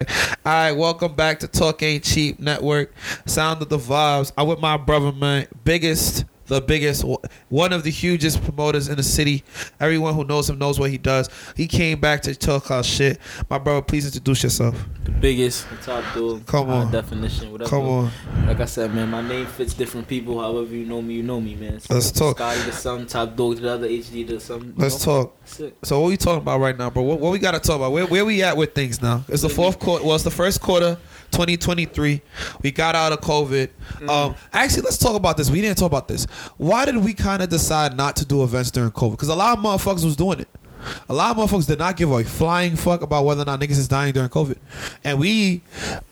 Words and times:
All 0.00 0.06
right, 0.46 0.70
welcome 0.70 1.16
back 1.16 1.40
to 1.40 1.48
Talk 1.48 1.82
Ain't 1.82 2.04
Cheap 2.04 2.38
Network. 2.38 2.94
Sound 3.26 3.60
of 3.62 3.68
the 3.68 3.78
vibes. 3.78 4.30
I'm 4.38 4.46
with 4.46 4.60
my 4.60 4.76
brother, 4.76 5.10
man. 5.10 5.48
Biggest, 5.64 6.24
the 6.48 6.60
biggest, 6.60 7.04
one 7.48 7.72
of 7.72 7.84
the 7.84 7.90
hugest 7.90 8.42
promoters 8.42 8.88
in 8.88 8.96
the 8.96 9.02
city. 9.02 9.44
Everyone 9.78 10.14
who 10.14 10.24
knows 10.24 10.48
him 10.50 10.58
knows 10.58 10.80
what 10.80 10.90
he 10.90 10.98
does. 10.98 11.28
He 11.56 11.68
came 11.68 12.00
back 12.00 12.22
to 12.22 12.34
talk 12.34 12.70
our 12.70 12.82
shit. 12.82 13.18
My 13.48 13.58
brother, 13.58 13.82
please 13.82 14.06
introduce 14.06 14.42
yourself. 14.42 14.74
The 15.04 15.10
biggest, 15.12 15.68
the 15.70 15.76
top 15.76 16.04
dog. 16.14 16.46
Come 16.46 16.70
on. 16.70 16.90
definition, 16.90 17.52
whatever. 17.52 17.70
Come 17.70 17.86
on. 17.86 18.10
Like 18.46 18.60
I 18.60 18.64
said, 18.64 18.94
man, 18.94 19.10
my 19.10 19.20
name 19.20 19.46
fits 19.46 19.74
different 19.74 20.08
people. 20.08 20.40
However 20.40 20.74
you 20.74 20.86
know 20.86 21.02
me, 21.02 21.14
you 21.14 21.22
know 21.22 21.40
me, 21.40 21.54
man. 21.54 21.80
So 21.80 21.94
Let's 21.94 22.10
talk. 22.10 22.36
Scottie 22.36 22.62
to 22.62 22.72
some, 22.72 23.06
top 23.06 23.36
dog 23.36 23.56
to 23.56 23.62
the 23.62 23.70
other, 23.70 23.88
HD 23.88 24.26
to 24.28 24.40
some. 24.40 24.74
Let's 24.76 25.06
know? 25.06 25.24
talk. 25.24 25.36
Sick. 25.44 25.76
So 25.84 26.00
what 26.00 26.08
we 26.08 26.16
talking 26.16 26.38
about 26.38 26.60
right 26.60 26.76
now, 26.76 26.88
bro? 26.90 27.02
What, 27.02 27.20
what 27.20 27.30
we 27.32 27.38
got 27.38 27.52
to 27.52 27.60
talk 27.60 27.76
about? 27.76 27.92
Where, 27.92 28.06
where 28.06 28.24
we 28.24 28.42
at 28.42 28.56
with 28.56 28.74
things 28.74 29.02
now? 29.02 29.24
It's 29.28 29.42
the 29.42 29.48
fourth 29.48 29.78
quarter. 29.78 30.04
Well, 30.04 30.14
it's 30.14 30.24
the 30.24 30.30
first 30.30 30.62
quarter, 30.62 30.96
2023. 31.30 32.20
We 32.62 32.70
got 32.70 32.94
out 32.94 33.12
of 33.12 33.20
COVID. 33.20 33.70
Um, 34.08 34.34
actually, 34.52 34.82
let's 34.82 34.98
talk 34.98 35.16
about 35.16 35.36
this. 35.36 35.50
We 35.50 35.60
didn't 35.60 35.78
talk 35.78 35.86
about 35.86 36.08
this. 36.08 36.24
Why 36.56 36.84
did 36.84 36.96
we 36.96 37.14
kind 37.14 37.42
of 37.42 37.48
decide 37.48 37.96
not 37.96 38.16
to 38.16 38.24
do 38.24 38.42
events 38.42 38.70
during 38.70 38.90
COVID? 38.90 39.12
Because 39.12 39.28
a 39.28 39.34
lot 39.34 39.58
of 39.58 39.64
motherfuckers 39.64 40.04
was 40.04 40.16
doing 40.16 40.40
it. 40.40 40.48
A 41.08 41.14
lot 41.14 41.36
of 41.36 41.50
motherfuckers 41.50 41.66
did 41.66 41.78
not 41.78 41.96
give 41.96 42.10
a 42.10 42.24
flying 42.24 42.76
fuck 42.76 43.02
about 43.02 43.24
whether 43.24 43.42
or 43.42 43.44
not 43.44 43.60
niggas 43.60 43.72
is 43.72 43.88
dying 43.88 44.12
during 44.12 44.28
COVID, 44.28 44.58
and 45.04 45.18
we, 45.18 45.62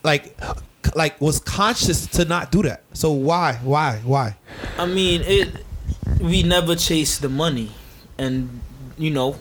like, 0.03 0.37
like 0.95 1.21
was 1.21 1.39
conscious 1.39 2.07
to 2.09 2.25
not 2.25 2.51
do 2.51 2.63
that. 2.63 2.83
So 2.93 3.13
why, 3.13 3.55
why, 3.63 4.01
why? 4.05 4.37
I 4.77 4.87
mean, 4.87 5.23
it. 5.25 5.65
We 6.21 6.43
never 6.43 6.77
chase 6.77 7.19
the 7.19 7.29
money, 7.29 7.71
and 8.19 8.61
you 8.99 9.11
know, 9.11 9.37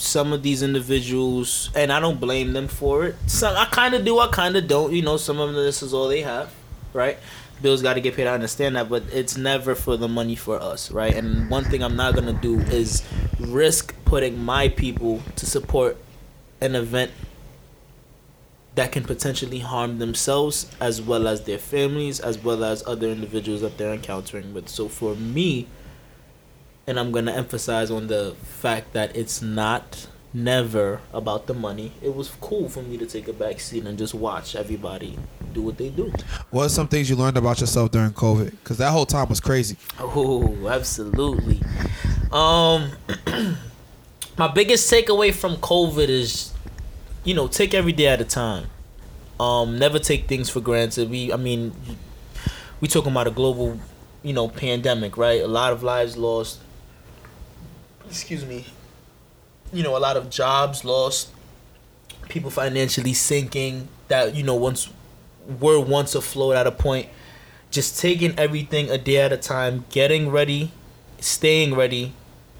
some 0.00 0.32
of 0.32 0.42
these 0.42 0.62
individuals, 0.62 1.70
and 1.74 1.92
I 1.92 2.00
don't 2.00 2.20
blame 2.20 2.52
them 2.52 2.68
for 2.68 3.04
it. 3.04 3.16
Some 3.26 3.56
I 3.56 3.66
kind 3.66 3.94
of 3.94 4.04
do, 4.04 4.18
I 4.18 4.28
kind 4.28 4.56
of 4.56 4.66
don't. 4.66 4.92
You 4.92 5.02
know, 5.02 5.16
some 5.16 5.40
of 5.40 5.52
them 5.52 5.64
this 5.64 5.82
is 5.82 5.94
all 5.94 6.08
they 6.08 6.22
have, 6.22 6.52
right? 6.92 7.18
Bills 7.62 7.80
got 7.82 7.94
to 7.94 8.00
get 8.00 8.14
paid. 8.14 8.26
I 8.26 8.34
understand 8.34 8.76
that, 8.76 8.88
but 8.88 9.04
it's 9.12 9.36
never 9.36 9.74
for 9.74 9.96
the 9.96 10.08
money 10.08 10.34
for 10.34 10.60
us, 10.60 10.90
right? 10.90 11.14
And 11.14 11.48
one 11.50 11.64
thing 11.64 11.82
I'm 11.82 11.96
not 11.96 12.14
gonna 12.14 12.34
do 12.34 12.60
is 12.60 13.02
risk 13.38 13.94
putting 14.04 14.42
my 14.44 14.68
people 14.68 15.22
to 15.36 15.46
support 15.46 15.96
an 16.60 16.74
event 16.74 17.10
that 18.76 18.92
can 18.92 19.04
potentially 19.04 19.60
harm 19.60 19.98
themselves 19.98 20.70
as 20.80 21.00
well 21.00 21.26
as 21.26 21.44
their 21.44 21.58
families 21.58 22.20
as 22.20 22.38
well 22.38 22.62
as 22.62 22.86
other 22.86 23.08
individuals 23.08 23.62
that 23.62 23.78
they're 23.78 23.94
encountering 23.94 24.52
with. 24.52 24.68
So 24.68 24.86
for 24.86 25.14
me, 25.14 25.66
and 26.86 26.98
I'm 27.00 27.12
gonna 27.12 27.32
emphasize 27.32 27.90
on 27.90 28.06
the 28.06 28.34
fact 28.42 28.92
that 28.92 29.16
it's 29.16 29.42
not 29.42 30.06
never 30.32 31.00
about 31.12 31.46
the 31.46 31.54
money. 31.54 31.92
It 32.02 32.14
was 32.14 32.30
cool 32.40 32.68
for 32.68 32.82
me 32.82 32.98
to 32.98 33.06
take 33.06 33.26
a 33.26 33.32
back 33.32 33.58
seat 33.58 33.84
and 33.86 33.96
just 33.96 34.14
watch 34.14 34.54
everybody 34.54 35.18
do 35.52 35.62
what 35.62 35.78
they 35.78 35.88
do. 35.88 36.12
What 36.50 36.66
are 36.66 36.68
some 36.68 36.88
things 36.88 37.08
you 37.08 37.16
learned 37.16 37.38
about 37.38 37.60
yourself 37.60 37.90
during 37.90 38.10
COVID? 38.10 38.50
Because 38.50 38.76
that 38.78 38.90
whole 38.90 39.06
time 39.06 39.28
was 39.28 39.40
crazy. 39.40 39.76
Oh, 39.98 40.68
absolutely. 40.68 41.60
Um, 42.30 42.90
my 44.38 44.48
biggest 44.48 44.92
takeaway 44.92 45.34
from 45.34 45.56
COVID 45.56 46.08
is, 46.08 46.52
you 47.24 47.34
know, 47.34 47.48
take 47.48 47.72
every 47.72 47.92
day 47.92 48.08
at 48.08 48.20
a 48.20 48.24
time. 48.24 48.66
Um, 49.40 49.78
never 49.78 49.98
take 49.98 50.28
things 50.28 50.48
for 50.50 50.60
granted. 50.60 51.10
We, 51.10 51.32
I 51.32 51.36
mean, 51.36 51.72
we 52.80 52.88
talking 52.88 53.10
about 53.10 53.26
a 53.26 53.30
global, 53.30 53.80
you 54.22 54.34
know, 54.34 54.48
pandemic, 54.48 55.16
right? 55.16 55.40
A 55.42 55.48
lot 55.48 55.72
of 55.72 55.82
lives 55.82 56.16
lost. 56.16 56.60
Excuse 58.08 58.44
me. 58.44 58.66
You 59.72 59.82
know, 59.82 59.96
a 59.96 59.98
lot 59.98 60.16
of 60.16 60.30
jobs 60.30 60.84
lost. 60.84 61.30
People 62.28 62.50
financially 62.50 63.14
sinking. 63.14 63.88
That 64.08 64.34
you 64.34 64.42
know, 64.42 64.54
once 64.54 64.88
were 65.60 65.80
once 65.80 66.14
afloat 66.14 66.56
at 66.56 66.66
a 66.66 66.72
point 66.72 67.08
just 67.70 68.00
taking 68.00 68.38
everything 68.38 68.90
a 68.90 68.98
day 68.98 69.18
at 69.18 69.32
a 69.32 69.36
time, 69.36 69.84
getting 69.90 70.30
ready, 70.30 70.70
staying 71.20 71.74
ready. 71.74 72.12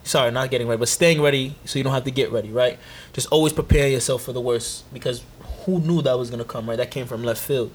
Sorry, 0.05 0.31
not 0.31 0.51
getting 0.51 0.69
ready, 0.69 0.79
but 0.79 0.89
staying 0.89 1.21
ready 1.21 1.57
so 1.65 1.79
you 1.79 1.85
don't 1.85 1.95
have 1.95 2.05
to 2.05 2.11
get 2.11 2.31
ready, 2.31 2.51
right? 2.51 2.79
Just 3.13 3.27
always 3.29 3.53
prepare 3.53 3.89
yourself 3.89 4.23
for 4.23 4.33
the 4.33 4.41
worst 4.41 4.85
because 4.93 5.25
who 5.65 5.81
knew 5.81 6.03
that 6.03 6.19
was 6.19 6.31
gonna 6.31 6.45
come, 6.45 6.69
right? 6.69 6.77
That 6.77 6.91
came 6.91 7.07
from 7.07 7.25
left 7.25 7.43
field. 7.43 7.73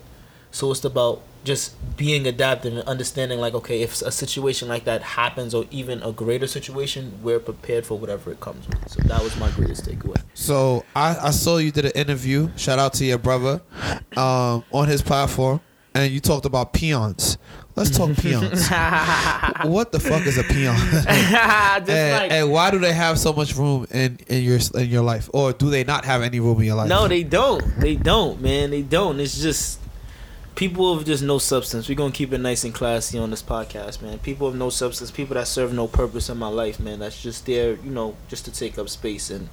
So 0.52 0.72
it's 0.72 0.84
about 0.84 1.22
just 1.44 1.76
being 1.98 2.28
adaptive 2.28 2.74
and 2.76 2.88
understanding, 2.88 3.40
like, 3.40 3.54
okay, 3.54 3.82
if 3.82 4.02
a 4.02 4.12
situation 4.12 4.68
like 4.68 4.86
that 4.86 5.02
happens 5.02 5.54
or 5.54 5.66
even 5.72 6.02
a 6.04 6.12
greater 6.12 6.48
situation, 6.48 7.20
we're 7.24 7.40
prepared 7.40 7.86
for 7.86 7.98
whatever 7.98 8.32
it 8.32 8.40
comes 8.40 8.68
with. 8.68 8.90
So 8.90 9.02
that 9.04 9.24
was 9.24 9.36
my 9.38 9.50
greatest 9.52 9.86
takeaway. 9.86 10.22
So 10.34 10.86
I, 10.96 11.18
I 11.20 11.32
saw 11.32 11.58
you 11.58 11.72
did 11.72 11.86
an 11.86 11.92
interview. 11.92 12.50
Shout 12.58 12.80
out 12.80 12.94
to 12.96 13.06
your 13.06 13.18
brother 13.18 13.62
um, 14.16 14.64
on 14.72 14.88
his 14.88 15.02
platform, 15.02 15.62
and 15.96 16.12
you 16.12 16.20
talked 16.20 16.46
about 16.46 16.74
peons. 16.74 17.38
Let's 17.76 17.98
talk 17.98 18.16
peons. 18.18 18.68
what 19.64 19.94
the 19.94 20.00
fuck 20.00 20.26
is 20.28 20.38
a 20.38 20.44
peon? 20.44 20.76
and, 21.08 21.88
like, 21.88 22.32
and 22.32 22.52
why 22.52 22.70
do 22.70 22.80
they 22.80 22.92
have 22.92 23.18
so 23.18 23.32
much 23.32 23.56
room 23.56 23.88
in, 23.92 24.20
in 24.28 24.44
your 24.44 24.60
in 24.76 24.90
your 24.90 25.04
life, 25.04 25.30
or 25.34 25.54
do 25.54 25.70
they 25.70 25.86
not 25.86 26.04
have 26.04 26.22
any 26.22 26.42
room 26.42 26.60
in 26.60 26.66
your 26.66 26.76
life? 26.76 26.90
No, 26.90 27.08
they 27.08 27.24
don't. 27.24 27.80
They 27.80 27.96
don't, 27.96 28.42
man. 28.42 28.72
They 28.72 28.82
don't. 28.82 29.20
It's 29.22 29.42
just 29.42 29.81
people 30.62 30.94
of 30.94 31.04
just 31.04 31.24
no 31.24 31.40
substance. 31.40 31.90
We're 31.90 31.96
gonna 31.96 32.12
keep 32.12 32.32
it 32.32 32.38
nice 32.38 32.64
and 32.64 32.72
classy 32.72 33.18
on 33.18 33.32
this 33.32 33.42
podcast, 33.42 34.00
man. 34.00 34.20
People 34.20 34.46
of 34.46 34.54
no 34.54 34.70
substance, 34.70 35.10
people 35.10 35.34
that 35.34 35.48
serve 35.48 35.74
no 35.74 35.88
purpose 35.88 36.30
in 36.30 36.38
my 36.38 36.50
life, 36.50 36.80
man. 36.80 37.00
That's 37.00 37.20
just 37.20 37.48
there, 37.48 37.74
you 37.84 37.90
know, 37.90 38.16
just 38.28 38.46
to 38.46 38.52
take 38.52 38.78
up 38.78 38.88
space 38.88 39.32
and 39.32 39.50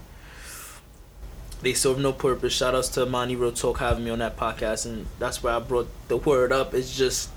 they 1.62 1.72
serve 1.72 1.98
no 1.98 2.12
purpose. 2.12 2.52
Shout 2.52 2.74
outs 2.74 2.90
to 2.90 3.06
Monty 3.06 3.36
Real 3.36 3.52
Talk 3.52 3.78
having 3.78 4.04
me 4.04 4.10
on 4.10 4.18
that 4.18 4.36
podcast 4.36 4.84
and 4.84 5.06
that's 5.18 5.42
where 5.42 5.54
I 5.54 5.60
brought 5.60 5.88
the 6.08 6.18
word 6.18 6.52
up. 6.52 6.74
It's 6.74 6.94
just 6.94 7.30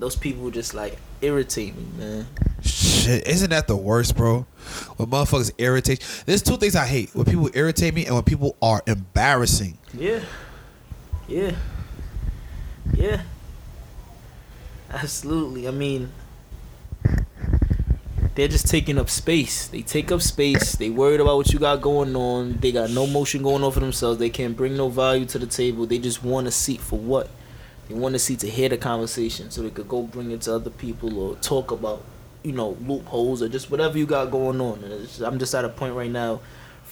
those 0.00 0.16
people 0.16 0.50
just 0.50 0.74
like 0.74 0.98
irritate 1.22 1.76
me, 1.76 1.86
man. 1.96 2.26
Shit, 2.60 3.28
isn't 3.28 3.50
that 3.50 3.68
the 3.68 3.76
worst, 3.76 4.16
bro? 4.16 4.46
When 4.96 5.10
motherfuckers 5.10 5.52
irritate. 5.58 6.04
There's 6.26 6.42
two 6.42 6.56
things 6.56 6.74
I 6.74 6.86
hate: 6.86 7.14
when 7.14 7.24
people 7.24 7.48
irritate 7.54 7.94
me 7.94 8.04
and 8.06 8.16
when 8.16 8.24
people 8.24 8.56
are 8.60 8.82
embarrassing. 8.88 9.78
Yeah. 9.96 10.22
Yeah. 11.28 11.54
Yeah. 12.92 13.22
Absolutely. 14.90 15.66
I 15.66 15.70
mean, 15.70 16.12
they're 18.34 18.48
just 18.48 18.68
taking 18.68 18.98
up 18.98 19.08
space. 19.08 19.68
They 19.68 19.82
take 19.82 20.10
up 20.10 20.20
space. 20.20 20.72
They 20.72 20.90
worried 20.90 21.20
about 21.20 21.36
what 21.36 21.52
you 21.52 21.58
got 21.58 21.80
going 21.80 22.16
on. 22.16 22.58
They 22.58 22.72
got 22.72 22.90
no 22.90 23.06
motion 23.06 23.42
going 23.42 23.62
on 23.62 23.70
for 23.72 23.80
themselves. 23.80 24.18
They 24.18 24.30
can't 24.30 24.56
bring 24.56 24.76
no 24.76 24.88
value 24.88 25.24
to 25.26 25.38
the 25.38 25.46
table. 25.46 25.86
They 25.86 25.98
just 25.98 26.22
want 26.24 26.46
a 26.46 26.50
seat 26.50 26.80
for 26.80 26.98
what? 26.98 27.30
They 27.88 27.94
want 27.94 28.14
a 28.14 28.18
seat 28.18 28.40
to 28.40 28.50
hear 28.50 28.68
the 28.68 28.78
conversation 28.78 29.50
so 29.50 29.62
they 29.62 29.70
could 29.70 29.88
go 29.88 30.02
bring 30.02 30.30
it 30.30 30.42
to 30.42 30.54
other 30.54 30.70
people 30.70 31.18
or 31.18 31.36
talk 31.36 31.70
about, 31.70 32.02
you 32.42 32.52
know, 32.52 32.76
loopholes 32.80 33.42
or 33.42 33.48
just 33.48 33.70
whatever 33.70 33.98
you 33.98 34.06
got 34.06 34.30
going 34.30 34.60
on. 34.60 34.82
I'm 35.24 35.38
just 35.38 35.54
at 35.54 35.64
a 35.64 35.68
point 35.68 35.94
right 35.94 36.10
now. 36.10 36.40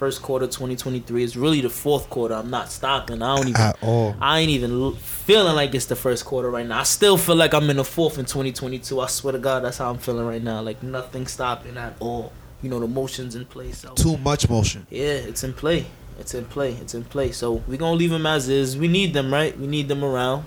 First 0.02 0.20
quarter 0.20 0.46
2023 0.46 1.22
is 1.22 1.36
really 1.36 1.60
the 1.60 1.70
fourth 1.70 2.10
quarter. 2.10 2.34
I'm 2.34 2.50
not 2.50 2.72
stopping. 2.72 3.22
I 3.22 3.36
don't 3.36 3.46
even. 3.46 3.60
At 3.60 3.80
all. 3.84 4.16
I 4.20 4.40
ain't 4.40 4.50
even 4.50 4.96
feeling 4.96 5.54
like 5.54 5.76
it's 5.76 5.86
the 5.86 5.94
first 5.94 6.24
quarter 6.24 6.50
right 6.50 6.66
now. 6.66 6.80
I 6.80 6.82
still 6.82 7.16
feel 7.16 7.36
like 7.36 7.54
I'm 7.54 7.70
in 7.70 7.76
the 7.76 7.84
fourth 7.84 8.18
in 8.18 8.24
2022. 8.24 8.98
I 8.98 9.06
swear 9.06 9.30
to 9.30 9.38
God, 9.38 9.62
that's 9.62 9.78
how 9.78 9.90
I'm 9.90 9.98
feeling 9.98 10.26
right 10.26 10.42
now. 10.42 10.60
Like 10.60 10.82
nothing 10.82 11.28
stopping 11.28 11.76
at 11.76 11.94
all. 12.00 12.32
You 12.62 12.68
know, 12.68 12.80
the 12.80 12.88
motion's 12.88 13.36
in 13.36 13.44
place. 13.44 13.78
So. 13.78 13.94
Too 13.94 14.16
much 14.16 14.50
motion. 14.50 14.88
Yeah, 14.90 15.04
it's 15.04 15.44
in 15.44 15.52
play. 15.52 15.86
It's 16.18 16.34
in 16.34 16.46
play. 16.46 16.72
It's 16.72 16.94
in 16.94 17.04
play. 17.04 17.30
So 17.30 17.62
we 17.68 17.76
gonna 17.76 17.94
leave 17.94 18.10
them 18.10 18.26
as 18.26 18.48
is. 18.48 18.76
We 18.76 18.88
need 18.88 19.14
them, 19.14 19.32
right? 19.32 19.56
We 19.56 19.68
need 19.68 19.86
them 19.86 20.02
around. 20.02 20.46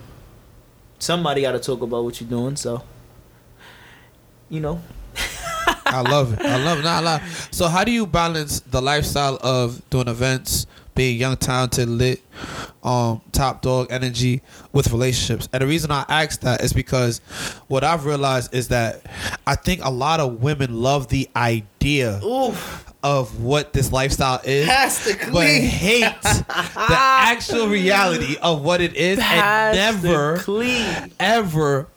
Somebody 1.00 1.44
got 1.44 1.54
to 1.54 1.60
talk 1.60 1.82
about 1.82 2.04
what 2.04 2.20
you're 2.20 2.30
doing. 2.30 2.58
So, 2.58 2.84
you 4.50 4.60
know, 4.60 4.82
I 5.68 6.02
love 6.02 6.34
it. 6.34 6.42
I 6.42 6.64
love 6.64 6.80
it. 6.80 6.84
Not 6.84 7.04
a 7.04 7.06
lot. 7.06 7.22
So 7.52 7.68
how 7.68 7.84
do 7.84 7.92
you 7.92 8.06
balance 8.06 8.60
the 8.62 8.82
lifestyle 8.82 9.38
of 9.42 9.88
doing 9.90 10.08
events, 10.08 10.68
being 10.94 11.18
young, 11.18 11.38
talented, 11.38 11.88
lit, 11.88 12.22
um, 12.84 13.22
top 13.32 13.62
dog 13.62 13.88
energy 13.92 14.42
with 14.74 14.92
relationships? 14.92 15.48
And 15.54 15.62
the 15.62 15.68
reason 15.68 15.92
I 15.92 16.06
ask 16.10 16.42
that 16.42 16.62
is 16.62 16.74
because 16.74 17.20
what 17.68 17.84
I've 17.84 18.06
realized 18.06 18.54
is 18.54 18.70
that 18.70 19.02
I 19.46 19.56
think 19.56 19.84
a 19.84 19.92
lot 19.92 20.20
of 20.20 20.42
women 20.42 20.82
love 20.82 21.08
the 21.08 21.30
idea 21.36 22.20
oof, 22.24 22.94
of 23.04 23.42
what 23.42 23.72
this 23.72 23.92
lifestyle 23.92 24.42
is. 24.44 24.68
but 25.32 25.46
hate 25.48 26.22
the 26.24 26.46
actual 26.90 27.68
reality 27.68 28.36
of 28.42 28.64
what 28.64 28.82
it 28.82 28.96
is 28.96 29.20
and 29.22 29.76
never 29.76 30.40
ever 31.20 31.88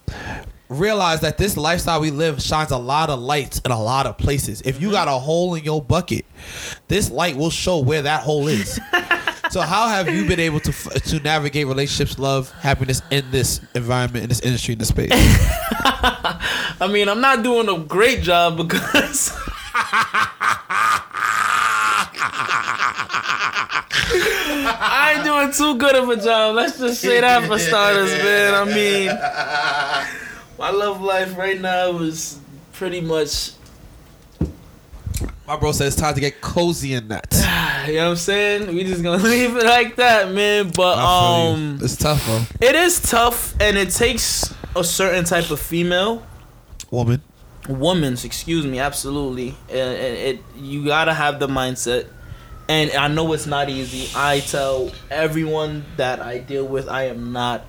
realize 0.69 1.21
that 1.21 1.39
this 1.39 1.57
lifestyle 1.57 2.01
we 2.01 2.11
live 2.11 2.43
shines 2.43 2.71
a 2.71 2.77
lot 2.77 3.11
of 3.11 3.19
lights 3.21 3.61
in 3.65 3.71
a 3.71 3.81
lot 3.81 4.07
of 4.07 4.19
places. 4.19 4.61
If 4.63 4.81
you 4.81 4.89
mm-hmm. 4.89 4.97
got 4.97 5.09
a 5.09 5.13
hole 5.13 5.55
in 5.55 5.65
your 5.65 5.83
bucket, 5.83 6.27
this 6.89 7.11
light 7.11 7.37
will 7.37 7.51
show 7.51 7.79
where 7.79 8.03
that 8.03 8.23
hole 8.23 8.49
is. 8.49 8.79
so 9.51 9.61
how 9.61 9.89
have 9.89 10.09
you 10.09 10.27
been 10.27 10.41
able 10.41 10.61
to 10.61 10.71
f- 10.71 11.03
to 11.05 11.21
navigate 11.21 11.67
relationships, 11.67 12.19
love, 12.19 12.51
happiness 12.53 13.03
in 13.11 13.31
this 13.31 13.61
environment, 13.75 14.25
in 14.25 14.29
this 14.29 14.41
industry, 14.41 14.73
in 14.73 14.79
this 14.79 14.89
space? 14.89 15.11
I 15.13 16.89
mean, 16.91 17.09
I'm 17.09 17.21
not 17.21 17.43
doing 17.43 17.69
a 17.69 17.79
great 17.85 18.23
job 18.23 18.57
because 18.57 19.33
I 24.81 25.15
ain't 25.17 25.25
doing 25.25 25.53
too 25.53 25.79
good 25.79 25.97
of 25.97 26.09
a 26.09 26.17
job. 26.17 26.55
Let's 26.55 26.79
just 26.79 27.01
say 27.01 27.21
that 27.21 27.47
for 27.47 27.59
starters, 27.59 28.11
man. 28.11 28.55
I 28.55 28.65
mean, 28.65 29.09
my 30.59 30.71
love 30.71 31.01
life 31.01 31.37
right 31.37 31.61
now 31.61 31.99
is 31.99 32.39
pretty 32.73 33.01
much. 33.01 33.53
My 35.47 35.57
bro 35.57 35.73
said 35.73 35.87
it's 35.87 35.97
time 35.97 36.15
to 36.15 36.21
get 36.21 36.41
cozy 36.41 36.95
in 36.95 37.09
that. 37.09 37.35
You 37.89 37.95
know 37.95 38.05
what 38.07 38.11
I'm 38.11 38.17
saying? 38.17 38.75
We 38.75 38.85
just 38.85 39.03
gonna 39.03 39.23
leave 39.23 39.57
it 39.57 39.65
like 39.65 39.97
that, 39.97 40.31
man. 40.31 40.71
But 40.75 40.97
feel 40.97 41.03
you. 41.03 41.55
um, 41.55 41.79
it's 41.81 41.97
tough, 41.97 42.23
bro. 42.27 42.43
it 42.61 42.75
is 42.75 43.01
tough, 43.01 43.55
and 43.63 43.79
it 43.79 43.91
takes 43.91 44.53
a 44.77 44.85
certain 44.85 45.25
type 45.25 45.51
of 45.51 45.59
female 45.59 46.23
Woman. 46.91 47.23
woman's 47.67 48.25
excuse 48.27 48.67
me 48.67 48.79
absolutely 48.79 49.55
and, 49.71 49.79
and 49.79 50.17
it 50.17 50.41
you 50.57 50.85
gotta 50.85 51.13
have 51.15 51.39
the 51.41 51.47
mindset 51.49 52.07
and 52.69 52.91
i 52.93 53.09
know 53.09 53.31
it's 53.35 53.47
not 53.47 53.69
easy 53.69 54.09
i 54.17 54.41
tell 54.41 54.91
everyone 55.11 55.85
that 55.97 56.21
i 56.21 56.39
deal 56.39 56.67
with 56.67 56.89
i 56.89 57.05
am 57.05 57.33
not 57.33 57.65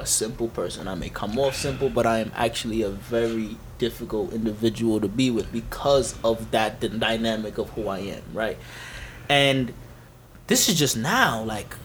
a 0.00 0.06
simple 0.06 0.48
person 0.48 0.88
i 0.88 0.94
may 0.94 1.08
come 1.08 1.38
off 1.38 1.54
simple 1.54 1.88
but 1.88 2.06
i 2.06 2.18
am 2.18 2.32
actually 2.34 2.82
a 2.82 2.88
very 2.90 3.56
difficult 3.78 4.32
individual 4.32 5.00
to 5.00 5.08
be 5.08 5.30
with 5.30 5.50
because 5.52 6.14
of 6.24 6.50
that 6.50 6.80
d- 6.80 6.88
dynamic 6.88 7.58
of 7.58 7.68
who 7.70 7.88
i 7.88 7.98
am 7.98 8.22
right 8.34 8.58
and 9.28 9.72
this 10.48 10.68
is 10.68 10.78
just 10.78 10.96
now 10.96 11.42
like 11.44 11.76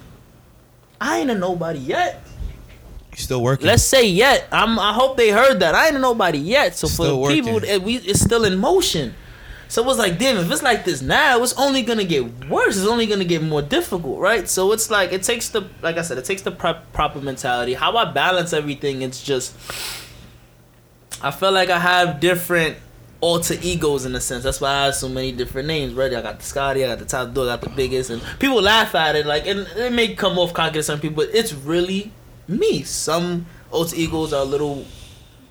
i 0.99 1.19
ain't 1.19 1.29
a 1.29 1.35
nobody 1.35 1.79
yet 1.79 2.23
You 3.11 3.21
still 3.21 3.41
working. 3.41 3.67
Let's 3.67 3.83
say 3.83 4.05
yet. 4.07 4.47
I'm. 4.51 4.77
I 4.77 4.91
hope 4.91 5.15
they 5.15 5.29
heard 5.31 5.61
that. 5.61 5.73
I 5.73 5.87
ain't 5.87 5.95
a 5.95 5.99
nobody 5.99 6.37
yet. 6.37 6.75
So 6.75 6.87
Still 6.87 7.15
for 7.15 7.29
the 7.29 7.35
people, 7.35 7.63
it, 7.63 7.69
eh, 7.69 7.77
we 7.77 7.95
it's 7.95 8.19
still 8.19 8.43
in 8.43 8.57
motion. 8.59 9.15
So 9.67 9.81
it 9.81 9.85
was 9.85 9.97
like, 9.97 10.19
damn, 10.19 10.37
if 10.37 10.51
it's 10.51 10.61
like 10.61 10.85
this 10.85 11.01
now, 11.01 11.41
it's 11.41 11.53
only 11.53 11.81
gonna 11.81 12.03
get 12.03 12.47
worse. 12.47 12.77
It's 12.77 12.87
only 12.87 13.07
gonna 13.07 13.25
get 13.25 13.41
more 13.41 13.61
difficult, 13.61 14.19
right? 14.19 14.47
So 14.47 14.71
it's 14.71 14.89
like 14.89 15.11
it 15.11 15.23
takes 15.23 15.49
the, 15.49 15.67
like 15.81 15.97
I 15.97 16.01
said, 16.01 16.17
it 16.17 16.25
takes 16.25 16.43
the 16.43 16.51
prop, 16.51 16.91
proper 16.93 17.19
mentality. 17.19 17.73
How 17.73 17.95
I 17.97 18.11
balance 18.11 18.53
everything, 18.53 19.01
it's 19.01 19.23
just, 19.23 19.55
I 21.21 21.31
feel 21.31 21.51
like 21.51 21.69
I 21.69 21.79
have 21.79 22.19
different 22.19 22.77
alter 23.21 23.55
egos 23.61 24.05
in 24.05 24.13
a 24.15 24.21
sense. 24.21 24.43
That's 24.43 24.61
why 24.61 24.69
I 24.69 24.85
have 24.85 24.95
so 24.95 25.09
many 25.09 25.31
different 25.31 25.67
names, 25.67 25.93
right? 25.93 26.13
I 26.13 26.21
got 26.21 26.39
the 26.39 26.45
Scottie, 26.45 26.83
I 26.83 26.87
got 26.87 26.99
the 26.99 27.05
top 27.05 27.33
dog, 27.33 27.47
I 27.47 27.55
got 27.55 27.61
the 27.61 27.69
biggest, 27.69 28.11
and 28.11 28.21
people 28.39 28.61
laugh 28.61 28.93
at 28.93 29.15
it, 29.15 29.25
like, 29.25 29.47
and 29.47 29.61
it 29.75 29.93
may 29.93 30.13
come 30.13 30.37
off 30.37 30.53
cocky 30.53 30.75
to 30.75 30.83
some 30.83 30.99
people, 30.99 31.25
but 31.25 31.33
it's 31.33 31.53
really 31.53 32.11
me. 32.47 32.83
Some 32.83 33.47
alter 33.71 33.95
egos 33.95 34.31
are 34.31 34.41
a 34.41 34.45
little 34.45 34.85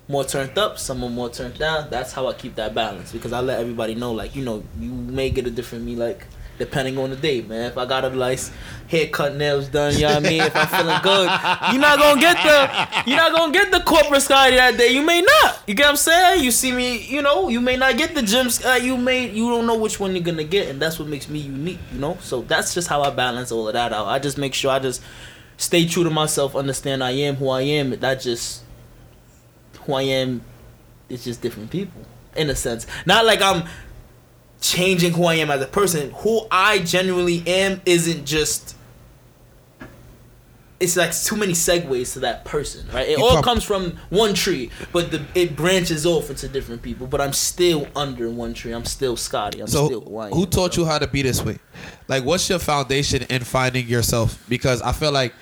more 0.07 0.23
turned 0.23 0.57
up, 0.57 0.77
some 0.77 1.03
are 1.03 1.09
more 1.09 1.29
turned 1.29 1.57
down. 1.57 1.89
That's 1.89 2.11
how 2.11 2.27
I 2.27 2.33
keep 2.33 2.55
that 2.55 2.75
balance 2.75 3.11
because 3.11 3.33
I 3.33 3.39
let 3.39 3.59
everybody 3.59 3.95
know, 3.95 4.11
like, 4.11 4.35
you 4.35 4.43
know, 4.43 4.63
you 4.79 4.91
may 4.91 5.29
get 5.29 5.47
a 5.47 5.51
different 5.51 5.83
me, 5.83 5.95
like, 5.95 6.27
depending 6.57 6.97
on 6.97 7.09
the 7.09 7.15
day, 7.15 7.41
man. 7.41 7.71
If 7.71 7.77
I 7.77 7.85
got 7.85 8.05
a 8.05 8.09
nice 8.09 8.51
haircut, 8.87 9.35
nails 9.35 9.67
done, 9.67 9.93
you 9.93 10.01
know 10.01 10.13
what 10.13 10.25
I 10.25 10.29
mean? 10.29 10.41
If 10.41 10.55
I'm 10.55 10.67
feeling 10.67 11.01
good, 11.01 11.29
you're 11.71 11.81
not 11.81 11.99
gonna 11.99 12.21
get 12.21 12.37
the, 12.37 13.09
you're 13.09 13.17
not 13.17 13.33
gonna 13.33 13.51
get 13.51 13.71
the 13.71 13.81
corporate 13.81 14.21
Scottie 14.21 14.55
that 14.55 14.77
day. 14.77 14.89
You 14.89 15.01
may 15.01 15.21
not. 15.21 15.63
You 15.67 15.73
get 15.73 15.83
what 15.83 15.89
I'm 15.89 15.95
saying? 15.97 16.43
You 16.43 16.51
see 16.51 16.71
me, 16.71 17.01
you 17.01 17.21
know, 17.21 17.49
you 17.49 17.59
may 17.59 17.75
not 17.75 17.97
get 17.97 18.15
the 18.15 18.21
gym. 18.21 18.47
Uh, 18.65 18.75
you 18.75 18.95
may, 18.95 19.29
you 19.29 19.49
don't 19.49 19.65
know 19.65 19.77
which 19.77 19.99
one 19.99 20.15
you're 20.15 20.23
gonna 20.23 20.43
get, 20.43 20.69
and 20.69 20.81
that's 20.81 20.99
what 20.99 21.07
makes 21.07 21.27
me 21.27 21.39
unique, 21.39 21.79
you 21.91 21.99
know. 21.99 22.17
So 22.21 22.43
that's 22.43 22.73
just 22.73 22.87
how 22.87 23.01
I 23.01 23.09
balance 23.09 23.51
all 23.51 23.67
of 23.67 23.73
that 23.73 23.91
out. 23.91 24.07
I 24.07 24.19
just 24.19 24.37
make 24.37 24.53
sure 24.53 24.71
I 24.71 24.79
just 24.79 25.01
stay 25.57 25.85
true 25.85 26.03
to 26.03 26.09
myself, 26.09 26.55
understand 26.55 27.03
I 27.03 27.11
am 27.11 27.35
who 27.35 27.49
I 27.49 27.61
am. 27.61 27.89
That 27.89 28.21
just 28.21 28.63
who 29.85 29.93
I 29.93 30.03
am. 30.03 30.41
It's 31.09 31.23
just 31.23 31.41
different 31.41 31.69
people 31.69 32.01
in 32.35 32.49
a 32.49 32.55
sense. 32.55 32.87
Not 33.05 33.25
like 33.25 33.41
I'm 33.41 33.67
changing 34.61 35.13
who 35.13 35.25
I 35.25 35.35
am 35.35 35.51
as 35.51 35.61
a 35.61 35.67
person. 35.67 36.11
Who 36.17 36.47
I 36.51 36.79
genuinely 36.79 37.43
am 37.47 37.81
isn't 37.85 38.25
just. 38.25 38.75
It's 40.79 40.97
like 40.97 41.15
too 41.15 41.37
many 41.37 41.53
segues 41.53 42.13
to 42.13 42.19
that 42.19 42.43
person, 42.43 42.85
right? 42.93 43.07
It 43.07 43.17
You 43.17 43.23
all 43.23 43.31
prob- 43.33 43.45
comes 43.45 43.63
from 43.63 43.97
one 44.09 44.33
tree, 44.33 44.69
but 44.91 45.09
the 45.09 45.23
it 45.33 45.55
branches 45.55 46.05
off 46.05 46.29
into 46.29 46.49
different 46.49 46.81
people. 46.81 47.07
But 47.07 47.21
I'm 47.21 47.31
still 47.31 47.87
under 47.95 48.29
one 48.29 48.53
tree. 48.53 48.73
I'm 48.73 48.83
still 48.83 49.15
Scottie. 49.15 49.61
I'm 49.61 49.67
So 49.67 49.85
still 49.85 50.19
I 50.19 50.29
who 50.29 50.45
taught 50.45 50.73
so. 50.73 50.81
you 50.81 50.87
how 50.87 50.97
to 50.99 51.07
be 51.07 51.21
this 51.21 51.41
way? 51.43 51.59
Like, 52.09 52.25
what's 52.25 52.49
your 52.49 52.59
foundation 52.59 53.23
in 53.29 53.43
finding 53.43 53.87
yourself? 53.87 54.43
Because 54.49 54.81
I 54.81 54.91
feel 54.91 55.11
like, 55.11 55.33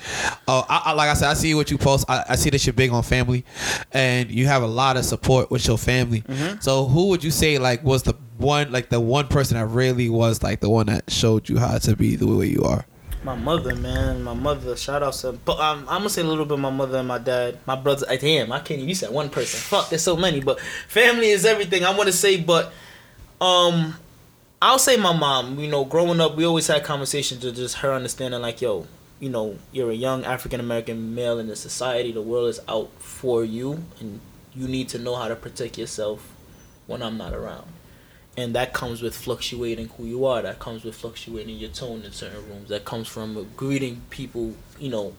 uh, 0.48 0.64
I, 0.70 0.82
I, 0.86 0.92
like 0.94 1.10
I 1.10 1.14
said, 1.14 1.30
I 1.30 1.34
see 1.34 1.54
what 1.56 1.72
you 1.72 1.78
post. 1.78 2.06
I, 2.08 2.24
I 2.30 2.36
see 2.36 2.50
that 2.52 2.66
you're 2.66 2.74
big 2.74 2.92
on 2.92 3.02
family, 3.04 3.44
and 3.92 4.30
you 4.30 4.46
have 4.48 4.62
a 4.62 4.68
lot 4.68 4.98
of 4.98 5.06
support 5.06 5.50
with 5.52 5.68
your 5.68 5.78
family. 5.78 6.22
Mm-hmm. 6.22 6.60
So, 6.62 6.86
who 6.86 7.08
would 7.08 7.24
you 7.24 7.32
say 7.32 7.58
like 7.58 7.84
was 7.84 8.04
the 8.04 8.14
one, 8.38 8.72
like 8.72 8.90
the 8.90 9.00
one 9.00 9.28
person 9.28 9.58
that 9.58 9.66
really 9.66 10.10
was 10.10 10.44
like 10.44 10.60
the 10.60 10.70
one 10.70 10.86
that 10.88 11.10
showed 11.12 11.50
you 11.50 11.58
how 11.58 11.78
to 11.80 11.96
be 11.96 12.16
the 12.16 12.28
way 12.28 12.48
you 12.48 12.62
are? 12.64 12.86
My 13.24 13.36
mother, 13.36 13.74
man, 13.76 14.22
my 14.22 14.34
mother. 14.34 14.76
Shout 14.76 15.02
out 15.02 15.14
to, 15.14 15.32
but 15.32 15.58
I'm 15.60 15.86
gonna 15.86 16.10
say 16.10 16.22
a 16.22 16.26
little 16.26 16.46
bit. 16.46 16.60
My 16.60 16.70
mother 16.70 16.98
and 16.98 17.08
my 17.08 17.20
dad, 17.20 17.58
my 17.66 17.76
brother. 17.76 18.06
I 18.10 18.18
damn, 18.18 18.52
I 18.52 18.60
can't. 18.60 18.80
even- 18.80 18.90
You 18.90 18.96
said 18.96 19.12
one 19.12 19.30
person. 19.30 19.60
Fuck, 19.62 19.90
there's 19.90 20.02
so 20.02 20.18
many. 20.18 20.42
But 20.42 20.60
family 20.90 21.30
is 21.30 21.46
everything. 21.46 21.86
I 21.86 21.96
want 21.96 22.08
to 22.08 22.14
say, 22.14 22.42
but 22.42 22.74
um, 23.40 23.96
I'll 24.62 24.80
say 24.80 24.98
my 24.98 25.14
mom. 25.18 25.58
You 25.58 25.70
know, 25.70 25.86
growing 25.86 26.20
up, 26.20 26.36
we 26.36 26.46
always 26.46 26.68
had 26.68 26.84
conversations 26.84 27.46
of 27.46 27.56
just 27.56 27.76
her 27.78 27.94
understanding, 27.94 28.42
like, 28.42 28.62
yo, 28.62 28.88
you 29.22 29.30
know, 29.30 29.58
you're 29.72 29.92
a 29.92 29.96
young 29.96 30.26
African 30.26 30.60
American 30.60 31.16
male 31.16 31.40
in 31.40 31.48
the 31.48 31.56
society. 31.56 32.12
The 32.12 32.22
world 32.22 32.50
is 32.50 32.60
out 32.68 32.92
for 33.00 33.46
you, 33.46 33.86
and 34.02 34.20
you 34.54 34.68
need 34.68 34.90
to 34.90 35.00
know 35.00 35.16
how 35.16 35.30
to 35.30 35.36
protect 35.38 35.78
yourself 35.78 36.30
when 36.88 37.02
I'm 37.02 37.18
not 37.18 37.34
around 37.34 37.68
and 38.36 38.56
that 38.56 38.74
comes 38.74 39.02
with 39.02 39.16
fluctuating 39.16 39.90
who 39.90 40.06
you 40.06 40.26
are. 40.26 40.42
That 40.42 40.60
comes 40.60 40.84
with 40.84 40.96
fluctuating 40.96 41.58
your 41.58 41.70
tone 41.70 42.02
in 42.04 42.12
certain 42.12 42.48
rooms. 42.50 42.70
That 42.70 42.86
comes 42.86 43.08
from 43.08 43.48
greeting 43.56 44.02
people 44.10 44.56
you 44.80 44.90
know 44.90 45.14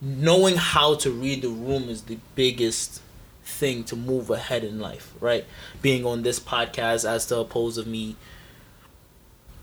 knowing 0.00 0.56
how 0.56 0.94
to 0.94 1.10
read 1.10 1.42
the 1.42 1.48
room 1.48 1.88
is 1.88 2.02
the 2.02 2.18
biggest 2.34 3.02
thing 3.44 3.84
to 3.84 3.96
move 3.96 4.30
ahead 4.30 4.64
in 4.64 4.78
life 4.78 5.12
right? 5.20 5.44
Being 5.82 6.04
on 6.06 6.22
this 6.22 6.40
podcast 6.40 7.08
as 7.08 7.26
the 7.26 7.38
oppose 7.38 7.78
of 7.78 7.86
me 7.86 8.16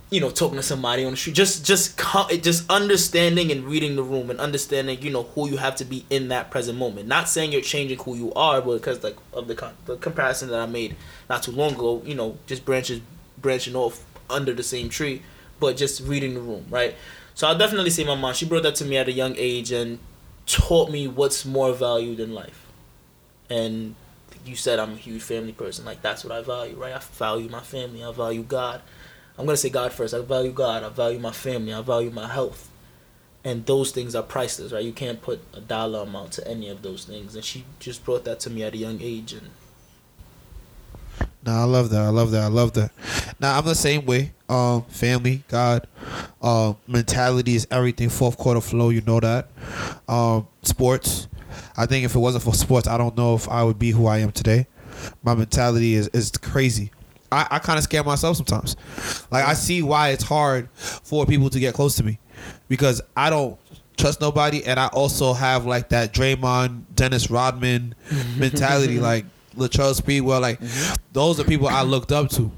you 0.10 0.22
know 0.22 0.30
talking 0.30 0.56
to 0.56 0.64
somebody 0.64 1.04
on 1.04 1.12
the 1.12 1.18
street 1.18 1.36
just 1.36 1.66
just 1.66 2.00
just 2.42 2.70
understanding 2.70 3.52
and 3.52 3.66
reading 3.66 3.96
the 3.96 4.04
room 4.04 4.30
and 4.30 4.40
understanding 4.40 5.02
you 5.02 5.10
know 5.10 5.24
who 5.24 5.50
you 5.50 5.58
have 5.58 5.76
to 5.76 5.84
be 5.86 6.06
in 6.10 6.30
that 6.30 6.50
present 6.50 6.78
moment. 6.78 7.08
Not 7.08 7.28
saying 7.28 7.52
you're 7.52 7.62
changing 7.62 8.00
who 8.00 8.16
you 8.16 8.34
are 8.34 8.62
but 8.62 8.78
because 8.78 9.04
like 9.04 9.18
of 9.34 9.48
the 9.48 9.56
con- 9.56 9.76
the 9.86 9.98
comparison 9.98 10.50
that 10.50 10.60
I 10.60 10.66
made 10.66 10.96
not 11.30 11.44
too 11.44 11.52
long 11.52 11.74
ago 11.74 12.02
you 12.06 12.16
know 12.16 12.38
just 12.48 12.64
branches 12.64 13.02
branching 13.38 13.76
off 13.76 14.06
under 14.30 14.54
the 14.54 14.64
same 14.64 14.90
tree 14.90 15.22
but 15.60 15.76
just 15.76 16.02
reading 16.02 16.36
the 16.36 16.42
room 16.42 16.66
right? 16.70 16.96
So 17.36 17.48
I'll 17.48 17.58
definitely 17.58 17.90
say 17.90 18.04
my 18.06 18.16
mom 18.16 18.34
she 18.34 18.46
brought 18.46 18.64
that 18.64 18.76
to 18.76 18.86
me 18.86 18.98
at 18.98 19.10
a 19.10 19.12
young 19.12 19.36
age 19.38 19.72
and 19.72 20.00
taught 20.46 20.90
me 20.90 21.08
what's 21.08 21.46
more 21.46 21.74
valued 21.74 22.22
in 22.22 22.34
life. 22.34 22.66
And 23.50 23.96
you 24.46 24.56
said 24.56 24.80
I'm 24.80 24.94
a 24.94 24.98
huge 24.98 25.22
family 25.22 25.52
person 25.52 25.84
like 25.84 26.02
that's 26.02 26.24
what 26.24 26.32
I 26.32 26.42
value 26.42 26.78
right? 26.78 26.94
I 26.94 27.00
value 27.00 27.50
my 27.50 27.60
family 27.60 28.06
I 28.06 28.14
value 28.14 28.44
God 28.44 28.82
I'm 29.38 29.46
gonna 29.46 29.58
say 29.58 29.70
God 29.70 29.94
first. 29.94 30.14
I 30.14 30.22
value 30.22 30.52
God. 30.52 30.84
I 30.84 30.90
value 30.90 31.20
my 31.20 31.32
family. 31.32 31.74
I 31.74 31.82
value 31.82 32.10
my 32.10 32.28
health, 32.28 32.70
and 33.44 33.66
those 33.66 33.92
things 33.92 34.16
are 34.16 34.24
priceless, 34.24 34.72
right? 34.72 34.84
You 34.84 34.94
can't 34.94 35.22
put 35.22 35.40
a 35.54 35.62
dollar 35.62 36.00
amount 36.00 36.32
to 36.34 36.48
any 36.48 36.70
of 36.70 36.82
those 36.82 37.06
things. 37.06 37.36
And 37.36 37.44
she 37.44 37.66
just 37.80 38.04
brought 38.04 38.26
that 38.26 38.40
to 38.42 38.50
me 38.50 38.64
at 38.64 38.74
a 38.74 38.78
young 38.78 39.00
age, 39.02 39.34
and 39.34 39.52
No, 41.46 41.52
I 41.52 41.64
love 41.64 41.90
that. 41.92 42.02
I 42.02 42.10
love 42.10 42.32
that. 42.32 42.44
I 42.44 42.48
love 42.48 42.74
that. 42.74 42.92
Now 43.40 43.58
I'm 43.58 43.66
the 43.66 43.76
same 43.76 44.06
way. 44.06 44.34
Um, 44.50 44.84
family, 44.84 45.44
God, 45.50 45.88
um, 46.42 46.78
mentality 46.88 47.56
is 47.56 47.68
everything. 47.70 48.10
Fourth 48.10 48.38
quarter 48.38 48.62
flow, 48.62 48.90
you 48.90 49.02
know 49.02 49.20
that. 49.20 49.50
Um, 50.08 50.48
sports. 50.64 51.28
I 51.76 51.86
think 51.86 52.06
if 52.06 52.16
it 52.16 52.20
wasn't 52.20 52.44
for 52.44 52.54
sports, 52.54 52.88
I 52.88 52.98
don't 52.98 53.16
know 53.16 53.36
if 53.36 53.48
I 53.50 53.64
would 53.64 53.78
be 53.78 53.92
who 53.92 54.08
I 54.08 54.18
am 54.20 54.32
today. 54.32 54.68
My 55.22 55.36
mentality 55.36 55.94
is 55.94 56.08
is 56.10 56.32
crazy. 56.32 56.92
I, 57.32 57.48
I 57.52 57.60
kind 57.60 57.78
of 57.78 57.84
scare 57.84 58.04
myself 58.04 58.38
sometimes. 58.38 58.76
Like 59.32 59.46
I 59.46 59.54
see 59.54 59.82
why 59.82 60.10
it's 60.10 60.24
hard 60.24 60.70
for 60.74 61.26
people 61.26 61.50
to 61.50 61.60
get 61.60 61.74
close 61.74 61.96
to 61.98 62.04
me 62.04 62.20
because 62.68 63.02
I 63.16 63.30
don't 63.30 63.60
trust 63.98 64.22
nobody, 64.22 64.64
and 64.64 64.80
I 64.80 64.88
also 64.88 65.34
have 65.34 65.66
like 65.66 65.90
that 65.90 66.14
Draymond, 66.14 66.84
Dennis 66.96 67.30
Rodman 67.30 67.96
mentality, 68.38 69.00
like 69.02 69.26
Latrell 69.56 70.00
Sprewell. 70.00 70.42
Like 70.42 70.60
those 71.14 71.40
are 71.40 71.44
people 71.44 71.68
I 71.68 71.84
looked 71.84 72.12
up 72.12 72.30
to 72.32 72.52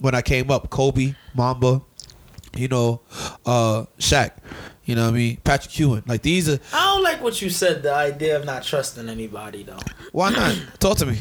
when 0.00 0.14
I 0.14 0.22
came 0.22 0.50
up. 0.50 0.70
Kobe, 0.70 1.14
Mamba, 1.34 1.82
you 2.56 2.68
know, 2.68 3.00
uh, 3.46 3.84
Shaq. 3.98 4.32
You 4.84 4.96
know 4.96 5.04
what 5.04 5.10
I 5.14 5.16
mean? 5.16 5.36
Patrick 5.44 5.78
Ewing. 5.78 6.02
Like 6.06 6.22
these 6.22 6.48
are 6.48 6.58
I 6.72 6.94
don't 6.94 7.04
like 7.04 7.22
what 7.22 7.40
you 7.40 7.48
said. 7.48 7.82
The 7.82 7.94
idea 7.94 8.36
of 8.36 8.44
not 8.44 8.64
trusting 8.64 9.08
anybody, 9.08 9.62
though. 9.62 9.78
why 10.12 10.30
not? 10.30 10.58
Talk 10.80 10.98
to 10.98 11.06
me. 11.06 11.18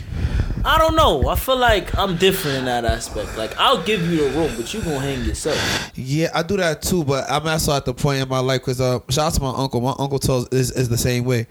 I 0.65 0.77
don't 0.77 0.95
know. 0.95 1.29
I 1.29 1.35
feel 1.35 1.57
like 1.57 1.97
I'm 1.97 2.17
different 2.17 2.57
in 2.57 2.65
that 2.65 2.83
aspect. 2.83 3.37
Like 3.37 3.57
I'll 3.57 3.81
give 3.83 4.01
you 4.09 4.29
the 4.29 4.37
room, 4.37 4.53
but 4.57 4.73
you 4.73 4.81
gonna 4.81 4.99
hang 4.99 5.23
yourself. 5.23 5.91
Yeah, 5.95 6.29
I 6.33 6.43
do 6.43 6.57
that 6.57 6.81
too, 6.81 7.03
but 7.03 7.29
I'm 7.29 7.47
also 7.47 7.73
at 7.73 7.85
the 7.85 7.93
point 7.93 8.21
in 8.21 8.27
my 8.27 8.39
life 8.39 8.61
because 8.61 8.81
uh, 8.81 8.99
shout 9.09 9.27
out 9.27 9.33
to 9.35 9.41
my 9.41 9.53
uncle. 9.55 9.79
My 9.79 9.95
uncle 9.97 10.19
tells 10.19 10.49
is, 10.49 10.71
is 10.71 10.89
the 10.89 10.97
same 10.97 11.23
way. 11.23 11.47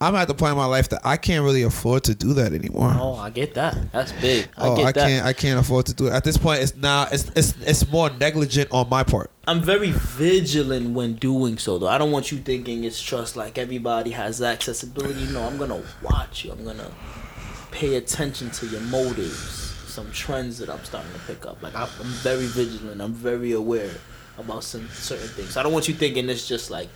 I'm 0.00 0.14
at 0.14 0.28
the 0.28 0.34
point 0.34 0.52
in 0.52 0.56
my 0.56 0.66
life 0.66 0.88
that 0.90 1.00
I 1.04 1.16
can't 1.16 1.44
really 1.44 1.62
afford 1.62 2.04
to 2.04 2.14
do 2.14 2.32
that 2.34 2.52
anymore. 2.52 2.94
Oh, 2.96 3.16
I 3.16 3.30
get 3.30 3.54
that. 3.54 3.90
That's 3.92 4.12
big. 4.12 4.48
I 4.56 4.68
oh, 4.68 4.76
get 4.76 4.86
I 4.86 4.92
that. 4.92 5.08
can't. 5.08 5.26
I 5.26 5.32
can't 5.32 5.58
afford 5.58 5.86
to 5.86 5.94
do 5.94 6.06
it 6.06 6.12
at 6.12 6.22
this 6.22 6.36
point. 6.36 6.62
It's 6.62 6.76
now. 6.76 7.08
It's 7.10 7.30
it's 7.34 7.54
it's 7.62 7.90
more 7.90 8.10
negligent 8.10 8.70
on 8.70 8.88
my 8.88 9.02
part. 9.02 9.30
I'm 9.46 9.60
very 9.60 9.90
vigilant 9.90 10.90
when 10.94 11.14
doing 11.14 11.58
so, 11.58 11.78
though. 11.78 11.88
I 11.88 11.98
don't 11.98 12.12
want 12.12 12.32
you 12.32 12.38
thinking 12.38 12.84
it's 12.84 13.02
just 13.02 13.36
like 13.36 13.58
everybody 13.58 14.12
has 14.12 14.40
accessibility. 14.40 15.26
No, 15.32 15.42
I'm 15.42 15.58
gonna 15.58 15.82
watch 16.02 16.44
you. 16.44 16.52
I'm 16.52 16.64
gonna 16.64 16.90
pay 17.74 17.96
attention 17.96 18.50
to 18.50 18.66
your 18.68 18.80
motives, 18.82 19.74
some 19.88 20.10
trends 20.12 20.58
that 20.58 20.70
I'm 20.70 20.82
starting 20.84 21.12
to 21.12 21.18
pick 21.26 21.44
up. 21.44 21.60
Like 21.60 21.74
I'm 21.74 21.88
very 22.22 22.46
vigilant. 22.46 23.00
I'm 23.00 23.12
very 23.12 23.52
aware 23.52 23.90
about 24.38 24.62
some 24.62 24.88
certain 24.90 25.26
things. 25.28 25.56
I 25.56 25.64
don't 25.64 25.72
want 25.72 25.88
you 25.88 25.94
thinking 25.94 26.30
it's 26.30 26.46
just 26.46 26.70
like 26.70 26.88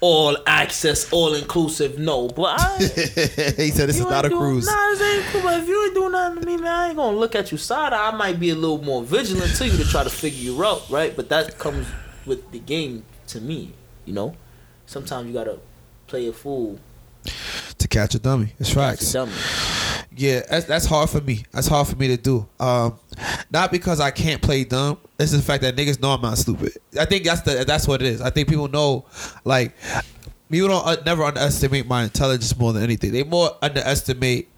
all 0.00 0.36
access, 0.44 1.10
all 1.12 1.34
inclusive. 1.34 2.00
No, 2.00 2.26
but 2.26 2.60
I. 2.60 2.78
he 2.78 3.70
said 3.70 3.88
this 3.88 4.00
is 4.00 4.04
not 4.04 4.24
a 4.24 4.28
cruise. 4.28 4.66
Nah, 4.66 4.90
this 4.90 5.00
ain't 5.00 5.24
cool. 5.26 5.42
But 5.42 5.60
if 5.60 5.68
you 5.68 5.84
ain't 5.84 5.94
doing 5.94 6.12
nothing 6.12 6.40
to 6.40 6.46
me, 6.46 6.56
man, 6.56 6.66
I 6.66 6.88
ain't 6.88 6.96
gonna 6.96 7.16
look 7.16 7.36
at 7.36 7.52
you 7.52 7.58
side. 7.58 7.92
I 7.92 8.10
might 8.10 8.40
be 8.40 8.50
a 8.50 8.56
little 8.56 8.82
more 8.82 9.04
vigilant 9.04 9.54
to 9.56 9.68
you 9.68 9.78
to 9.78 9.88
try 9.88 10.02
to 10.02 10.10
figure 10.10 10.40
you 10.40 10.64
out, 10.64 10.90
right? 10.90 11.14
But 11.14 11.28
that 11.28 11.60
comes 11.60 11.86
with 12.26 12.50
the 12.50 12.58
game 12.58 13.04
to 13.28 13.40
me, 13.40 13.72
you 14.04 14.12
know. 14.12 14.34
Sometimes 14.86 15.28
you 15.28 15.32
gotta 15.32 15.60
play 16.08 16.26
a 16.26 16.32
fool. 16.32 16.80
To 17.78 17.88
catch 17.88 18.16
a 18.16 18.18
dummy. 18.18 18.54
It's 18.58 18.74
facts. 18.74 19.14
A 20.12 20.16
dummy. 20.16 20.34
Yeah, 20.34 20.42
that's 20.48 20.66
that's 20.66 20.86
hard 20.86 21.10
for 21.10 21.20
me. 21.20 21.44
That's 21.52 21.66
hard 21.66 21.88
for 21.88 21.96
me 21.96 22.08
to 22.08 22.16
do. 22.16 22.46
Um, 22.60 22.98
not 23.50 23.70
because 23.70 24.00
I 24.00 24.10
can't 24.10 24.42
play 24.42 24.64
dumb. 24.64 24.98
It's 25.18 25.32
the 25.32 25.42
fact 25.42 25.62
that 25.62 25.76
niggas 25.76 26.00
know 26.00 26.10
I'm 26.10 26.22
not 26.22 26.38
stupid. 26.38 26.72
I 26.98 27.04
think 27.04 27.24
that's 27.24 27.42
the 27.42 27.64
that's 27.64 27.86
what 27.86 28.02
it 28.02 28.08
is. 28.08 28.20
I 28.20 28.30
think 28.30 28.48
people 28.48 28.68
know, 28.68 29.04
like, 29.44 29.74
people 30.50 30.68
don't 30.68 30.86
uh, 30.86 30.96
never 31.04 31.24
underestimate 31.24 31.86
my 31.86 32.04
intelligence 32.04 32.56
more 32.56 32.72
than 32.72 32.82
anything. 32.82 33.12
They 33.12 33.24
more 33.24 33.50
underestimate 33.62 34.48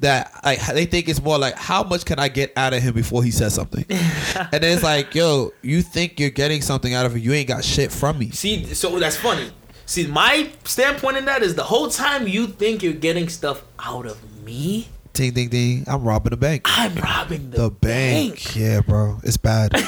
that 0.00 0.32
like 0.44 0.64
they 0.66 0.86
think 0.86 1.08
it's 1.08 1.20
more 1.20 1.38
like 1.38 1.56
how 1.56 1.82
much 1.82 2.04
can 2.04 2.18
I 2.18 2.28
get 2.28 2.52
out 2.56 2.72
of 2.72 2.82
him 2.82 2.94
before 2.94 3.22
he 3.22 3.30
says 3.30 3.54
something, 3.54 3.84
and 3.90 4.50
then 4.52 4.64
it's 4.64 4.82
like, 4.82 5.14
yo, 5.14 5.52
you 5.62 5.82
think 5.82 6.20
you're 6.20 6.30
getting 6.30 6.62
something 6.62 6.94
out 6.94 7.06
of 7.06 7.14
him, 7.14 7.22
you 7.22 7.32
ain't 7.32 7.48
got 7.48 7.64
shit 7.64 7.90
from 7.90 8.18
me. 8.18 8.30
See, 8.30 8.64
so 8.74 8.98
that's 8.98 9.16
funny. 9.16 9.50
See, 9.88 10.06
my 10.06 10.50
standpoint 10.64 11.16
in 11.16 11.24
that 11.24 11.42
is 11.42 11.54
the 11.54 11.64
whole 11.64 11.88
time 11.88 12.28
you 12.28 12.46
think 12.46 12.82
you're 12.82 12.92
getting 12.92 13.30
stuff 13.30 13.62
out 13.78 14.04
of 14.04 14.18
me, 14.44 14.88
Ding 15.14 15.32
ding 15.32 15.48
ding, 15.48 15.84
I'm 15.88 16.04
robbing 16.04 16.30
the 16.30 16.36
bank. 16.36 16.62
I'm 16.66 16.94
robbing 16.96 17.50
the, 17.50 17.62
The 17.62 17.70
bank. 17.70 18.54
Yeah, 18.54 18.80
bro, 18.82 19.18
it's 19.24 19.38
bad. 19.38 19.72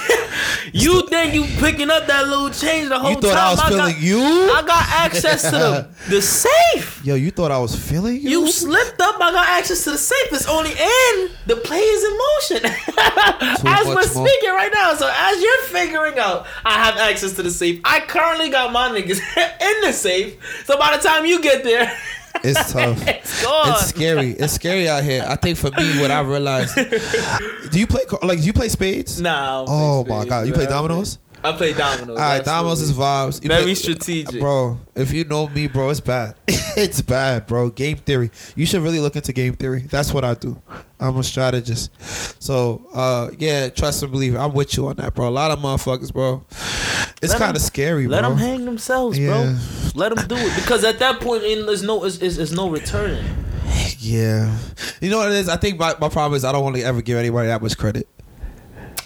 You 0.73 1.07
you 1.27 1.45
picking 1.59 1.91
up 1.91 2.07
that 2.07 2.29
little 2.29 2.51
change 2.51 2.89
the 2.89 2.99
whole 2.99 3.11
you 3.11 3.21
thought 3.21 3.35
time? 3.35 3.47
I 3.47 3.51
was 3.53 3.63
feeling 3.63 3.95
got, 3.95 4.01
you? 4.01 4.21
I 4.21 4.63
got 4.67 4.89
access 4.89 5.43
to 5.43 5.51
the 5.51 5.89
the 6.09 6.23
safe. 6.23 7.05
Yo, 7.05 7.15
you 7.15 7.31
thought 7.31 7.51
I 7.51 7.59
was 7.59 7.75
feeling 7.75 8.17
you? 8.17 8.31
You 8.31 8.51
slipped 8.51 9.01
up. 9.01 9.17
I 9.21 9.31
got 9.33 9.49
access 9.49 9.85
to 9.85 9.93
the 9.93 9.99
safe. 9.99 10.33
It's 10.33 10.47
only 10.47 10.71
in 10.71 11.31
the 11.47 11.57
play 11.57 11.79
is 11.79 12.05
in 12.05 12.19
motion 12.19 12.71
as 13.67 13.87
we're 13.87 14.03
speaking 14.03 14.51
right 14.51 14.71
now. 14.73 14.95
So 14.95 15.11
as 15.13 15.43
you're 15.43 15.63
figuring 15.65 16.19
out, 16.19 16.47
I 16.65 16.75
have 16.85 16.97
access 16.97 17.33
to 17.35 17.43
the 17.43 17.51
safe. 17.51 17.81
I 17.85 18.01
currently 18.01 18.51
got 18.51 18.73
my 18.73 18.89
niggas 18.89 19.21
in 19.61 19.81
the 19.83 19.93
safe. 19.93 20.65
So 20.65 20.79
by 20.79 20.97
the 20.97 21.03
time 21.03 21.25
you 21.27 21.41
get 21.41 21.65
there, 21.65 21.97
It's 22.43 22.73
tough. 22.73 22.99
it's. 23.07 23.43
It's 23.71 23.87
scary. 23.87 24.31
It's 24.33 24.53
scary 24.53 24.89
out 24.89 25.03
here. 25.03 25.25
I 25.27 25.37
think 25.37 25.59
for 25.59 25.71
me, 25.71 26.01
what 26.01 26.11
I 26.11 26.21
realized. 26.21 26.75
Do 27.71 27.79
you 27.79 27.87
play 27.87 28.03
like? 28.23 28.41
Do 28.41 28.45
you 28.47 28.53
play 28.53 28.69
spades? 28.69 29.21
Nah. 29.21 29.65
Oh 29.69 30.05
play 30.07 30.17
my 30.17 30.23
spades, 30.23 30.29
god, 30.29 30.47
you 30.47 30.53
play 30.53 30.67
dominoes? 30.67 31.19
I 31.43 31.53
play 31.53 31.73
dominoes. 31.73 32.19
All 32.19 32.23
right, 32.25 32.45
dominoes 32.45 32.83
is 32.83 32.93
vibes. 32.93 33.43
You 33.43 33.49
Very 33.49 33.63
play- 33.63 33.75
strategic. 33.75 34.41
bro. 34.41 34.79
If 34.95 35.13
you 35.13 35.25
know 35.25 35.49
me, 35.49 35.69
bro, 35.69 35.89
it's 35.89 36.01
bad. 36.01 36.35
it's 36.49 37.01
bad, 37.01 37.47
bro. 37.47 37.71
Game 37.71 37.97
theory. 37.97 38.31
You 38.57 38.67
should 38.67 38.83
really 38.83 39.01
look 39.01 39.17
into 39.17 39.33
game 39.33 39.55
theory. 39.55 39.81
That's 39.83 40.13
what 40.13 40.23
I 40.25 40.35
do. 40.35 40.61
I'm 40.99 41.17
a 41.17 41.23
strategist. 41.23 41.91
So, 42.43 42.87
uh, 42.93 43.31
yeah, 43.39 43.71
trust 43.71 44.03
and 44.03 44.13
believe. 44.13 44.37
I'm 44.37 44.53
with 44.53 44.77
you 44.77 44.89
on 44.89 44.97
that, 44.97 45.15
bro. 45.15 45.29
A 45.29 45.31
lot 45.31 45.51
of 45.51 45.59
motherfuckers, 45.61 46.13
bro. 46.13 46.45
It's 47.23 47.35
kind 47.35 47.57
of 47.57 47.63
scary, 47.63 48.07
bro. 48.07 48.17
Let 48.17 48.21
bro. 48.21 48.31
them 48.31 48.39
hang 48.39 48.65
themselves, 48.67 49.19
Yeah. 49.19 49.29
bro. 49.43 49.57
Let 49.95 50.15
them 50.15 50.29
do 50.29 50.37
it 50.37 50.55
because 50.57 50.85
at 50.85 50.99
that 50.99 51.21
point, 51.21 51.43
in 51.45 51.65
there's 51.65 51.83
no, 51.83 52.05
is 52.05 52.21
is 52.21 52.37
there's 52.37 52.53
no 52.53 52.69
returning. 52.69 53.25
Yeah. 53.99 54.57
You 55.01 55.11
know 55.11 55.19
what 55.19 55.29
it 55.29 55.35
is? 55.35 55.49
I 55.49 55.57
think 55.57 55.79
my, 55.79 55.95
my 56.01 56.09
problem 56.11 56.35
is 56.37 56.45
I 56.45 56.53
don't 56.53 56.63
want 56.65 56.77
to 56.77 56.83
ever 56.83 57.01
give 57.03 57.17
anybody 57.19 57.49
that 57.49 57.63
much 57.63 57.77
credit. 57.79 58.07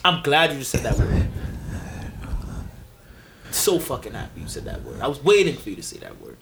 I'm 0.04 0.22
glad 0.22 0.52
you 0.52 0.58
just 0.58 0.70
said 0.72 0.82
that 0.82 0.98
word. 0.98 1.26
So 3.54 3.78
fucking 3.78 4.12
happy 4.14 4.40
you 4.40 4.48
said 4.48 4.64
that 4.64 4.82
word. 4.82 5.00
I 5.00 5.06
was 5.06 5.22
waiting 5.22 5.56
for 5.56 5.70
you 5.70 5.76
to 5.76 5.82
say 5.82 5.98
that 5.98 6.20
word. 6.20 6.36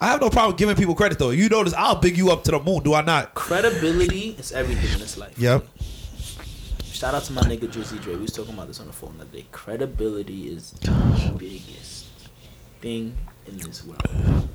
I 0.00 0.08
have 0.08 0.20
no 0.20 0.28
problem 0.28 0.56
giving 0.56 0.74
people 0.74 0.94
credit 0.94 1.18
though. 1.18 1.30
You 1.30 1.48
notice 1.48 1.72
I'll 1.72 1.94
big 1.94 2.16
you 2.18 2.30
up 2.30 2.42
to 2.44 2.50
the 2.50 2.58
moon, 2.60 2.82
do 2.82 2.94
I 2.94 3.02
not? 3.02 3.34
Credibility 3.34 4.30
is 4.38 4.50
everything 4.52 4.92
in 4.92 4.98
this 4.98 5.16
life. 5.16 5.38
Yep. 5.38 5.64
Shout 6.84 7.14
out 7.14 7.22
to 7.24 7.32
my 7.32 7.42
nigga 7.42 7.68
Drizzy 7.72 8.00
Dre. 8.02 8.16
We 8.16 8.22
was 8.22 8.32
talking 8.32 8.54
about 8.54 8.66
this 8.66 8.80
on 8.80 8.88
the 8.88 8.92
phone 8.92 9.16
the 9.16 9.22
other 9.22 9.30
day. 9.32 9.46
Credibility 9.52 10.48
is 10.48 10.72
the 10.72 11.32
biggest 11.38 12.06
thing 12.80 13.16
in 13.46 13.56
this 13.58 13.84
world. 13.84 14.48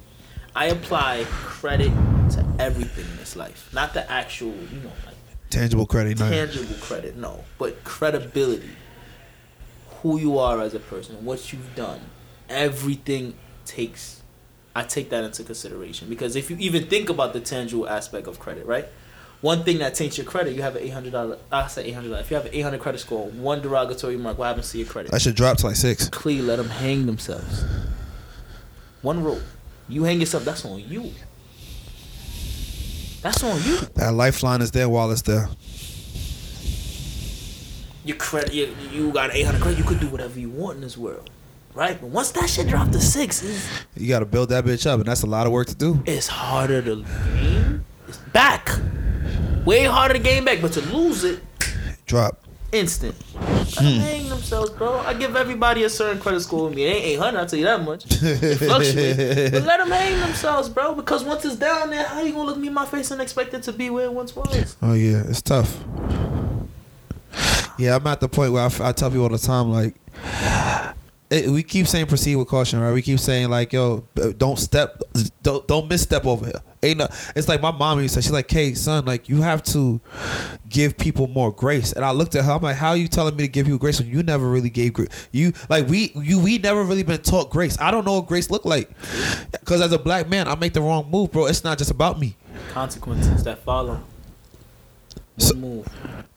I 0.56 0.66
apply 0.68 1.26
credit 1.30 1.90
to 2.32 2.46
everything 2.60 3.06
in 3.06 3.18
this 3.18 3.36
life. 3.36 3.70
Not 3.74 3.94
the 3.94 4.10
actual, 4.12 4.54
you 4.54 4.82
know, 4.82 4.92
like 5.06 5.16
Tangible 5.50 5.86
credit. 5.86 6.20
No. 6.20 6.30
tangible 6.30 6.76
credit, 6.82 7.16
no, 7.16 7.44
but 7.58 7.82
credibility. 7.86 8.70
Who 10.06 10.20
you 10.20 10.38
are 10.38 10.62
as 10.62 10.76
a 10.76 10.80
person, 10.80 11.26
what 11.26 11.52
you've 11.52 11.74
done, 11.74 12.00
everything 12.48 13.34
takes. 13.66 14.22
I 14.76 14.84
take 14.84 15.10
that 15.10 15.24
into 15.24 15.44
consideration 15.44 16.08
because 16.10 16.36
if 16.36 16.52
you 16.52 16.58
even 16.60 16.86
think 16.86 17.10
about 17.10 17.34
the 17.34 17.40
tangible 17.40 17.90
aspect 17.90 18.28
of 18.28 18.38
credit, 18.38 18.68
right? 18.68 18.86
One 19.42 19.64
thing 19.64 19.80
that 19.80 19.96
taints 19.96 20.20
your 20.20 20.28
credit, 20.28 20.54
you 20.54 20.62
have 20.62 20.76
an 20.76 20.84
eight 20.84 20.94
hundred 20.94 21.14
dollar. 21.14 21.40
I 21.52 21.66
say 21.66 21.86
eight 21.86 21.94
hundred. 21.94 22.12
If 22.20 22.30
you 22.30 22.36
have 22.36 22.46
an 22.46 22.54
eight 22.54 22.62
hundred 22.62 22.82
credit 22.82 23.00
score, 23.00 23.32
one 23.32 23.64
derogatory 23.64 24.16
remark, 24.16 24.38
what 24.38 24.46
happens 24.46 24.70
to 24.74 24.78
your 24.78 24.86
credit? 24.86 25.12
I 25.12 25.18
should 25.18 25.34
drop 25.34 25.58
to 25.58 25.66
like 25.66 25.76
six. 25.76 26.08
Clearly, 26.10 26.44
let 26.44 26.58
them 26.58 26.70
hang 26.70 27.08
themselves. 27.08 27.66
One 29.02 29.24
rule: 29.24 29.42
you 29.90 30.04
hang 30.04 30.20
yourself. 30.20 30.46
That's 30.46 30.64
on 30.66 30.82
you. 30.88 31.14
That's 33.24 33.44
on 33.44 33.60
you. 33.64 33.80
That 33.96 34.14
lifeline 34.14 34.62
is 34.62 34.70
there 34.70 34.88
while 34.88 35.10
it's 35.10 35.24
there. 35.24 35.50
Your 38.06 38.18
credit, 38.18 38.54
you, 38.54 38.74
you 38.92 39.12
got 39.12 39.34
800 39.36 39.62
credit, 39.62 39.78
you 39.80 39.84
could 39.84 40.00
do 40.00 40.08
whatever 40.08 40.40
you 40.40 40.50
want 40.50 40.76
in 40.76 40.82
this 40.82 40.98
world, 40.98 41.30
right? 41.74 42.00
But 42.00 42.08
once 42.12 42.32
that 42.32 42.50
shit 42.50 42.68
drop 42.68 42.92
to 42.92 43.02
six, 43.02 43.44
You 43.98 44.08
got 44.08 44.20
to 44.20 44.26
build 44.26 44.50
that 44.50 44.64
bitch 44.64 44.86
up, 44.86 45.00
and 45.00 45.08
that's 45.08 45.24
a 45.24 45.28
lot 45.28 45.48
of 45.48 45.52
work 45.54 45.68
to 45.68 45.76
do. 45.76 46.02
it's 46.06 46.28
harder 46.28 46.82
to 46.84 47.04
gain. 47.42 47.84
It's 48.08 48.18
back, 48.32 48.70
way 49.66 49.84
harder 49.86 50.14
to 50.14 50.20
gain 50.20 50.46
back, 50.46 50.62
but 50.62 50.72
to 50.74 50.82
lose 50.82 51.24
it, 51.24 51.40
Drop. 52.06 52.40
instant. 52.72 53.16
Let 53.34 53.74
them 53.76 53.84
hang 54.00 54.30
themselves, 54.30 54.70
bro. 54.70 55.00
I 55.00 55.14
give 55.16 55.36
everybody 55.36 55.84
a 55.84 55.90
certain 55.90 56.22
credit 56.22 56.42
score 56.42 56.66
with 56.66 56.76
me. 56.76 56.86
It 56.86 56.90
ain't 56.98 57.06
800, 57.06 57.40
I'll 57.40 57.46
tell 57.48 57.60
you 57.60 57.66
that 57.66 57.84
much. 57.84 58.06
It 58.22 58.58
fluctuates. 58.60 59.52
but 59.52 59.64
let 59.64 59.80
them 59.80 59.90
hang 59.90 60.20
themselves, 60.20 60.70
bro, 60.70 60.94
because 60.94 61.24
once 61.24 61.44
it's 61.46 61.56
down 61.56 61.90
there, 61.90 62.04
how 62.06 62.22
you 62.22 62.32
gonna 62.34 62.46
look 62.46 62.58
me 62.58 62.68
in 62.68 62.74
my 62.74 62.86
face 62.86 63.10
and 63.12 63.20
expect 63.22 63.54
it 63.56 63.64
to 63.64 63.72
be 63.74 63.90
where 63.90 64.06
it 64.06 64.14
once 64.14 64.36
was? 64.36 64.78
Oh 64.84 64.94
yeah, 64.94 65.24
it's 65.28 65.42
tough. 65.42 65.76
Yeah, 67.78 67.96
I'm 67.98 68.08
at 68.08 68.20
the 68.22 68.30
point 68.30 68.54
where 68.54 68.64
I, 68.64 68.68
f- 68.68 68.82
I 68.82 68.92
tell 68.92 69.10
people 69.10 69.24
all 69.24 69.30
the 69.30 69.38
time, 69.38 69.72
like, 69.72 69.96
it, 71.30 71.50
we 71.50 71.64
keep 71.64 71.88
saying 71.88 72.06
proceed 72.06 72.36
with 72.36 72.48
caution, 72.48 72.80
right? 72.80 72.94
We 72.94 73.02
keep 73.02 73.20
saying 73.20 73.50
like, 73.50 73.74
yo, 73.74 74.06
don't 74.38 74.58
step, 74.58 75.02
don't 75.42 75.68
don't 75.68 75.90
misstep 75.90 76.26
over 76.26 76.46
here. 76.46 76.62
Ain't 76.84 77.00
no, 77.00 77.08
it's 77.36 77.48
like 77.48 77.62
my 77.62 77.72
mom 77.72 78.00
used 78.00 78.14
to 78.14 78.22
she's 78.22 78.32
like, 78.32 78.50
hey 78.50 78.76
son, 78.76 79.06
like 79.06 79.28
you 79.28 79.42
have 79.42 79.64
to 79.64 80.00
give 80.70 80.96
people 80.98 81.28
more 81.28 81.52
grace. 81.52 81.94
And 81.94 82.06
I 82.06 82.12
looked 82.12 82.36
at 82.36 82.46
her, 82.46 82.52
I'm 82.52 82.62
like, 82.62 82.76
how 82.76 82.90
are 82.90 82.98
you 82.98 83.08
telling 83.08 83.36
me 83.36 83.44
to 83.44 83.48
give 83.48 83.68
you 83.68 83.80
grace 83.80 84.00
when 84.00 84.08
you 84.08 84.22
never 84.22 84.48
really 84.48 84.70
gave 84.70 84.94
grace? 84.94 85.10
You 85.32 85.52
like 85.68 85.88
we 85.88 86.12
you 86.16 86.40
we 86.40 86.60
never 86.60 86.84
really 86.84 87.04
been 87.04 87.22
taught 87.22 87.50
grace. 87.50 87.76
I 87.82 87.90
don't 87.90 88.06
know 88.06 88.14
what 88.14 88.28
grace 88.28 88.52
look 88.52 88.64
like, 88.64 88.90
because 89.52 89.82
as 89.82 89.92
a 89.92 90.00
black 90.00 90.30
man, 90.30 90.48
I 90.48 90.56
make 90.56 90.74
the 90.74 90.82
wrong 90.82 91.10
move, 91.10 91.32
bro. 91.32 91.48
It's 91.48 91.64
not 91.64 91.80
just 91.80 91.90
about 91.90 92.20
me. 92.20 92.36
Consequences 92.70 93.44
that 93.44 93.64
follow. 93.64 94.00
So- 95.40 95.56
move. 95.56 95.88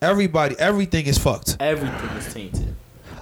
Everybody, 0.00 0.54
everything 0.58 1.06
is 1.06 1.18
fucked. 1.18 1.56
Everything 1.60 2.10
is 2.16 2.32
tainted. 2.32 2.74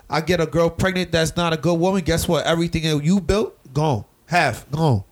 I 0.09 0.21
get 0.21 0.41
a 0.41 0.47
girl 0.47 0.69
pregnant 0.71 1.11
that's 1.11 1.35
not 1.37 1.53
a 1.53 1.57
good 1.57 1.75
woman. 1.79 2.03
Guess 2.03 2.29
what? 2.29 2.45
Everything 2.47 2.83
that 2.83 3.05
you 3.05 3.21
built, 3.21 3.55
gone. 3.73 4.05
Half, 4.27 4.71
gone. 4.71 5.05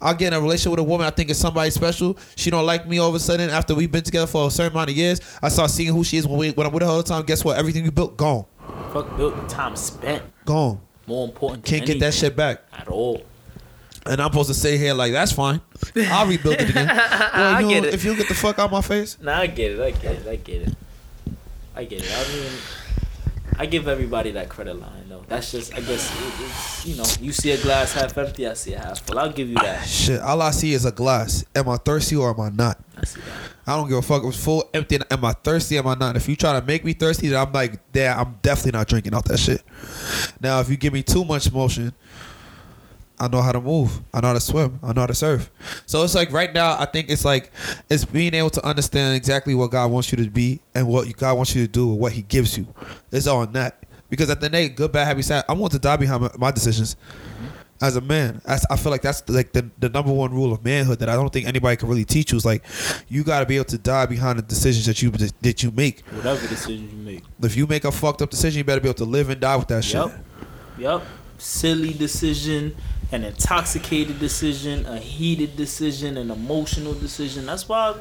I 0.00 0.12
get 0.12 0.28
in 0.28 0.32
a 0.34 0.40
relationship 0.40 0.72
with 0.72 0.80
a 0.80 0.84
woman 0.84 1.06
I 1.06 1.10
think 1.10 1.30
is 1.30 1.38
somebody 1.38 1.70
special. 1.70 2.18
She 2.36 2.50
don't 2.50 2.66
like 2.66 2.86
me 2.86 2.98
all 2.98 3.08
of 3.08 3.14
a 3.14 3.18
sudden 3.20 3.48
after 3.48 3.74
we've 3.74 3.90
been 3.90 4.02
together 4.04 4.26
for 4.26 4.46
a 4.46 4.50
certain 4.50 4.72
amount 4.72 4.90
of 4.90 4.96
years. 4.96 5.20
I 5.42 5.48
start 5.48 5.70
seeing 5.70 5.92
who 5.92 6.04
she 6.04 6.18
is 6.18 6.26
when, 6.26 6.38
we, 6.38 6.50
when 6.50 6.66
I'm 6.66 6.72
with 6.72 6.82
her 6.82 6.88
all 6.88 6.98
the 6.98 7.02
time. 7.02 7.24
Guess 7.24 7.44
what? 7.44 7.56
Everything 7.56 7.84
you 7.84 7.90
built, 7.90 8.16
gone. 8.16 8.44
Fuck 8.92 9.16
built 9.16 9.48
time 9.48 9.76
spent. 9.76 10.22
Gone. 10.44 10.80
More 11.06 11.26
important. 11.26 11.64
Can't 11.64 11.86
get 11.86 11.98
that 12.00 12.12
shit 12.14 12.36
back. 12.36 12.62
at 12.72 12.88
all. 12.88 13.22
And 14.06 14.20
I'm 14.20 14.28
supposed 14.30 14.48
to 14.48 14.54
say 14.54 14.76
here 14.76 14.92
like 14.94 15.12
that's 15.12 15.32
fine. 15.32 15.60
I'll 15.96 16.26
rebuild 16.26 16.56
it 16.60 16.70
again. 16.70 16.88
Well, 17.34 17.54
I 17.54 17.60
you 17.60 17.68
get 17.68 17.84
it. 17.86 17.94
If 17.94 18.04
you 18.04 18.14
get 18.16 18.28
the 18.28 18.34
fuck 18.34 18.58
out 18.58 18.66
of 18.66 18.72
my 18.72 18.80
face, 18.80 19.18
Nah, 19.20 19.38
I 19.40 19.46
get 19.48 19.72
it. 19.72 19.80
I 19.80 19.90
get 19.90 20.12
it. 20.16 20.26
I 20.28 20.36
get 20.36 20.62
it. 20.68 20.76
I 21.74 21.84
get 21.84 22.02
it. 22.04 22.10
I 22.12 22.32
mean, 22.32 22.52
I 23.58 23.66
give 23.66 23.88
everybody 23.88 24.30
that 24.32 24.48
credit 24.48 24.80
line 24.80 25.08
though. 25.08 25.24
That's 25.28 25.50
just, 25.52 25.74
I 25.74 25.80
guess, 25.80 26.10
it, 26.12 26.44
it's, 26.44 26.86
you 26.86 26.96
know, 26.96 27.04
you 27.20 27.32
see 27.32 27.50
a 27.52 27.56
glass 27.60 27.92
half 27.94 28.16
empty, 28.18 28.46
I 28.46 28.54
see 28.54 28.74
a 28.74 28.78
half 28.78 29.00
full. 29.00 29.18
I'll 29.18 29.32
give 29.32 29.48
you 29.48 29.54
that. 29.56 29.80
Ah, 29.80 29.84
shit. 29.84 30.20
All 30.20 30.42
I 30.42 30.50
see 30.50 30.72
is 30.74 30.84
a 30.84 30.92
glass. 30.92 31.44
Am 31.54 31.68
I 31.68 31.76
thirsty 31.76 32.14
or 32.16 32.30
am 32.30 32.40
I 32.40 32.50
not? 32.50 32.78
I 32.96 33.04
see 33.04 33.20
that. 33.20 33.32
I 33.66 33.76
don't 33.76 33.88
give 33.88 33.98
a 33.98 34.02
fuck. 34.02 34.22
It 34.22 34.26
was 34.26 34.42
full, 34.42 34.68
empty. 34.74 34.98
Am 35.10 35.24
I 35.24 35.32
thirsty? 35.32 35.78
Am 35.78 35.86
I 35.86 35.94
not? 35.94 36.16
If 36.16 36.28
you 36.28 36.36
try 36.36 36.58
to 36.58 36.64
make 36.64 36.84
me 36.84 36.92
thirsty, 36.92 37.28
then 37.28 37.40
I'm 37.40 37.52
like, 37.52 37.80
yeah, 37.94 38.20
I'm 38.20 38.38
definitely 38.42 38.72
not 38.78 38.86
drinking 38.88 39.14
off 39.14 39.24
that 39.24 39.38
shit. 39.38 39.62
Now, 40.40 40.60
if 40.60 40.68
you 40.68 40.76
give 40.76 40.92
me 40.92 41.02
too 41.02 41.24
much 41.24 41.50
motion, 41.52 41.92
I 43.18 43.28
know 43.28 43.42
how 43.42 43.52
to 43.52 43.60
move. 43.60 44.00
I 44.12 44.20
know 44.20 44.28
how 44.28 44.32
to 44.34 44.40
swim. 44.40 44.80
I 44.82 44.92
know 44.92 45.02
how 45.02 45.06
to 45.06 45.14
surf. 45.14 45.50
So 45.86 46.02
it's 46.02 46.14
like 46.14 46.32
right 46.32 46.52
now, 46.52 46.76
I 46.78 46.84
think 46.84 47.10
it's 47.10 47.24
like 47.24 47.52
it's 47.88 48.04
being 48.04 48.34
able 48.34 48.50
to 48.50 48.66
understand 48.66 49.16
exactly 49.16 49.54
what 49.54 49.70
God 49.70 49.90
wants 49.90 50.10
you 50.10 50.22
to 50.22 50.28
be 50.28 50.60
and 50.74 50.88
what 50.88 51.16
God 51.16 51.36
wants 51.36 51.54
you 51.54 51.64
to 51.66 51.70
do 51.70 51.90
and 51.90 52.00
what 52.00 52.12
He 52.12 52.22
gives 52.22 52.58
you. 52.58 52.66
It's 53.12 53.26
all 53.26 53.38
on 53.38 53.52
that. 53.52 53.84
Because 54.10 54.30
at 54.30 54.40
the 54.40 54.46
end, 54.46 54.54
of 54.54 54.60
the 54.60 54.68
day, 54.68 54.74
good, 54.74 54.92
bad, 54.92 55.06
happy, 55.06 55.22
sad. 55.22 55.44
I 55.48 55.54
want 55.54 55.72
to 55.72 55.78
die 55.78 55.96
behind 55.96 56.28
my, 56.38 56.50
decisions 56.50 56.94
mm-hmm. 56.94 57.84
as 57.84 57.96
a 57.96 58.00
man. 58.00 58.40
I 58.46 58.76
feel 58.76 58.90
like 58.90 59.02
that's 59.02 59.28
like 59.28 59.52
the, 59.52 59.68
the 59.78 59.88
number 59.88 60.12
one 60.12 60.32
rule 60.32 60.52
of 60.52 60.64
manhood 60.64 60.98
that 60.98 61.08
I 61.08 61.14
don't 61.14 61.32
think 61.32 61.46
anybody 61.46 61.76
can 61.76 61.88
really 61.88 62.04
teach 62.04 62.32
you. 62.32 62.38
Is 62.38 62.44
like 62.44 62.64
you 63.08 63.24
got 63.24 63.40
to 63.40 63.46
be 63.46 63.56
able 63.56 63.64
to 63.66 63.78
die 63.78 64.06
behind 64.06 64.38
the 64.38 64.42
decisions 64.42 64.86
that 64.86 65.02
you 65.02 65.10
that 65.10 65.62
you 65.62 65.70
make. 65.70 66.02
Whatever 66.06 66.46
decision 66.46 66.90
you 66.90 66.96
make. 66.96 67.22
If 67.42 67.56
you 67.56 67.66
make 67.66 67.84
a 67.84 67.92
fucked 67.92 68.22
up 68.22 68.30
decision, 68.30 68.58
you 68.58 68.64
better 68.64 68.80
be 68.80 68.88
able 68.88 68.98
to 68.98 69.04
live 69.04 69.30
and 69.30 69.40
die 69.40 69.56
with 69.56 69.68
that 69.68 69.82
shit. 69.84 69.94
Yep. 69.94 70.24
Yep. 70.78 71.02
Silly 71.38 71.92
decision, 71.92 72.76
an 73.12 73.24
intoxicated 73.24 74.18
decision, 74.18 74.86
a 74.86 74.98
heated 74.98 75.56
decision, 75.56 76.16
an 76.16 76.30
emotional 76.30 76.94
decision. 76.94 77.46
That's 77.46 77.68
why 77.68 77.96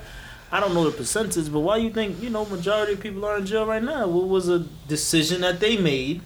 I 0.52 0.60
don't 0.60 0.74
know 0.74 0.90
the 0.90 0.96
percentage, 0.96 1.52
but 1.52 1.62
why 1.62 1.78
you 1.78 1.90
think, 1.90 2.22
you 2.22 2.30
know, 2.30 2.46
majority 2.46 2.94
of 2.94 3.00
people 3.00 3.26
are 3.26 3.38
in 3.38 3.46
jail 3.46 3.66
right 3.66 3.84
now? 3.84 4.08
What 4.08 4.28
was 4.28 4.50
a 4.50 4.60
decision 4.88 5.42
that 5.42 5.60
they 5.60 5.78
made 5.78 6.22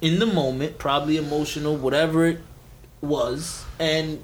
in 0.00 0.18
the 0.18 0.26
moment, 0.26 0.78
probably 0.78 1.16
emotional, 1.16 1.76
whatever 1.76 2.26
it 2.26 2.40
was, 3.00 3.64
and 3.78 4.22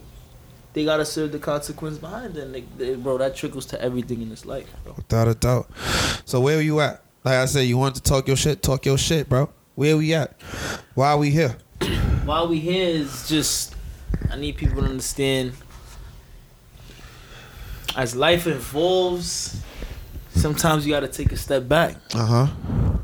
they 0.72 0.84
gotta 0.84 1.04
serve 1.04 1.32
the 1.32 1.38
consequence 1.38 1.98
behind 1.98 2.36
it. 2.36 2.42
And 2.42 2.54
they, 2.54 2.64
they, 2.76 2.94
bro, 2.96 3.18
that 3.18 3.36
trickles 3.36 3.66
to 3.66 3.80
everything 3.80 4.20
in 4.20 4.30
this 4.30 4.44
life, 4.44 4.68
bro. 4.84 4.94
Without 4.96 5.28
a 5.28 5.34
doubt. 5.34 5.70
So 6.24 6.40
where 6.40 6.58
are 6.58 6.62
you 6.62 6.80
at? 6.80 7.02
Like 7.24 7.36
I 7.36 7.46
said, 7.46 7.62
you 7.62 7.78
wanted 7.78 8.02
to 8.02 8.02
talk 8.02 8.26
your 8.26 8.36
shit. 8.36 8.62
Talk 8.62 8.84
your 8.84 8.98
shit, 8.98 9.28
bro. 9.28 9.50
Where 9.74 9.96
we 9.96 10.12
at? 10.14 10.40
Why 10.94 11.10
are 11.12 11.18
we 11.18 11.30
here? 11.30 11.56
Why 12.24 12.42
we 12.42 12.58
here 12.58 12.88
is 12.88 13.28
just 13.28 13.75
I 14.30 14.36
need 14.36 14.56
people 14.56 14.82
to 14.82 14.88
understand 14.88 15.52
as 17.96 18.14
life 18.14 18.46
evolves, 18.46 19.62
sometimes 20.34 20.86
you 20.86 20.92
gotta 20.92 21.08
take 21.08 21.32
a 21.32 21.36
step 21.36 21.66
back. 21.66 21.96
Uh 22.14 22.26
huh. 22.26 22.46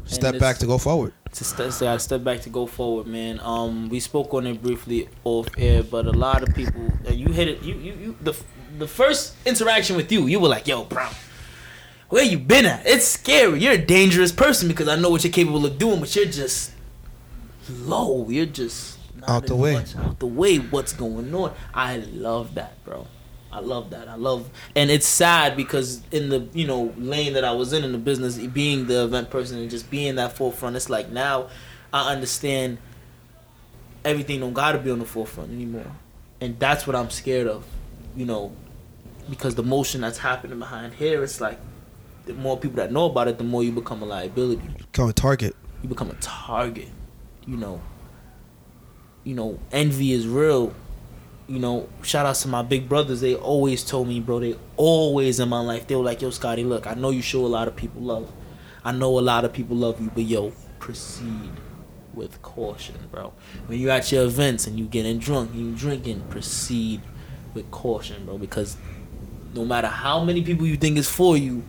Step 0.04 0.38
back 0.38 0.58
to 0.58 0.66
go 0.66 0.78
forward. 0.78 1.14
To 1.32 1.44
step, 1.44 1.72
so 1.72 1.88
I 1.88 1.96
step 1.96 2.22
back 2.22 2.42
to 2.42 2.50
go 2.50 2.66
forward, 2.66 3.06
man. 3.06 3.40
Um, 3.40 3.88
we 3.88 4.00
spoke 4.00 4.34
on 4.34 4.46
it 4.46 4.62
briefly 4.62 5.08
off 5.24 5.48
air, 5.56 5.82
but 5.82 6.06
a 6.06 6.12
lot 6.12 6.46
of 6.46 6.54
people, 6.54 6.92
and 7.06 7.14
you 7.14 7.28
hit 7.32 7.48
it. 7.48 7.62
You, 7.62 7.74
you, 7.74 7.92
you. 7.94 8.16
The 8.20 8.34
the 8.78 8.86
first 8.86 9.34
interaction 9.46 9.96
with 9.96 10.12
you, 10.12 10.26
you 10.26 10.38
were 10.38 10.48
like, 10.48 10.68
"Yo, 10.68 10.84
bro, 10.84 11.08
where 12.10 12.22
you 12.22 12.38
been 12.38 12.66
at? 12.66 12.86
It's 12.86 13.06
scary. 13.06 13.60
You're 13.60 13.72
a 13.72 13.78
dangerous 13.78 14.30
person 14.30 14.68
because 14.68 14.88
I 14.88 14.96
know 14.96 15.08
what 15.08 15.24
you're 15.24 15.32
capable 15.32 15.64
of 15.64 15.78
doing, 15.78 16.00
but 16.00 16.14
you're 16.14 16.26
just 16.26 16.72
low. 17.70 18.28
You're 18.28 18.44
just 18.44 18.98
Out 19.28 19.46
the 19.46 19.56
way. 19.56 19.76
out 19.76 20.18
the 20.18 20.26
way. 20.26 20.56
What's 20.58 20.92
going 20.92 21.34
on? 21.34 21.52
I 21.74 21.98
love 21.98 22.54
that, 22.54 22.82
bro. 22.84 23.06
I 23.52 23.60
love 23.60 23.90
that. 23.90 24.08
I 24.08 24.14
love, 24.14 24.48
and 24.74 24.90
it's 24.90 25.06
sad 25.06 25.56
because 25.58 26.00
in 26.10 26.30
the 26.30 26.48
you 26.54 26.66
know 26.66 26.94
lane 26.96 27.34
that 27.34 27.44
I 27.44 27.52
was 27.52 27.72
in 27.74 27.84
in 27.84 27.92
the 27.92 27.98
business, 27.98 28.38
being 28.38 28.86
the 28.86 29.04
event 29.04 29.28
person 29.30 29.58
and 29.58 29.70
just 29.70 29.90
being 29.90 30.14
that 30.14 30.32
forefront, 30.36 30.74
it's 30.74 30.88
like 30.88 31.10
now 31.10 31.48
I 31.92 32.10
understand 32.12 32.78
everything 34.04 34.40
don't 34.40 34.54
gotta 34.54 34.78
be 34.78 34.90
on 34.90 34.98
the 34.98 35.04
forefront 35.04 35.50
anymore, 35.50 35.92
and 36.40 36.58
that's 36.58 36.86
what 36.86 36.96
I'm 36.96 37.10
scared 37.10 37.46
of, 37.46 37.64
you 38.16 38.24
know, 38.24 38.52
because 39.28 39.54
the 39.54 39.62
motion 39.62 40.00
that's 40.00 40.18
happening 40.18 40.58
behind 40.58 40.94
here, 40.94 41.22
it's 41.22 41.38
like 41.40 41.58
the 42.24 42.32
more 42.32 42.56
people 42.58 42.76
that 42.76 42.90
know 42.90 43.04
about 43.06 43.28
it, 43.28 43.36
the 43.36 43.44
more 43.44 43.62
you 43.62 43.72
become 43.72 44.02
a 44.02 44.06
liability 44.06 44.62
Become 44.78 45.10
a 45.10 45.12
target. 45.12 45.54
you 45.82 45.88
become 45.90 46.10
a 46.10 46.14
target. 46.22 46.88
You 47.46 47.56
know. 47.56 47.82
You 49.24 49.34
know, 49.34 49.58
envy 49.70 50.12
is 50.12 50.26
real. 50.26 50.74
You 51.48 51.58
know, 51.58 51.88
shout 52.02 52.26
outs 52.26 52.42
to 52.42 52.48
my 52.48 52.62
big 52.62 52.88
brothers. 52.88 53.20
They 53.20 53.34
always 53.34 53.84
told 53.84 54.08
me, 54.08 54.20
bro, 54.20 54.40
they 54.40 54.56
always 54.76 55.38
in 55.40 55.48
my 55.48 55.60
life, 55.60 55.86
they 55.86 55.96
were 55.96 56.04
like, 56.04 56.22
yo, 56.22 56.30
Scottie, 56.30 56.64
look, 56.64 56.86
I 56.86 56.94
know 56.94 57.10
you 57.10 57.22
show 57.22 57.44
a 57.44 57.48
lot 57.48 57.68
of 57.68 57.76
people 57.76 58.00
love. 58.02 58.32
I 58.84 58.92
know 58.92 59.18
a 59.18 59.20
lot 59.20 59.44
of 59.44 59.52
people 59.52 59.76
love 59.76 60.00
you, 60.00 60.10
but 60.12 60.24
yo, 60.24 60.52
proceed 60.78 61.50
with 62.14 62.42
caution, 62.42 62.96
bro. 63.10 63.32
When 63.66 63.78
you're 63.78 63.90
at 63.90 64.10
your 64.10 64.24
events 64.24 64.66
and 64.66 64.78
you 64.78 64.86
getting 64.86 65.18
drunk, 65.18 65.52
you 65.54 65.72
drinking, 65.74 66.22
proceed 66.30 67.00
with 67.54 67.70
caution, 67.70 68.24
bro, 68.26 68.38
because 68.38 68.76
no 69.54 69.64
matter 69.64 69.88
how 69.88 70.24
many 70.24 70.42
people 70.42 70.66
you 70.66 70.76
think 70.76 70.96
is 70.98 71.08
for 71.08 71.36
you, 71.36 71.62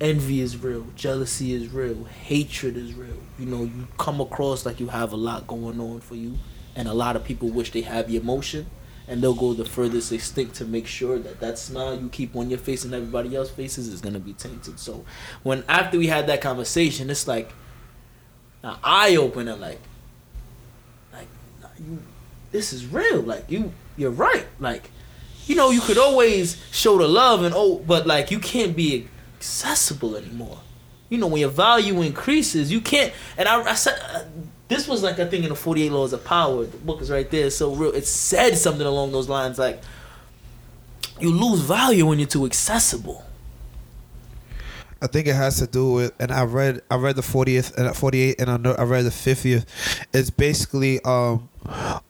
envy 0.00 0.40
is 0.40 0.56
real, 0.56 0.86
jealousy 0.96 1.52
is 1.52 1.68
real, 1.68 2.04
hatred 2.04 2.76
is 2.76 2.94
real. 2.94 3.18
You 3.38 3.46
know, 3.46 3.62
you 3.62 3.86
come 3.98 4.20
across 4.20 4.66
like 4.66 4.80
you 4.80 4.88
have 4.88 5.12
a 5.12 5.16
lot 5.16 5.46
going 5.46 5.80
on 5.80 6.00
for 6.00 6.14
you, 6.14 6.36
and 6.76 6.88
a 6.88 6.94
lot 6.94 7.16
of 7.16 7.24
people 7.24 7.48
wish 7.48 7.72
they 7.72 7.82
have 7.82 8.08
the 8.08 8.16
emotion, 8.16 8.66
and 9.08 9.22
they'll 9.22 9.34
go 9.34 9.52
the 9.52 9.64
furthest 9.64 10.10
they 10.10 10.16
extent 10.16 10.54
to 10.54 10.64
make 10.64 10.86
sure 10.86 11.18
that 11.18 11.40
that 11.40 11.58
smile 11.58 12.00
you 12.00 12.08
keep 12.08 12.36
on 12.36 12.48
your 12.48 12.58
face 12.58 12.84
and 12.84 12.94
everybody 12.94 13.34
else's 13.34 13.54
faces 13.54 13.88
is 13.88 14.00
gonna 14.00 14.20
be 14.20 14.32
tainted. 14.32 14.78
So, 14.78 15.04
when 15.42 15.64
after 15.68 15.98
we 15.98 16.06
had 16.06 16.26
that 16.28 16.40
conversation, 16.40 17.10
it's 17.10 17.26
like 17.26 17.52
an 18.62 18.76
eye 18.84 19.16
opener, 19.16 19.56
like, 19.56 19.80
like 21.12 21.28
you, 21.78 22.02
this 22.52 22.72
is 22.72 22.86
real. 22.86 23.20
Like 23.20 23.50
you, 23.50 23.72
you're 23.96 24.10
right. 24.10 24.46
Like, 24.58 24.90
you 25.46 25.56
know, 25.56 25.70
you 25.70 25.80
could 25.80 25.98
always 25.98 26.62
show 26.70 26.98
the 26.98 27.08
love 27.08 27.42
and 27.42 27.54
oh, 27.56 27.78
but 27.78 28.06
like 28.06 28.30
you 28.30 28.38
can't 28.38 28.76
be 28.76 29.08
accessible 29.36 30.16
anymore. 30.16 30.60
You 31.08 31.18
know, 31.18 31.26
when 31.26 31.40
your 31.40 31.50
value 31.50 32.02
increases, 32.02 32.70
you 32.70 32.80
can't. 32.80 33.12
And 33.36 33.48
I, 33.48 33.70
I 33.70 33.74
said, 33.74 34.00
uh, 34.14 34.24
this 34.70 34.88
was 34.88 35.02
like 35.02 35.18
a 35.18 35.26
thing 35.26 35.42
in 35.42 35.50
the 35.50 35.54
Forty 35.54 35.82
Eight 35.82 35.92
Laws 35.92 36.14
of 36.14 36.24
Power. 36.24 36.64
The 36.64 36.78
book 36.78 37.02
is 37.02 37.10
right 37.10 37.30
there. 37.30 37.50
So 37.50 37.74
real. 37.74 37.92
It 37.92 38.06
said 38.06 38.56
something 38.56 38.86
along 38.86 39.12
those 39.12 39.28
lines, 39.28 39.58
like 39.58 39.82
you 41.20 41.30
lose 41.30 41.60
value 41.60 42.06
when 42.06 42.18
you're 42.18 42.28
too 42.28 42.46
accessible. 42.46 43.26
I 45.02 45.06
think 45.06 45.26
it 45.26 45.34
has 45.34 45.58
to 45.58 45.66
do 45.66 45.92
with, 45.92 46.12
and 46.20 46.30
I 46.30 46.44
read, 46.44 46.82
I 46.90 46.96
read 46.96 47.16
the 47.16 47.22
fortieth 47.22 47.76
and 47.76 47.94
forty 47.96 48.20
eight, 48.20 48.40
and 48.40 48.50
I 48.50 48.56
know 48.58 48.72
I 48.72 48.84
read 48.84 49.04
the 49.04 49.10
fiftieth. 49.10 49.66
It's 50.14 50.30
basically 50.30 51.00
um, 51.04 51.48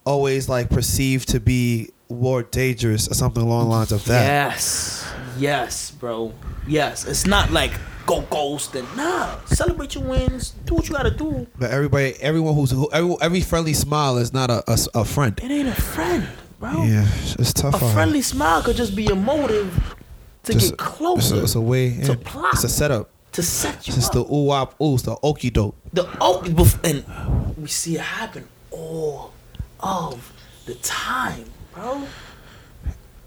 always 0.04 0.48
like 0.48 0.70
perceived 0.70 1.28
to 1.30 1.40
be 1.40 1.90
more 2.08 2.42
dangerous 2.42 3.10
or 3.10 3.14
something 3.14 3.42
along 3.42 3.64
the 3.64 3.70
lines 3.70 3.92
of 3.92 4.04
that. 4.06 4.24
Yes, 4.24 5.09
yes, 5.38 5.90
bro. 5.90 6.32
Yes, 6.66 7.04
it's 7.06 7.26
not 7.26 7.50
like 7.50 7.72
go 8.06 8.22
ghost 8.22 8.74
and 8.74 8.86
nah. 8.96 9.36
Celebrate 9.46 9.94
your 9.94 10.04
wins. 10.04 10.50
Do 10.64 10.74
what 10.74 10.88
you 10.88 10.94
gotta 10.94 11.10
do. 11.10 11.46
But 11.58 11.70
everybody, 11.70 12.14
everyone 12.20 12.54
who's 12.54 12.70
who, 12.70 12.90
every, 12.92 13.16
every 13.20 13.40
friendly 13.40 13.74
smile 13.74 14.18
is 14.18 14.32
not 14.32 14.50
a, 14.50 14.62
a, 14.70 14.78
a 15.00 15.04
friend. 15.04 15.38
It 15.42 15.50
ain't 15.50 15.68
a 15.68 15.72
friend, 15.80 16.26
bro. 16.58 16.84
Yeah, 16.84 17.06
it's 17.38 17.52
tough. 17.52 17.74
A 17.80 17.90
friendly 17.92 18.22
smile 18.22 18.62
could 18.62 18.76
just 18.76 18.94
be 18.96 19.06
a 19.06 19.14
motive 19.14 19.96
to 20.44 20.52
Just- 20.52 20.70
get 20.70 20.78
closer, 20.78 21.34
It's 21.36 21.40
a, 21.40 21.42
it's 21.44 21.54
a 21.56 21.60
way. 21.60 21.96
to 22.00 22.12
yeah. 22.12 22.16
plot. 22.24 22.54
It's 22.54 22.64
a 22.64 22.68
setup. 22.68 23.10
to 23.32 23.42
set 23.42 23.86
you 23.86 23.94
It's 23.94 24.06
up. 24.08 24.12
the 24.14 24.20
ooh 24.20 24.44
wop 24.46 24.78
oohs, 24.78 25.04
the 25.04 25.14
okie 25.16 25.52
doke. 25.52 25.76
the 25.92 26.04
bef- 26.04 26.82
and 26.88 27.56
we 27.56 27.68
see 27.68 27.94
it 27.96 28.00
happen 28.00 28.46
all 28.70 29.32
of 29.80 30.32
the 30.66 30.74
time, 30.76 31.44
bro. 31.74 32.02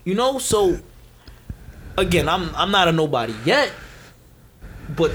You 0.03 0.15
know, 0.15 0.37
so 0.39 0.79
again, 1.97 2.29
I'm 2.29 2.53
I'm 2.55 2.71
not 2.71 2.87
a 2.87 2.91
nobody 2.91 3.35
yet, 3.45 3.71
but 4.95 5.11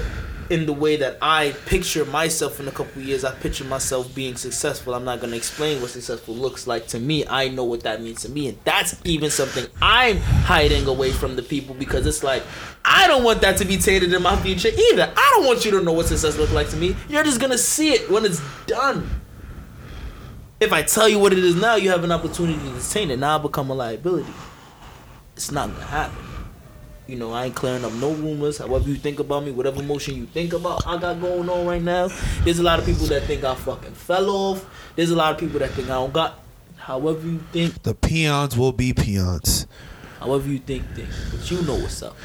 in 0.49 0.65
the 0.65 0.73
way 0.73 0.95
that 0.95 1.17
I 1.21 1.53
picture 1.67 2.05
myself 2.05 2.59
in 2.59 2.67
a 2.67 2.71
couple 2.71 3.01
years, 3.03 3.23
I 3.23 3.35
picture 3.35 3.63
myself 3.63 4.13
being 4.15 4.35
successful. 4.35 4.95
I'm 4.95 5.05
not 5.05 5.21
gonna 5.21 5.35
explain 5.35 5.79
what 5.81 5.91
successful 5.91 6.33
looks 6.33 6.65
like 6.65 6.87
to 6.87 6.99
me. 6.99 7.25
I 7.27 7.49
know 7.49 7.63
what 7.63 7.83
that 7.83 8.01
means 8.01 8.23
to 8.23 8.29
me, 8.29 8.47
and 8.47 8.57
that's 8.63 8.99
even 9.05 9.29
something 9.29 9.65
I'm 9.81 10.17
hiding 10.17 10.87
away 10.87 11.11
from 11.11 11.35
the 11.35 11.43
people 11.43 11.75
because 11.75 12.07
it's 12.07 12.23
like 12.23 12.43
I 12.83 13.07
don't 13.07 13.23
want 13.23 13.41
that 13.41 13.57
to 13.57 13.65
be 13.65 13.77
tainted 13.77 14.11
in 14.11 14.21
my 14.23 14.35
future 14.37 14.69
either. 14.69 15.11
I 15.15 15.33
don't 15.35 15.45
want 15.45 15.65
you 15.65 15.71
to 15.71 15.81
know 15.81 15.93
what 15.93 16.07
success 16.07 16.37
looks 16.37 16.51
like 16.51 16.69
to 16.69 16.77
me. 16.77 16.95
You're 17.07 17.23
just 17.23 17.39
gonna 17.39 17.57
see 17.57 17.93
it 17.93 18.09
when 18.09 18.25
it's 18.25 18.41
done. 18.65 19.07
If 20.59 20.73
I 20.73 20.81
tell 20.81 21.07
you 21.07 21.19
what 21.19 21.31
it 21.31 21.39
is 21.39 21.55
now, 21.55 21.75
you 21.75 21.89
have 21.89 22.03
an 22.03 22.11
opportunity 22.11 22.59
to 22.59 22.89
taint 22.89 23.11
it. 23.11 23.19
Now 23.19 23.37
I 23.37 23.41
become 23.41 23.69
a 23.69 23.73
liability. 23.73 24.33
It's 25.35 25.51
not 25.51 25.71
gonna 25.71 25.85
happen. 25.85 26.28
You 27.09 27.15
know, 27.17 27.33
I 27.33 27.45
ain't 27.45 27.55
clearing 27.55 27.83
up 27.83 27.91
no 27.93 28.13
rumors. 28.13 28.59
However 28.59 28.87
you 28.87 28.95
think 28.95 29.19
about 29.19 29.43
me, 29.43 29.51
whatever 29.51 29.81
emotion 29.81 30.15
you 30.15 30.25
think 30.27 30.53
about 30.53 30.85
I 30.85 30.97
got 30.97 31.19
going 31.19 31.49
on 31.49 31.65
right 31.65 31.81
now. 31.81 32.09
There's 32.43 32.59
a 32.59 32.63
lot 32.63 32.77
of 32.79 32.85
people 32.85 33.07
that 33.07 33.23
think 33.23 33.43
I 33.43 33.55
fucking 33.55 33.93
fell 33.93 34.29
off. 34.29 34.65
There's 34.95 35.09
a 35.11 35.15
lot 35.15 35.33
of 35.33 35.39
people 35.39 35.59
that 35.59 35.71
think 35.71 35.87
I 35.89 35.93
don't 35.93 36.13
got 36.13 36.39
however 36.77 37.25
you 37.25 37.39
think, 37.51 37.81
The 37.83 37.95
peons 37.95 38.57
will 38.57 38.71
be 38.71 38.93
peons. 38.93 39.65
however 40.19 40.47
you 40.49 40.59
think, 40.59 40.83
think. 40.95 41.09
But 41.31 41.49
you 41.49 41.61
know 41.63 41.75
what's 41.75 42.01
up. 42.03 42.15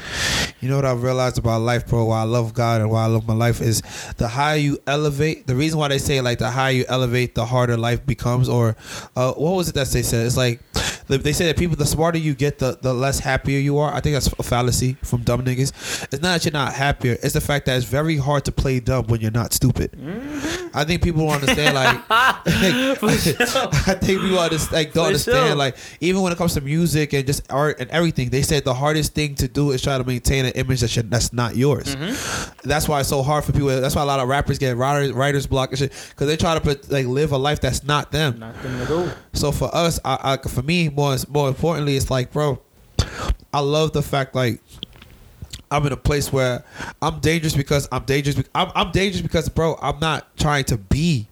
You 0.61 0.69
know 0.69 0.75
what 0.77 0.85
I've 0.85 1.03
realized 1.03 1.37
about 1.37 1.61
life, 1.61 1.87
bro? 1.87 2.05
Why 2.05 2.21
I 2.21 2.23
love 2.23 2.53
God 2.53 2.81
and 2.81 2.89
why 2.89 3.03
I 3.03 3.07
love 3.07 3.27
my 3.27 3.33
life 3.33 3.61
is 3.61 3.81
the 4.17 4.27
higher 4.27 4.57
you 4.57 4.77
elevate. 4.87 5.47
The 5.47 5.55
reason 5.55 5.79
why 5.79 5.87
they 5.89 5.97
say 5.99 6.21
like 6.21 6.39
the 6.39 6.49
higher 6.49 6.71
you 6.71 6.85
elevate, 6.87 7.35
the 7.35 7.45
harder 7.45 7.77
life 7.77 8.05
becomes. 8.05 8.49
Or 8.49 8.75
uh, 9.15 9.33
what 9.33 9.51
was 9.51 9.69
it 9.69 9.75
that 9.75 9.87
they 9.89 10.01
said? 10.03 10.25
It's 10.25 10.37
like 10.37 10.61
they 11.07 11.33
say 11.33 11.45
that 11.47 11.57
people, 11.57 11.75
the 11.75 11.85
smarter 11.85 12.17
you 12.17 12.33
get, 12.33 12.59
the 12.59 12.77
the 12.81 12.93
less 12.93 13.19
happier 13.19 13.59
you 13.59 13.77
are. 13.77 13.93
I 13.93 13.99
think 14.01 14.13
that's 14.15 14.27
a 14.27 14.43
fallacy 14.43 14.97
from 15.03 15.21
dumb 15.21 15.43
niggas. 15.43 16.03
It's 16.11 16.21
not 16.21 16.21
that 16.21 16.45
you're 16.45 16.51
not 16.51 16.73
happier. 16.73 17.17
It's 17.23 17.33
the 17.33 17.41
fact 17.41 17.65
that 17.67 17.77
it's 17.77 17.85
very 17.85 18.17
hard 18.17 18.45
to 18.45 18.51
play 18.51 18.79
dumb 18.79 19.07
when 19.07 19.21
you're 19.21 19.31
not 19.31 19.53
stupid. 19.53 19.91
I 20.73 20.83
think 20.83 21.03
people 21.03 21.25
don't 21.25 21.35
understand 21.35 21.75
like. 21.75 22.01
I 22.09 23.95
think 24.01 24.21
people 24.21 24.39
understand, 24.39 24.73
like 24.73 24.93
don't 24.93 25.03
For 25.03 25.07
understand 25.07 25.47
sure. 25.47 25.55
like 25.55 25.77
even 26.01 26.21
when 26.21 26.31
it 26.31 26.37
comes 26.37 26.53
to 26.55 26.61
music 26.61 27.13
and 27.13 27.25
just 27.25 27.51
art 27.51 27.79
and 27.79 27.89
everything, 27.91 28.29
they 28.29 28.41
said 28.41 28.63
the 28.63 28.73
hardest 28.73 29.13
thing 29.13 29.35
to 29.35 29.47
do 29.47 29.71
is 29.71 29.81
try 29.81 29.97
to 29.97 30.03
maintain 30.03 30.45
an 30.45 30.51
image 30.53 30.81
that 30.81 30.89
should, 30.89 31.09
that's 31.11 31.33
not 31.33 31.55
yours. 31.55 31.95
Mm-hmm. 31.95 32.67
That's 32.67 32.87
why 32.87 32.99
it's 33.01 33.09
so 33.09 33.21
hard 33.23 33.43
for 33.43 33.51
people. 33.51 33.67
That's 33.67 33.95
why 33.95 34.01
a 34.01 34.05
lot 34.05 34.19
of 34.19 34.27
rappers 34.27 34.57
get 34.59 34.75
writers, 34.75 35.11
writers 35.13 35.47
block 35.47 35.69
and 35.69 35.79
shit 35.79 35.91
because 36.09 36.27
they 36.27 36.37
try 36.37 36.53
to 36.55 36.61
put, 36.61 36.91
like 36.91 37.05
live 37.05 37.31
a 37.31 37.37
life 37.37 37.61
that's 37.61 37.83
not 37.83 38.11
them. 38.11 38.39
Nothing 38.39 38.75
at 38.81 38.91
all. 38.91 39.09
So 39.33 39.51
for 39.51 39.73
us, 39.73 39.99
I, 40.03 40.37
I 40.43 40.47
for 40.47 40.61
me 40.61 40.89
more 40.95 41.15
more 41.29 41.47
importantly, 41.49 41.95
it's 41.97 42.09
like, 42.09 42.31
bro, 42.31 42.59
I 43.53 43.59
love 43.59 43.93
the 43.93 44.01
fact 44.01 44.35
like 44.35 44.61
I'm 45.71 45.85
in 45.85 45.91
a 45.91 45.97
place 45.97 46.31
where 46.31 46.63
I'm 47.01 47.19
dangerous 47.19 47.55
because 47.55 47.87
I'm 47.91 48.03
dangerous. 48.05 48.35
be- 48.35 48.45
I'm, 48.53 48.71
I'm 48.75 48.91
dangerous 48.91 49.21
because, 49.21 49.49
bro, 49.49 49.77
I'm 49.81 49.99
not 49.99 50.35
trying 50.37 50.65
to 50.65 50.77
be 50.77 51.27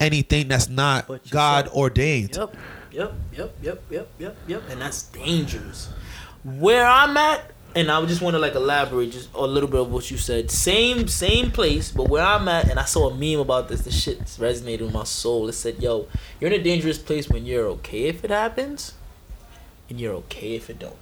anything 0.00 0.48
that's 0.48 0.68
not. 0.68 1.08
God 1.30 1.68
ordained. 1.68 2.36
Yep, 2.36 2.56
yep, 2.92 3.12
yep, 3.32 3.54
yep, 3.62 3.82
yep, 3.90 4.08
yep, 4.18 4.36
yep. 4.46 4.62
And 4.70 4.80
that's 4.80 5.02
dangerous. 5.04 5.88
Where 6.44 6.86
I'm 6.86 7.16
at, 7.16 7.50
and 7.74 7.90
I 7.90 8.04
just 8.06 8.20
want 8.20 8.34
to 8.34 8.38
like 8.38 8.54
elaborate 8.54 9.12
just 9.12 9.30
a 9.34 9.46
little 9.46 9.68
bit 9.68 9.80
of 9.80 9.92
what 9.92 10.10
you 10.10 10.16
said. 10.18 10.50
Same, 10.50 11.08
same 11.08 11.50
place, 11.50 11.90
but 11.90 12.08
where 12.08 12.24
I'm 12.24 12.46
at, 12.48 12.70
and 12.70 12.78
I 12.78 12.84
saw 12.84 13.08
a 13.08 13.14
meme 13.14 13.40
about 13.40 13.68
this. 13.68 13.82
The 13.82 13.90
shit 13.90 14.20
resonated 14.20 14.82
with 14.82 14.92
my 14.92 15.04
soul. 15.04 15.48
It 15.48 15.54
said, 15.54 15.82
"Yo, 15.82 16.06
you're 16.40 16.52
in 16.52 16.60
a 16.60 16.62
dangerous 16.62 16.98
place 16.98 17.28
when 17.28 17.46
you're 17.46 17.66
okay 17.66 18.04
if 18.04 18.24
it 18.24 18.30
happens, 18.30 18.92
and 19.92 20.00
you're 20.00 20.14
okay 20.14 20.54
if 20.56 20.70
it 20.70 20.78
don't." 20.78 20.96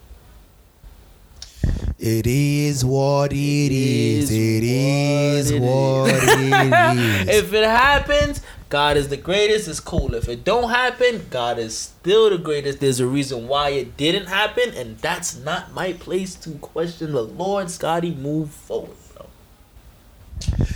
It 1.97 2.27
is 2.27 2.85
what 2.85 3.33
it 3.33 3.73
is. 3.73 4.31
It 4.33 4.65
is 4.65 5.53
what 5.53 5.61
what 5.61 6.11
it 6.15 7.29
is. 7.29 7.29
if 7.29 7.53
it 7.53 7.65
happens, 7.65 8.41
God 8.69 8.97
is 8.97 9.09
the 9.09 9.17
greatest. 9.17 9.69
It's 9.69 9.79
cool. 9.81 10.15
If 10.15 10.29
it 10.29 10.43
don't 10.43 10.71
happen, 10.71 11.27
God 11.31 11.59
is 11.59 11.77
still 11.77 12.31
the 12.31 12.39
greatest. 12.39 12.81
There's 12.81 12.99
a 12.99 13.07
reason 13.07 13.47
why 13.47 13.71
it 13.71 13.97
didn't 13.97 14.27
happen, 14.27 14.73
and 14.75 14.99
that's 14.99 15.37
not 15.37 15.73
my 15.73 15.93
place 15.93 16.35
to 16.37 16.51
question 16.53 17.13
the 17.13 17.23
Lord. 17.23 17.71
Scottie, 17.71 18.15
move 18.15 18.51
forward, 18.51 18.97
bro. 19.15 19.27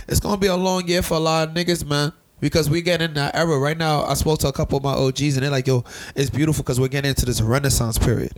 It's 0.07 0.21
gonna 0.21 0.37
be 0.37 0.47
a 0.47 0.55
long 0.55 0.87
year 0.87 1.01
for 1.01 1.15
a 1.15 1.19
lot 1.19 1.49
of 1.49 1.55
niggas, 1.55 1.85
man. 1.85 2.13
Because 2.39 2.69
we 2.69 2.81
get 2.81 3.01
in 3.01 3.13
that 3.13 3.35
era 3.35 3.57
right 3.57 3.77
now. 3.77 4.03
I 4.03 4.13
spoke 4.13 4.39
to 4.39 4.47
a 4.47 4.53
couple 4.53 4.77
of 4.77 4.83
my 4.83 4.91
OGs 4.93 5.35
and 5.35 5.43
they're 5.43 5.49
like, 5.49 5.67
"Yo, 5.67 5.83
it's 6.15 6.29
beautiful 6.29 6.63
because 6.63 6.79
we're 6.79 6.89
getting 6.89 7.09
into 7.09 7.25
this 7.25 7.41
Renaissance 7.41 7.97
period." 7.97 8.33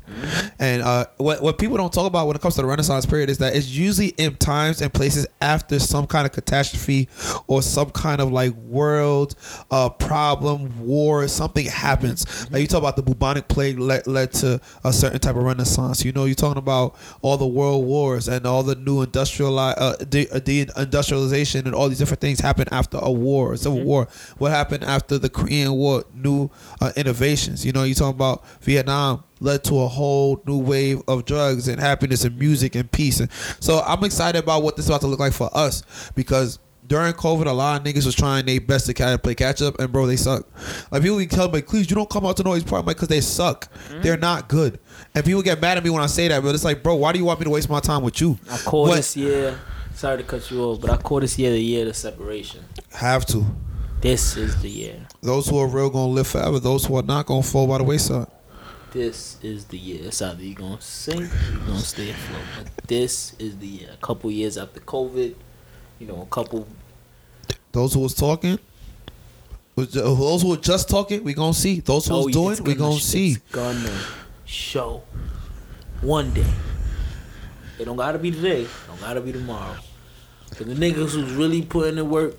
And 0.60 0.82
uh, 0.82 1.06
what 1.18 1.42
what 1.42 1.58
people 1.58 1.78
don't 1.78 1.92
talk 1.92 2.08
about 2.08 2.28
when 2.28 2.36
it 2.36 2.42
comes 2.42 2.56
to 2.56 2.62
the 2.62 2.68
Renaissance 2.68 3.06
period 3.06 3.30
is 3.30 3.40
that 3.40 3.56
it's 3.56 3.68
usually 3.68 4.10
in 4.10 4.36
times 4.36 4.82
and 4.82 4.94
places 4.94 5.28
after 5.42 5.80
some 5.80 6.06
kind 6.08 6.26
of 6.26 6.32
catastrophe 6.32 7.10
or 7.48 7.62
some 7.62 7.90
kind 7.90 8.22
of 8.22 8.32
like 8.32 8.54
world 8.54 9.36
uh, 9.72 9.90
problem, 9.90 10.86
war, 10.86 11.28
something 11.28 11.66
happens. 11.66 12.50
Like 12.52 12.62
you 12.62 12.68
talk 12.68 12.80
about 12.80 12.96
the 12.96 13.04
bubonic 13.04 13.48
plague 13.48 13.80
led, 13.80 14.08
led 14.08 14.32
to 14.34 14.62
a 14.84 14.94
certain 14.94 15.20
type 15.20 15.36
of 15.36 15.44
Renaissance. 15.44 16.06
You 16.06 16.12
know, 16.12 16.26
you're 16.26 16.36
talking 16.36 16.60
about 16.60 16.96
all 17.22 17.38
the 17.38 17.48
world 17.48 17.86
wars 17.86 18.28
and 18.28 18.46
all 18.46 18.64
the 18.64 18.76
new 18.76 19.02
industrial 19.02 19.58
uh, 19.58 19.96
de- 19.98 20.30
uh, 20.30 20.40
deindustrialization 20.40 21.66
and 21.66 21.74
all 21.74 21.90
these 21.90 21.98
different 21.98 22.22
things 22.22 22.40
happen 22.40 22.68
after 22.72 22.98
a 23.02 23.12
war, 23.12 23.56
civil 23.58 23.82
war. 23.82 23.87
What 24.38 24.52
happened 24.52 24.84
after 24.84 25.18
the 25.18 25.30
Korean 25.30 25.74
War? 25.74 26.04
New 26.14 26.50
uh, 26.82 26.92
innovations. 26.96 27.66
You 27.66 27.72
know, 27.72 27.84
you 27.84 27.96
talking 27.96 28.16
about 28.16 28.46
Vietnam 28.62 29.24
led 29.40 29.64
to 29.66 29.80
a 29.80 29.88
whole 29.88 30.42
new 30.46 30.58
wave 30.58 31.02
of 31.08 31.26
drugs 31.26 31.68
and 31.68 31.80
happiness 31.80 32.24
and 32.24 32.38
music 32.38 32.76
and 32.76 32.92
peace. 32.92 33.20
And 33.20 33.32
so 33.60 33.82
I'm 33.86 34.04
excited 34.04 34.44
about 34.44 34.64
what 34.64 34.76
this 34.76 34.86
is 34.86 34.90
about 34.90 35.02
to 35.02 35.08
look 35.08 35.20
like 35.20 35.34
for 35.34 35.50
us 35.56 36.12
because 36.16 36.60
during 36.88 37.12
COVID, 37.14 37.48
a 37.48 37.52
lot 37.52 37.82
of 37.82 37.86
niggas 37.86 38.06
was 38.06 38.16
trying 38.16 38.46
their 38.46 38.62
best 38.62 38.86
to 38.86 38.94
kind 38.94 39.14
of 39.14 39.22
play 39.22 39.36
catch 39.36 39.62
up, 39.62 39.78
and 39.78 39.92
bro, 39.92 40.06
they 40.06 40.16
suck. 40.16 40.48
Like 40.90 41.02
people 41.02 41.18
be 41.18 41.28
telling 41.28 41.52
me, 41.52 41.62
"Please, 41.62 41.90
you 41.90 41.98
don't 41.98 42.10
come 42.10 42.26
out 42.26 42.38
to 42.38 42.44
Noise 42.44 42.64
Park," 42.64 42.86
because 42.86 43.10
they 43.10 43.20
suck. 43.20 43.68
They're 44.02 44.16
not 44.16 44.48
good, 44.48 44.80
and 45.14 45.26
people 45.26 45.42
get 45.42 45.60
mad 45.60 45.78
at 45.78 45.84
me 45.84 45.90
when 45.90 46.02
I 46.02 46.06
say 46.06 46.30
that. 46.30 46.42
But 46.42 46.56
it's 46.56 46.64
like, 46.64 46.84
bro, 46.84 46.96
why 46.96 47.12
do 47.12 47.20
you 47.20 47.26
want 47.26 47.42
me 47.42 47.44
to 47.44 47.50
waste 47.50 47.70
my 47.70 47.82
time 47.82 48.04
with 48.04 48.22
you? 48.22 48.40
I 48.50 48.58
call 48.60 48.84
What- 48.84 48.96
this 48.96 49.18
year. 49.18 49.60
Sorry 49.96 50.18
to 50.20 50.24
cut 50.24 50.50
you 50.50 50.62
off, 50.64 50.80
but 50.80 50.90
I 50.92 50.96
call 50.98 51.20
this 51.20 51.38
year 51.38 51.52
the 51.52 51.60
year 51.60 51.90
of 51.90 51.96
separation. 51.98 52.64
Have 52.94 53.26
to. 53.26 53.44
This 54.00 54.38
is 54.38 54.62
the 54.62 54.70
year. 54.70 55.08
Those 55.22 55.48
who 55.48 55.58
are 55.58 55.68
real 55.68 55.90
gonna 55.90 56.12
live 56.12 56.28
forever. 56.28 56.60
Those 56.60 56.86
who 56.86 56.96
are 56.98 57.04
not 57.04 57.26
gonna 57.26 57.42
fall 57.42 57.66
by 57.68 57.80
the 57.80 57.84
wayside. 57.84 58.28
This 58.92 59.38
is 59.42 59.66
the 59.66 59.78
year. 59.78 60.02
It's 60.06 60.22
either 60.22 60.42
you 60.44 60.54
gonna 60.54 60.80
sink, 60.80 61.22
you 61.52 61.60
gonna 61.66 61.80
stay 61.80 62.12
afloat. 62.12 62.42
But 62.76 62.88
this 62.88 63.34
is 63.40 63.58
the 63.58 63.68
year. 63.68 63.90
A 63.94 63.98
couple 64.06 64.30
years 64.32 64.58
after 64.58 64.80
COVID, 64.80 65.34
you 66.00 66.08
know, 66.08 66.22
a 66.22 66.26
couple 66.28 66.68
Those 67.72 67.94
who 67.96 68.00
was 68.02 68.14
talking, 68.14 68.60
those 69.76 70.42
who 70.42 70.50
were 70.50 70.58
just 70.58 70.90
talking, 70.90 71.24
we 71.24 71.34
gonna 71.34 71.54
see. 71.54 71.80
Those 71.80 72.08
who 72.08 72.14
oh, 72.14 72.18
was 72.18 72.26
Oh, 72.28 72.30
doing, 72.30 72.52
it's 72.54 72.62
we 72.62 72.76
gonna 72.76 73.00
see. 73.00 73.32
It's 73.32 73.52
gonna 73.52 74.00
show 74.46 75.02
one 76.02 76.32
day. 76.34 76.46
It 77.80 77.86
don't 77.86 77.98
gotta 77.98 78.20
be 78.20 78.32
today. 78.32 78.62
It 78.64 78.70
don't 78.88 79.02
gotta 79.02 79.22
be 79.22 79.32
tomorrow. 79.32 79.76
Cause 80.52 80.66
the 80.66 80.76
niggas 80.76 81.12
who's 81.12 81.32
really 81.34 81.62
putting 81.62 81.98
in 81.98 82.10
work, 82.10 82.36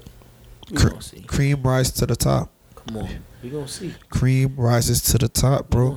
Cre- 0.74 1.20
cream 1.26 1.62
rise 1.62 1.90
to 1.92 2.06
the 2.06 2.16
top. 2.16 2.50
Come 2.74 2.98
on, 2.98 3.08
we 3.42 3.50
gonna 3.50 3.68
see. 3.68 3.94
Cream 4.10 4.54
rises 4.56 5.02
to 5.02 5.18
the 5.18 5.28
top, 5.28 5.66
We 5.70 5.76
bro. 5.76 5.96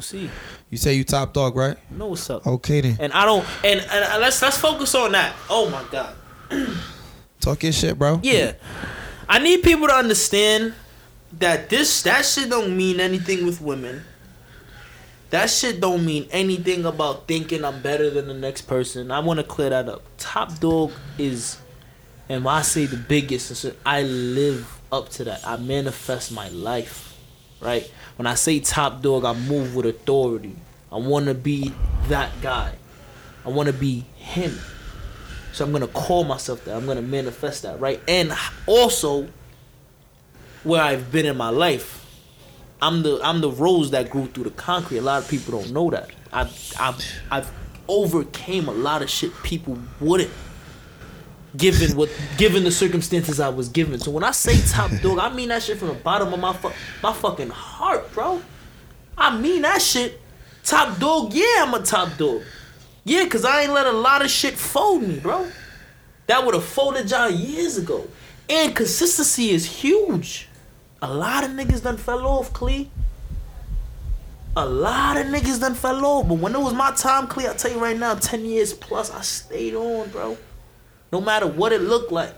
You 0.69 0.77
say 0.77 0.93
you 0.93 1.03
top 1.03 1.33
dog, 1.33 1.55
right? 1.55 1.77
No, 1.89 2.07
what's 2.07 2.29
up. 2.29 2.45
Okay 2.47 2.81
then. 2.81 2.97
And 2.99 3.13
I 3.13 3.25
don't. 3.25 3.45
And, 3.63 3.79
and 3.79 4.21
let's 4.21 4.41
let's 4.41 4.57
focus 4.57 4.95
on 4.95 5.11
that. 5.13 5.35
Oh 5.49 5.69
my 5.69 5.83
god. 5.91 6.15
Talk 7.39 7.63
your 7.63 7.71
shit, 7.71 7.97
bro. 7.97 8.19
Yeah. 8.23 8.53
I 9.27 9.39
need 9.39 9.63
people 9.63 9.87
to 9.87 9.93
understand 9.93 10.73
that 11.39 11.69
this 11.69 12.03
that 12.03 12.25
shit 12.25 12.49
don't 12.49 12.75
mean 12.75 12.99
anything 12.99 13.45
with 13.45 13.61
women. 13.61 14.03
That 15.31 15.49
shit 15.49 15.79
don't 15.79 16.05
mean 16.05 16.27
anything 16.31 16.85
about 16.85 17.25
thinking 17.25 17.63
I'm 17.63 17.81
better 17.81 18.09
than 18.09 18.27
the 18.27 18.33
next 18.33 18.63
person. 18.63 19.11
I 19.11 19.19
want 19.19 19.39
to 19.39 19.45
clear 19.45 19.69
that 19.69 19.87
up. 19.87 20.03
Top 20.17 20.59
dog 20.59 20.91
is, 21.17 21.57
and 22.29 22.45
when 22.45 22.55
I 22.55 22.61
say 22.61 22.85
the 22.85 22.97
biggest, 22.97 23.65
I 23.85 24.03
live 24.03 24.79
up 24.91 25.09
to 25.09 25.23
that. 25.25 25.45
I 25.45 25.57
manifest 25.57 26.31
my 26.31 26.49
life, 26.49 27.17
right? 27.59 27.91
When 28.15 28.27
I 28.27 28.35
say 28.35 28.59
top 28.59 29.01
dog, 29.01 29.25
I 29.25 29.33
move 29.33 29.75
with 29.75 29.85
authority. 29.85 30.55
I 30.91 30.97
want 30.97 31.25
to 31.25 31.33
be 31.33 31.73
that 32.07 32.29
guy. 32.41 32.73
I 33.45 33.49
want 33.49 33.67
to 33.67 33.73
be 33.73 34.05
him. 34.15 34.57
So 35.53 35.65
I'm 35.65 35.71
gonna 35.71 35.87
call 35.87 36.23
myself 36.23 36.63
that. 36.65 36.75
I'm 36.75 36.85
gonna 36.85 37.01
manifest 37.01 37.63
that, 37.63 37.79
right? 37.79 38.01
And 38.07 38.33
also, 38.67 39.27
where 40.63 40.81
I've 40.81 41.11
been 41.11 41.25
in 41.25 41.35
my 41.35 41.49
life, 41.49 42.05
I'm 42.81 43.03
the 43.03 43.19
I'm 43.23 43.41
the 43.41 43.51
rose 43.51 43.91
that 43.91 44.09
grew 44.09 44.27
through 44.27 44.45
the 44.45 44.51
concrete. 44.51 44.99
A 44.99 45.01
lot 45.01 45.23
of 45.23 45.29
people 45.29 45.59
don't 45.59 45.71
know 45.71 45.89
that. 45.89 46.09
I've 46.31 46.73
I've 46.79 47.05
I've 47.29 47.51
overcame 47.87 48.69
a 48.69 48.71
lot 48.71 49.01
of 49.01 49.09
shit 49.09 49.31
people 49.43 49.77
wouldn't. 49.99 50.31
Given 51.57 51.97
what, 51.97 52.09
given 52.37 52.63
the 52.63 52.71
circumstances 52.71 53.39
I 53.39 53.49
was 53.49 53.67
given, 53.67 53.99
so 53.99 54.09
when 54.11 54.23
I 54.23 54.31
say 54.31 54.59
top 54.71 54.91
dog, 55.01 55.19
I 55.19 55.33
mean 55.33 55.49
that 55.49 55.61
shit 55.63 55.77
from 55.77 55.89
the 55.89 55.95
bottom 55.95 56.33
of 56.33 56.39
my 56.39 56.53
fu- 56.53 56.71
my 57.03 57.11
fucking 57.11 57.49
heart, 57.49 58.13
bro. 58.13 58.41
I 59.17 59.37
mean 59.37 59.63
that 59.63 59.81
shit. 59.81 60.19
Top 60.63 60.97
dog, 60.99 61.33
yeah, 61.33 61.65
I'm 61.65 61.73
a 61.73 61.81
top 61.81 62.17
dog. 62.17 62.43
Yeah, 63.03 63.27
cause 63.27 63.43
I 63.43 63.63
ain't 63.63 63.73
let 63.73 63.85
a 63.85 63.91
lot 63.91 64.23
of 64.23 64.29
shit 64.29 64.53
fold 64.53 65.03
me, 65.03 65.19
bro. 65.19 65.51
That 66.27 66.45
would 66.45 66.55
have 66.55 66.63
folded 66.63 67.11
y'all 67.11 67.29
years 67.29 67.77
ago. 67.77 68.07
And 68.47 68.75
consistency 68.75 69.49
is 69.49 69.65
huge. 69.65 70.47
A 71.01 71.11
lot 71.11 71.43
of 71.43 71.51
niggas 71.51 71.83
done 71.83 71.97
fell 71.97 72.25
off, 72.25 72.53
Clee. 72.53 72.89
A 74.55 74.65
lot 74.65 75.17
of 75.17 75.27
niggas 75.27 75.59
done 75.59 75.73
fell 75.73 76.05
off. 76.05 76.27
But 76.27 76.35
when 76.35 76.53
it 76.53 76.59
was 76.59 76.73
my 76.73 76.91
time, 76.91 77.27
Clee, 77.27 77.47
I 77.47 77.53
tell 77.53 77.71
you 77.71 77.79
right 77.79 77.97
now, 77.97 78.15
10 78.15 78.45
years 78.45 78.73
plus, 78.73 79.09
I 79.09 79.21
stayed 79.21 79.73
on, 79.73 80.09
bro. 80.09 80.37
No 81.11 81.21
matter 81.21 81.47
what 81.47 81.71
it 81.71 81.81
looked 81.81 82.11
like. 82.11 82.33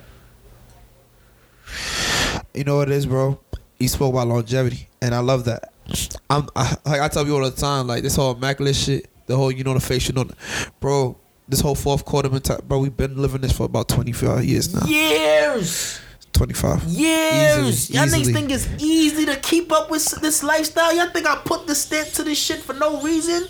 You 2.53 2.63
know 2.63 2.77
what 2.77 2.89
it 2.89 2.95
is, 2.95 3.05
bro. 3.05 3.39
You 3.79 3.87
spoke 3.87 4.13
about 4.13 4.27
longevity, 4.27 4.87
and 5.01 5.13
I 5.13 5.19
love 5.19 5.45
that. 5.45 5.73
I'm 6.29 6.47
I, 6.55 6.75
like 6.85 7.01
I 7.01 7.07
tell 7.07 7.25
you 7.25 7.35
all 7.35 7.43
the 7.43 7.51
time, 7.51 7.87
like 7.87 8.03
this 8.03 8.15
whole 8.15 8.35
immaculate 8.35 8.75
shit, 8.75 9.09
the 9.25 9.35
whole 9.35 9.51
you 9.51 9.63
know 9.63 9.73
the 9.73 9.79
face, 9.79 10.07
you 10.07 10.13
know, 10.13 10.25
bro. 10.79 11.17
This 11.47 11.59
whole 11.59 11.75
fourth 11.75 12.05
quarter 12.05 12.29
mentality, 12.29 12.65
bro. 12.67 12.79
We've 12.79 12.95
been 12.95 13.17
living 13.17 13.41
this 13.41 13.51
for 13.51 13.65
about 13.65 13.89
twenty 13.89 14.13
five 14.13 14.43
years 14.45 14.73
now. 14.73 14.85
Years. 14.85 15.99
25. 16.33 16.85
Years. 16.85 17.91
Easily, 17.91 17.99
Y'all 17.99 18.07
niggas 18.07 18.33
think 18.33 18.51
it's 18.51 18.67
easy 18.79 19.23
to 19.27 19.35
keep 19.35 19.71
up 19.71 19.91
with 19.91 20.03
this 20.19 20.41
lifestyle? 20.41 20.95
Y'all 20.95 21.09
think 21.11 21.27
I 21.27 21.35
put 21.45 21.67
the 21.67 21.75
stamp 21.75 22.09
to 22.13 22.23
this 22.23 22.39
shit 22.39 22.59
for 22.59 22.73
no 22.73 23.01
reason? 23.03 23.47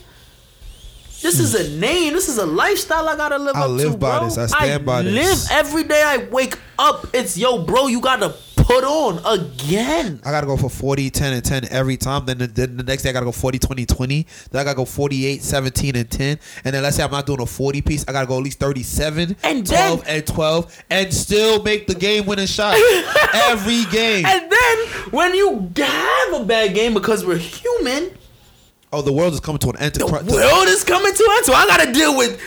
This 1.23 1.39
is 1.39 1.55
a 1.55 1.77
name. 1.79 2.13
This 2.13 2.29
is 2.29 2.37
a 2.37 2.45
lifestyle 2.45 3.07
I 3.09 3.15
gotta 3.15 3.37
live 3.39 3.55
I 3.55 3.61
up 3.63 3.69
live 3.71 3.91
to, 3.93 3.97
by 3.97 4.19
bro. 4.19 4.27
this. 4.29 4.37
I 4.37 4.45
stand 4.47 4.85
by 4.85 5.01
this. 5.01 5.49
live 5.49 5.57
every 5.65 5.83
day 5.85 6.03
I 6.05 6.17
wake 6.29 6.57
up. 6.77 7.07
It's 7.13 7.37
yo, 7.37 7.63
bro. 7.63 7.87
You 7.87 8.01
gotta 8.01 8.35
put 8.57 8.83
on 8.85 9.19
again. 9.25 10.21
I 10.25 10.31
gotta 10.31 10.47
go 10.47 10.55
for 10.57 10.69
40, 10.69 11.09
10, 11.09 11.33
and 11.33 11.43
10 11.43 11.67
every 11.71 11.97
time. 11.97 12.25
Then 12.25 12.37
the, 12.37 12.47
then 12.47 12.77
the 12.77 12.83
next 12.83 13.03
day 13.03 13.09
I 13.09 13.13
gotta 13.13 13.25
go 13.25 13.31
40, 13.31 13.59
20, 13.59 13.85
20. 13.85 14.27
Then 14.51 14.61
I 14.61 14.63
gotta 14.63 14.75
go 14.77 14.85
48, 14.85 15.41
17, 15.41 15.95
and 15.95 16.09
10. 16.11 16.39
And 16.65 16.73
then 16.75 16.83
let's 16.83 16.95
say 16.97 17.03
I'm 17.03 17.11
not 17.11 17.25
doing 17.25 17.41
a 17.41 17.45
40 17.45 17.81
piece, 17.81 18.05
I 18.07 18.11
gotta 18.11 18.27
go 18.27 18.37
at 18.37 18.43
least 18.43 18.59
37, 18.59 19.35
And 19.43 19.65
12, 19.67 20.05
then- 20.05 20.15
and 20.17 20.27
12, 20.27 20.83
and 20.89 21.13
still 21.13 21.61
make 21.63 21.87
the 21.87 21.95
game 21.95 22.25
winning 22.25 22.47
shot 22.47 22.75
every 23.33 23.85
game. 23.85 24.25
And 24.25 24.51
then 24.51 24.77
when 25.11 25.33
you 25.35 25.69
have 25.77 26.41
a 26.41 26.45
bad 26.45 26.73
game 26.73 26.93
because 26.93 27.25
we're 27.25 27.37
human, 27.37 28.11
Oh, 28.93 29.01
the 29.01 29.11
world 29.11 29.33
is 29.33 29.39
coming 29.39 29.57
to 29.59 29.69
an 29.71 29.77
end. 29.77 29.95
The 29.95 30.05
world 30.05 30.67
is 30.67 30.83
coming 30.83 31.11
to 31.11 31.23
us. 31.39 31.45
So 31.47 31.53
I 31.53 31.65
gotta 31.65 31.91
deal 31.91 32.15
with 32.15 32.39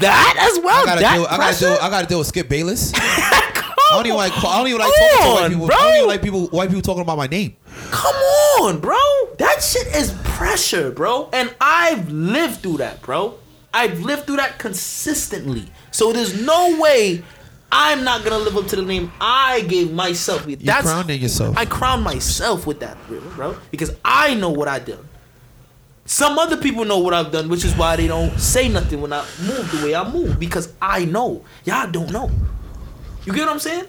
that 0.00 0.50
as 0.50 0.64
well. 0.64 0.82
I 0.82 0.86
gotta 0.86 1.00
that 1.02 1.14
deal. 1.16 1.26
I 1.28 1.36
gotta 1.36 1.58
deal. 1.58 1.78
I 1.82 1.90
gotta 1.90 2.06
deal 2.06 2.18
with 2.18 2.28
Skip 2.28 2.48
Bayless. 2.48 2.92
Come 2.92 3.74
I 3.90 3.96
don't 3.96 4.06
even 4.06 4.16
like. 4.16 4.32
I 4.32 4.58
don't 4.58 4.68
even 4.68 4.80
like 4.80 4.92
talking 4.94 5.18
to 5.18 5.34
white 5.34 5.48
people. 5.50 5.66
bro. 5.66 5.76
I 5.76 5.82
don't 5.82 5.96
even 5.96 6.08
like 6.08 6.22
people. 6.22 6.46
White 6.46 6.68
people 6.70 6.82
talking 6.82 7.02
about 7.02 7.18
my 7.18 7.26
name. 7.26 7.56
Come 7.90 8.14
on, 8.62 8.80
bro. 8.80 8.96
That 9.38 9.62
shit 9.62 9.86
is 9.94 10.14
pressure, 10.24 10.90
bro. 10.90 11.28
And 11.30 11.54
I've 11.60 12.10
lived 12.10 12.62
through 12.62 12.78
that, 12.78 13.02
bro. 13.02 13.34
I've 13.74 14.00
lived 14.00 14.26
through 14.26 14.36
that 14.36 14.58
consistently. 14.58 15.66
So 15.90 16.12
there's 16.14 16.40
no 16.40 16.80
way 16.80 17.22
I'm 17.70 18.02
not 18.02 18.24
gonna 18.24 18.38
live 18.38 18.56
up 18.56 18.66
to 18.68 18.76
the 18.76 18.82
name 18.82 19.12
I 19.20 19.60
gave 19.62 19.92
myself. 19.92 20.46
You 20.46 20.56
That's 20.56 20.86
crowning 20.86 21.20
yourself. 21.20 21.56
I 21.58 21.66
crown 21.66 22.02
myself 22.02 22.66
with 22.66 22.80
that, 22.80 22.96
bro, 23.08 23.56
because 23.70 23.94
I 24.04 24.34
know 24.34 24.50
what 24.50 24.68
I 24.68 24.78
done. 24.78 25.08
Some 26.04 26.38
other 26.38 26.56
people 26.56 26.84
know 26.84 26.98
what 26.98 27.14
I've 27.14 27.30
done, 27.30 27.48
which 27.48 27.64
is 27.64 27.74
why 27.76 27.96
they 27.96 28.08
don't 28.08 28.38
say 28.38 28.68
nothing 28.68 29.00
when 29.00 29.12
I 29.12 29.24
move 29.40 29.70
the 29.70 29.84
way 29.84 29.94
I 29.94 30.08
move 30.08 30.38
because 30.38 30.72
I 30.82 31.04
know. 31.04 31.44
Y'all 31.64 31.90
don't 31.90 32.10
know. 32.10 32.30
You 33.24 33.32
get 33.32 33.46
what 33.46 33.50
I'm 33.50 33.58
saying? 33.60 33.86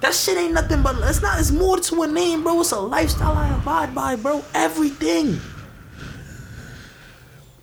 That 0.00 0.12
shit 0.12 0.36
ain't 0.36 0.52
nothing 0.52 0.82
but 0.82 0.96
it's 0.98 1.22
not. 1.22 1.40
It's 1.40 1.50
more 1.50 1.78
to 1.78 2.02
a 2.02 2.06
name, 2.06 2.42
bro. 2.42 2.60
It's 2.60 2.72
a 2.72 2.78
lifestyle 2.78 3.32
I 3.32 3.54
abide 3.56 3.94
by, 3.94 4.16
bro. 4.16 4.44
Everything. 4.54 5.40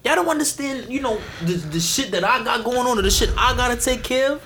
Y'all 0.03 0.15
don't 0.15 0.27
understand, 0.27 0.91
you 0.91 0.99
know, 0.99 1.21
the, 1.45 1.53
the 1.53 1.79
shit 1.79 2.11
that 2.11 2.23
I 2.23 2.43
got 2.43 2.65
going 2.65 2.85
on, 2.87 2.97
or 2.97 3.01
the 3.03 3.11
shit 3.11 3.29
I 3.37 3.55
gotta 3.55 3.77
take 3.77 4.03
care 4.03 4.33
of. 4.33 4.43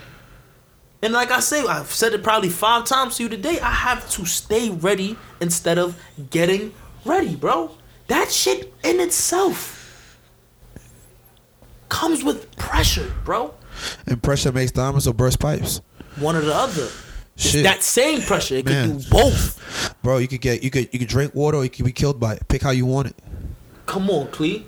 And 1.01 1.13
like 1.13 1.31
I 1.31 1.39
say, 1.39 1.65
I've 1.65 1.91
said 1.91 2.13
it 2.13 2.21
probably 2.21 2.49
five 2.49 2.85
times 2.85 3.17
to 3.17 3.23
you 3.23 3.29
today. 3.29 3.59
I 3.59 3.71
have 3.71 4.09
to 4.11 4.25
stay 4.25 4.69
ready 4.69 5.15
instead 5.39 5.77
of 5.79 5.97
getting 6.31 6.73
ready, 7.05 7.35
bro. 7.35 7.71
That 8.07 8.31
shit 8.31 8.73
in 8.83 8.99
itself 8.99 10.17
comes 11.89 12.23
with 12.23 12.55
pressure, 12.57 13.11
bro. 13.23 13.53
and 14.05 14.21
pressure 14.21 14.51
makes 14.51 14.71
diamonds 14.71 15.07
or 15.07 15.13
burst 15.13 15.39
pipes. 15.39 15.81
One 16.17 16.35
or 16.35 16.41
the 16.41 16.53
other. 16.53 16.87
It's 17.35 17.49
Shit. 17.51 17.63
that 17.63 17.83
same 17.83 18.21
pressure. 18.21 18.55
It 18.55 18.65
Man. 18.65 18.93
could 18.93 19.03
do 19.03 19.09
both. 19.09 19.95
Bro, 20.01 20.17
you 20.17 20.27
could 20.27 20.41
get 20.41 20.63
you 20.63 20.71
could 20.71 20.89
you 20.91 20.99
could 20.99 21.07
drink 21.07 21.35
water 21.35 21.57
or 21.57 21.63
you 21.63 21.69
could 21.69 21.85
be 21.85 21.91
killed 21.91 22.19
by 22.19 22.33
it. 22.33 22.47
Pick 22.47 22.63
how 22.63 22.71
you 22.71 22.85
want 22.85 23.09
it. 23.09 23.15
Come 23.85 24.09
on, 24.09 24.27
Clee. 24.27 24.65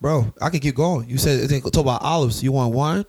Bro, 0.00 0.32
I 0.40 0.48
can 0.48 0.60
keep 0.60 0.74
going. 0.74 1.10
You 1.10 1.18
said 1.18 1.50
it 1.50 1.60
talk 1.62 1.76
about 1.76 2.00
olives. 2.02 2.42
You 2.42 2.52
want 2.52 2.72
wine? 2.74 3.04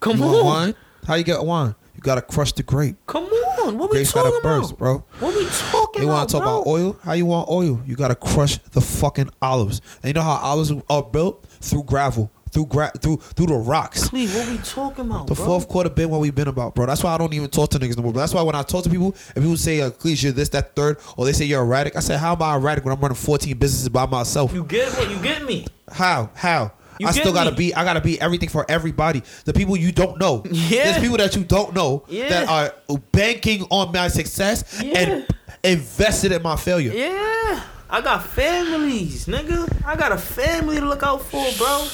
Come 0.00 0.18
you 0.18 0.24
on. 0.24 0.32
want 0.32 0.44
wine? 0.44 0.74
How 1.06 1.14
you 1.14 1.22
get 1.24 1.44
wine? 1.44 1.76
You 2.04 2.08
gotta 2.10 2.20
crush 2.20 2.52
the 2.52 2.62
grape. 2.62 2.96
Come 3.06 3.24
on. 3.24 3.78
What 3.78 3.88
we 3.90 3.96
Grapes 3.96 4.12
talking 4.12 4.30
gotta 4.30 4.42
burst, 4.42 4.72
about? 4.72 4.78
bro. 4.78 5.04
What 5.20 5.34
we 5.34 5.46
talking 5.46 5.70
about? 5.72 6.00
You 6.02 6.08
want 6.08 6.28
to 6.28 6.32
talk 6.34 6.42
bro? 6.44 6.52
about 6.60 6.66
oil? 6.66 6.98
How 7.02 7.14
you 7.14 7.24
want 7.24 7.48
oil? 7.48 7.80
You 7.86 7.96
gotta 7.96 8.14
crush 8.14 8.58
the 8.58 8.82
fucking 8.82 9.30
olives. 9.40 9.80
And 10.02 10.08
you 10.10 10.12
know 10.12 10.20
how 10.20 10.32
olives 10.42 10.70
are 10.90 11.02
built 11.02 11.46
through 11.62 11.84
gravel, 11.84 12.30
through 12.50 12.66
gra- 12.66 12.92
through 13.00 13.16
through 13.16 13.46
the 13.46 13.54
rocks. 13.54 14.10
Clee, 14.10 14.26
what 14.28 14.46
we 14.50 14.58
talking 14.58 15.06
about, 15.06 15.28
The 15.28 15.34
bro? 15.34 15.46
fourth 15.46 15.66
quarter 15.66 15.88
been 15.88 16.10
what 16.10 16.20
we've 16.20 16.34
been 16.34 16.48
about, 16.48 16.74
bro. 16.74 16.84
That's 16.84 17.02
why 17.02 17.14
I 17.14 17.16
don't 17.16 17.32
even 17.32 17.48
talk 17.48 17.70
to 17.70 17.78
niggas 17.78 17.96
no 17.96 18.02
more. 18.02 18.12
But 18.12 18.20
that's 18.20 18.34
why 18.34 18.42
when 18.42 18.54
I 18.54 18.60
talk 18.64 18.84
to 18.84 18.90
people, 18.90 19.12
if 19.14 19.36
people 19.36 19.56
say, 19.56 19.80
uh, 19.80 19.88
"Cleese, 19.88 20.22
you're 20.24 20.32
this, 20.32 20.50
that, 20.50 20.76
third, 20.76 20.98
or 21.16 21.24
they 21.24 21.32
say 21.32 21.46
you're 21.46 21.62
erratic, 21.62 21.96
I 21.96 22.00
say, 22.00 22.18
"How 22.18 22.34
am 22.34 22.42
I 22.42 22.54
erratic 22.56 22.84
when 22.84 22.92
I'm 22.92 23.00
running 23.00 23.14
14 23.16 23.56
businesses 23.56 23.88
by 23.88 24.04
myself? 24.04 24.52
You 24.52 24.64
get 24.64 24.92
what? 24.92 25.08
You 25.10 25.16
get 25.22 25.42
me? 25.42 25.66
How? 25.90 26.28
How? 26.34 26.72
You 26.98 27.08
I 27.08 27.10
still 27.12 27.32
gotta 27.32 27.50
me? 27.52 27.56
be. 27.56 27.74
I 27.74 27.84
gotta 27.84 28.00
be 28.00 28.20
everything 28.20 28.48
for 28.48 28.64
everybody. 28.68 29.22
The 29.44 29.52
people 29.52 29.76
you 29.76 29.92
don't 29.92 30.18
know. 30.20 30.42
Yeah. 30.50 30.84
There's 30.84 30.98
people 31.02 31.16
that 31.18 31.34
you 31.36 31.44
don't 31.44 31.74
know 31.74 32.04
Yeah. 32.08 32.28
that 32.28 32.48
are 32.48 32.98
banking 33.12 33.66
on 33.70 33.92
my 33.92 34.08
success 34.08 34.80
Yeah. 34.82 34.98
and 34.98 35.26
invested 35.62 36.32
in 36.32 36.42
my 36.42 36.56
failure. 36.56 36.92
Yeah. 36.92 37.60
I 37.90 38.00
got 38.00 38.24
families, 38.26 39.26
nigga. 39.26 39.68
I 39.86 39.96
got 39.96 40.12
a 40.12 40.18
family 40.18 40.76
to 40.80 40.86
look 40.86 41.02
out 41.02 41.22
for, 41.22 41.44
bro. 41.58 41.86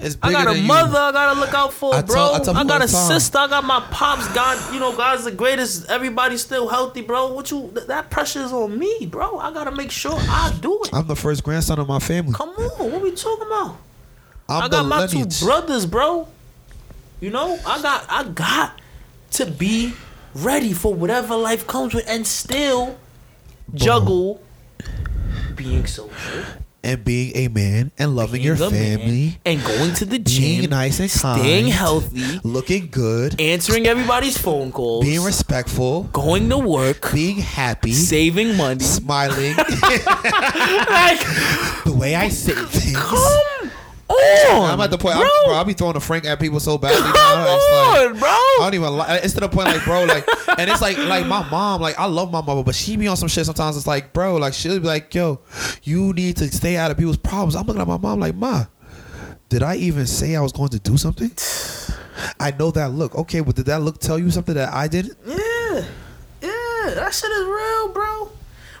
It's 0.00 0.16
I 0.22 0.32
got 0.32 0.46
a 0.46 0.50
than 0.52 0.62
you. 0.62 0.68
mother 0.68 0.98
I 0.98 1.12
gotta 1.12 1.38
look 1.38 1.52
out 1.54 1.72
for, 1.72 1.94
I 1.94 2.02
bro. 2.02 2.38
tell- 2.42 2.56
I 2.56 2.60
I 2.60 2.64
got 2.64 2.82
a 2.82 2.88
time. 2.90 3.08
sister. 3.08 3.38
I 3.38 3.46
got 3.48 3.64
my 3.64 3.80
pops. 3.90 4.26
God, 4.28 4.72
you 4.72 4.80
know, 4.80 4.94
God's 4.96 5.24
the 5.24 5.32
greatest. 5.32 5.88
Everybody's 5.90 6.40
still 6.40 6.68
healthy, 6.68 7.02
bro. 7.02 7.32
What 7.32 7.50
you? 7.50 7.70
th- 7.74 7.86
That 7.88 8.10
pressure's 8.10 8.52
on 8.52 8.78
me, 8.78 9.06
bro. 9.10 9.38
I 9.38 9.52
gotta 9.52 9.70
make 9.72 9.90
sure 9.90 10.16
I 10.18 10.52
do 10.60 10.80
it. 10.84 10.90
I'm 10.92 11.06
the 11.06 11.16
first 11.16 11.42
grandson 11.44 11.78
of 11.78 11.88
my 11.88 11.98
family. 11.98 12.32
Come 12.32 12.50
on, 12.50 12.92
what 12.92 13.02
we 13.02 13.10
talking 13.12 13.46
about? 13.46 13.76
I 14.60 14.68
the 14.68 14.82
got 14.82 14.86
my 14.86 15.06
two 15.06 15.26
brothers, 15.44 15.86
bro. 15.86 16.28
You 17.20 17.30
know, 17.30 17.58
I 17.66 17.80
got 17.80 18.04
I 18.08 18.24
got 18.24 18.80
to 19.32 19.46
be 19.46 19.94
ready 20.34 20.72
for 20.72 20.92
whatever 20.94 21.36
life 21.36 21.66
comes 21.66 21.94
with, 21.94 22.08
and 22.08 22.26
still 22.26 22.98
juggle 23.74 24.42
being 25.54 25.86
social, 25.86 26.12
and 26.84 27.04
being 27.04 27.36
a 27.36 27.48
man 27.48 27.92
and 27.98 28.16
loving 28.16 28.42
your 28.42 28.56
being 28.56 28.72
man, 28.72 28.98
family, 28.98 29.38
and 29.44 29.64
going 29.64 29.94
to 29.94 30.04
the 30.04 30.18
gym, 30.18 30.42
being 30.42 30.70
nice 30.70 30.98
and 31.00 31.10
staying 31.10 31.68
healthy, 31.68 32.40
looking 32.42 32.88
good, 32.90 33.40
answering 33.40 33.86
everybody's 33.86 34.36
phone 34.36 34.72
calls, 34.72 35.04
being 35.04 35.22
respectful, 35.22 36.04
going 36.04 36.48
to 36.48 36.58
work, 36.58 37.12
being 37.12 37.36
happy, 37.36 37.92
saving 37.92 38.56
money. 38.56 38.80
smiling. 38.80 39.56
like, 39.56 39.70
the 41.84 41.94
way 41.94 42.14
I 42.14 42.28
say 42.28 42.52
things. 42.54 42.96
come 42.96 43.51
on. 44.08 44.70
I'm 44.70 44.80
at 44.80 44.90
the 44.90 44.98
point. 44.98 45.16
bro. 45.16 45.24
I'm, 45.24 45.44
bro, 45.46 45.54
I'll 45.54 45.64
be 45.64 45.72
throwing 45.72 45.96
a 45.96 46.00
Frank 46.00 46.24
at 46.24 46.40
people 46.40 46.60
so 46.60 46.78
badly. 46.78 47.00
Come 47.02 47.14
now, 47.14 48.10
like, 48.10 48.18
bro. 48.18 48.28
I 48.28 48.56
don't 48.60 48.74
even 48.74 48.96
like. 48.96 49.24
It's 49.24 49.34
to 49.34 49.40
the 49.40 49.48
point 49.48 49.68
like, 49.68 49.84
bro, 49.84 50.04
like, 50.04 50.26
and 50.58 50.70
it's 50.70 50.82
like, 50.82 50.98
like 50.98 51.26
my 51.26 51.48
mom, 51.48 51.80
like, 51.80 51.98
I 51.98 52.06
love 52.06 52.30
my 52.30 52.40
mama, 52.40 52.62
but 52.62 52.74
she 52.74 52.96
be 52.96 53.08
on 53.08 53.16
some 53.16 53.28
shit 53.28 53.46
sometimes. 53.46 53.76
It's 53.76 53.86
like, 53.86 54.12
bro, 54.12 54.36
like, 54.36 54.54
she'll 54.54 54.78
be 54.78 54.86
like, 54.86 55.14
yo, 55.14 55.40
you 55.82 56.12
need 56.12 56.36
to 56.38 56.48
stay 56.48 56.76
out 56.76 56.90
of 56.90 56.96
people's 56.98 57.16
problems. 57.16 57.56
I'm 57.56 57.66
looking 57.66 57.82
at 57.82 57.88
my 57.88 57.98
mom 57.98 58.20
like, 58.20 58.34
ma, 58.34 58.64
did 59.48 59.62
I 59.62 59.76
even 59.76 60.06
say 60.06 60.36
I 60.36 60.40
was 60.40 60.52
going 60.52 60.70
to 60.70 60.78
do 60.78 60.96
something? 60.96 61.30
I 62.38 62.52
know 62.52 62.70
that 62.72 62.92
look. 62.92 63.14
Okay, 63.14 63.40
but 63.40 63.56
did 63.56 63.66
that 63.66 63.82
look 63.82 63.98
tell 63.98 64.18
you 64.18 64.30
something 64.30 64.54
that 64.54 64.72
I 64.72 64.88
didn't? 64.88 65.16
Yeah, 65.26 65.84
yeah, 66.40 66.94
that 66.94 67.14
shit 67.14 67.30
is 67.30 67.44
real, 67.44 67.88
bro. 67.92 68.30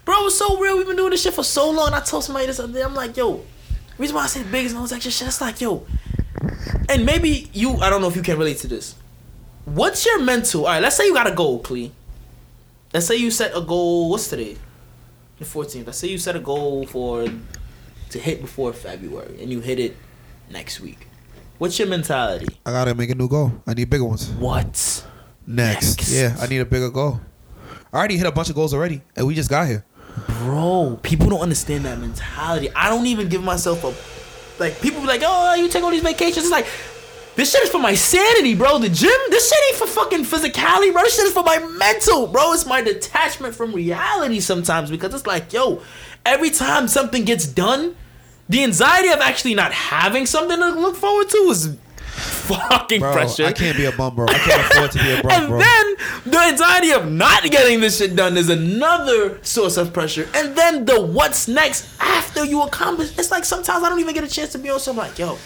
Bro, 0.04 0.26
it's 0.26 0.36
so 0.36 0.58
real. 0.58 0.76
We've 0.76 0.86
been 0.86 0.96
doing 0.96 1.10
this 1.10 1.22
shit 1.22 1.34
for 1.34 1.44
so 1.44 1.70
long. 1.70 1.92
I 1.94 2.00
told 2.00 2.24
somebody 2.24 2.46
this 2.46 2.58
other 2.58 2.72
day. 2.72 2.82
I'm 2.82 2.94
like, 2.94 3.16
yo, 3.16 3.44
reason 4.02 4.16
why 4.16 4.24
I 4.24 4.26
say 4.26 4.42
biggest 4.42 4.74
and 4.74 4.78
all 4.78 4.82
this 4.82 4.92
extra 4.92 5.10
shit. 5.10 5.28
It's 5.28 5.40
like, 5.40 5.60
yo, 5.60 5.86
and 6.88 7.06
maybe 7.06 7.48
you. 7.52 7.76
I 7.76 7.88
don't 7.88 8.02
know 8.02 8.08
if 8.08 8.16
you 8.16 8.22
can 8.22 8.36
relate 8.36 8.58
to 8.58 8.66
this. 8.66 8.96
What's 9.64 10.04
your 10.04 10.20
mental? 10.20 10.66
All 10.66 10.72
right, 10.72 10.82
let's 10.82 10.96
say 10.96 11.06
you 11.06 11.14
got 11.14 11.26
a 11.26 11.34
goal, 11.34 11.60
Clee. 11.60 11.92
Let's 12.92 13.06
say 13.06 13.16
you 13.16 13.30
set 13.30 13.56
a 13.56 13.60
goal. 13.60 14.10
What's 14.10 14.28
today? 14.28 14.56
The 15.38 15.44
14th. 15.44 15.86
Let's 15.86 15.98
say 15.98 16.08
you 16.08 16.18
set 16.18 16.36
a 16.36 16.40
goal 16.40 16.86
for 16.86 17.26
to 18.10 18.18
hit 18.18 18.42
before 18.42 18.72
February, 18.72 19.40
and 19.40 19.50
you 19.50 19.60
hit 19.60 19.78
it 19.78 19.96
next 20.50 20.80
week. 20.80 21.06
What's 21.58 21.78
your 21.78 21.88
mentality? 21.88 22.48
I 22.66 22.72
gotta 22.72 22.94
make 22.94 23.10
a 23.10 23.14
new 23.14 23.28
goal. 23.28 23.52
I 23.66 23.74
need 23.74 23.88
bigger 23.88 24.04
ones. 24.04 24.30
What? 24.32 24.66
Next. 25.46 25.98
Next. 25.98 26.12
Yeah, 26.12 26.36
I 26.40 26.46
need 26.46 26.58
a 26.58 26.66
bigger 26.66 26.90
goal. 26.90 27.20
I 27.92 27.98
already 27.98 28.16
hit 28.16 28.26
a 28.26 28.32
bunch 28.32 28.50
of 28.50 28.56
goals 28.56 28.74
already, 28.74 29.02
and 29.16 29.26
we 29.26 29.34
just 29.34 29.48
got 29.48 29.68
here. 29.68 29.84
Bro, 30.38 31.00
people 31.02 31.28
don't 31.28 31.40
understand 31.40 31.84
that 31.84 31.98
mentality. 31.98 32.70
I 32.74 32.88
don't 32.88 33.06
even 33.06 33.28
give 33.28 33.42
myself 33.42 33.84
a 33.84 33.94
like. 34.60 34.80
People 34.80 35.00
be 35.00 35.06
like, 35.06 35.22
"Oh, 35.24 35.54
you 35.54 35.68
take 35.68 35.82
all 35.82 35.90
these 35.90 36.02
vacations." 36.02 36.44
It's 36.44 36.50
like 36.50 36.66
this 37.34 37.50
shit 37.50 37.62
is 37.62 37.70
for 37.70 37.78
my 37.78 37.94
sanity, 37.94 38.54
bro. 38.54 38.78
The 38.78 38.90
gym, 38.90 39.10
this 39.30 39.48
shit 39.48 39.58
ain't 39.68 39.76
for 39.78 39.86
fucking 39.86 40.24
physicality, 40.24 40.92
bro. 40.92 41.02
This 41.02 41.16
shit 41.16 41.26
is 41.26 41.32
for 41.32 41.42
my 41.42 41.58
mental, 41.58 42.26
bro. 42.26 42.52
It's 42.52 42.66
my 42.66 42.82
detachment 42.82 43.54
from 43.54 43.72
reality 43.72 44.40
sometimes 44.40 44.90
because 44.90 45.14
it's 45.14 45.26
like, 45.26 45.52
yo, 45.52 45.80
every 46.26 46.50
time 46.50 46.88
something 46.88 47.24
gets 47.24 47.46
done, 47.46 47.96
the 48.50 48.62
anxiety 48.64 49.08
of 49.08 49.20
actually 49.20 49.54
not 49.54 49.72
having 49.72 50.26
something 50.26 50.58
to 50.58 50.70
look 50.72 50.96
forward 50.96 51.30
to 51.30 51.36
is 51.50 51.76
fucking 52.12 53.00
Bro, 53.00 53.12
pressure. 53.12 53.44
I 53.46 53.52
can't 53.52 53.76
be 53.76 53.84
a 53.86 53.92
bum, 53.92 54.14
bro. 54.14 54.26
I 54.28 54.34
can't 54.38 54.72
afford 54.72 54.90
to 54.92 54.98
be 54.98 55.10
a 55.12 55.22
bum, 55.22 55.30
And 55.32 55.48
bro. 55.48 55.58
then 55.58 55.94
the 56.26 56.38
anxiety 56.38 56.90
of 56.92 57.10
not 57.10 57.42
getting 57.44 57.80
this 57.80 57.98
shit 57.98 58.14
done 58.14 58.36
is 58.36 58.48
another 58.50 59.38
source 59.42 59.76
of 59.76 59.92
pressure. 59.92 60.28
And 60.34 60.56
then 60.56 60.84
the 60.84 61.00
what's 61.00 61.48
next 61.48 61.88
after 62.00 62.44
you 62.44 62.62
accomplish. 62.62 63.16
It's 63.18 63.30
like 63.30 63.44
sometimes 63.44 63.82
I 63.84 63.88
don't 63.88 64.00
even 64.00 64.14
get 64.14 64.24
a 64.24 64.28
chance 64.28 64.52
to 64.52 64.58
be 64.58 64.70
on 64.70 64.80
something 64.80 65.02
like, 65.04 65.18
yo, 65.18 65.38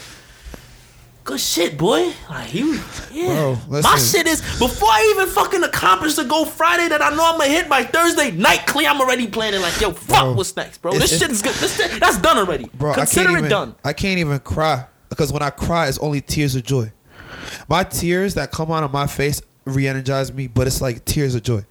good 1.24 1.40
shit, 1.40 1.76
boy. 1.76 2.12
Like 2.30 2.52
was- 2.52 3.10
yeah. 3.12 3.26
Bro, 3.68 3.80
My 3.82 3.96
shit 3.98 4.26
is 4.26 4.40
before 4.58 4.88
I 4.90 5.12
even 5.14 5.28
fucking 5.32 5.62
accomplish 5.64 6.14
the 6.14 6.24
goal 6.24 6.44
Friday 6.44 6.88
that 6.88 7.02
I 7.02 7.10
know 7.10 7.24
I'm 7.24 7.38
gonna 7.38 7.48
hit 7.50 7.68
by 7.68 7.84
Thursday 7.84 8.30
night 8.32 8.66
clear. 8.66 8.88
I'm 8.88 9.00
already 9.00 9.26
planning 9.26 9.60
like, 9.62 9.80
yo, 9.80 9.92
fuck, 9.92 10.22
Bro, 10.24 10.32
what's 10.34 10.54
next, 10.56 10.82
bro? 10.82 10.92
This 10.92 11.18
shit 11.18 11.30
is 11.30 11.42
good. 11.42 11.54
This 11.54 11.76
shit, 11.76 12.00
that's 12.00 12.18
done 12.18 12.38
already. 12.38 12.68
Bro, 12.74 12.94
Consider 12.94 13.30
it 13.30 13.38
even, 13.38 13.50
done. 13.50 13.74
I 13.84 13.92
can't 13.92 14.18
even 14.18 14.38
cry 14.40 14.86
because 15.08 15.32
when 15.32 15.42
I 15.42 15.50
cry, 15.50 15.88
it's 15.88 15.98
only 15.98 16.20
tears 16.20 16.54
of 16.54 16.64
joy. 16.64 16.92
My 17.68 17.84
tears 17.84 18.34
that 18.34 18.50
come 18.52 18.70
out 18.70 18.82
of 18.82 18.92
my 18.92 19.06
face 19.06 19.40
re-energize 19.64 20.32
me, 20.32 20.46
but 20.46 20.66
it's 20.66 20.80
like 20.80 21.04
tears 21.04 21.34
of 21.34 21.42
joy. 21.42 21.64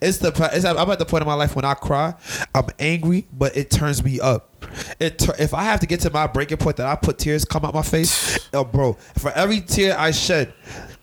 It's 0.00 0.18
the 0.18 0.50
it's, 0.52 0.64
I'm 0.64 0.90
at 0.90 0.98
the 0.98 1.04
point 1.04 1.22
in 1.22 1.28
my 1.28 1.34
life 1.34 1.54
when 1.54 1.64
I 1.64 1.74
cry, 1.74 2.14
I'm 2.54 2.66
angry, 2.78 3.26
but 3.32 3.56
it 3.56 3.70
turns 3.70 4.02
me 4.02 4.20
up. 4.20 4.66
It 4.98 5.28
if 5.38 5.54
I 5.54 5.62
have 5.64 5.80
to 5.80 5.86
get 5.86 6.00
to 6.00 6.10
my 6.10 6.26
breaking 6.26 6.56
point 6.58 6.76
that 6.76 6.86
I 6.86 6.96
put 6.96 7.18
tears 7.18 7.44
come 7.44 7.64
out 7.64 7.74
my 7.74 7.82
face, 7.82 8.48
oh, 8.54 8.64
bro. 8.64 8.94
For 9.18 9.30
every 9.32 9.60
tear 9.60 9.98
I 9.98 10.10
shed, 10.10 10.54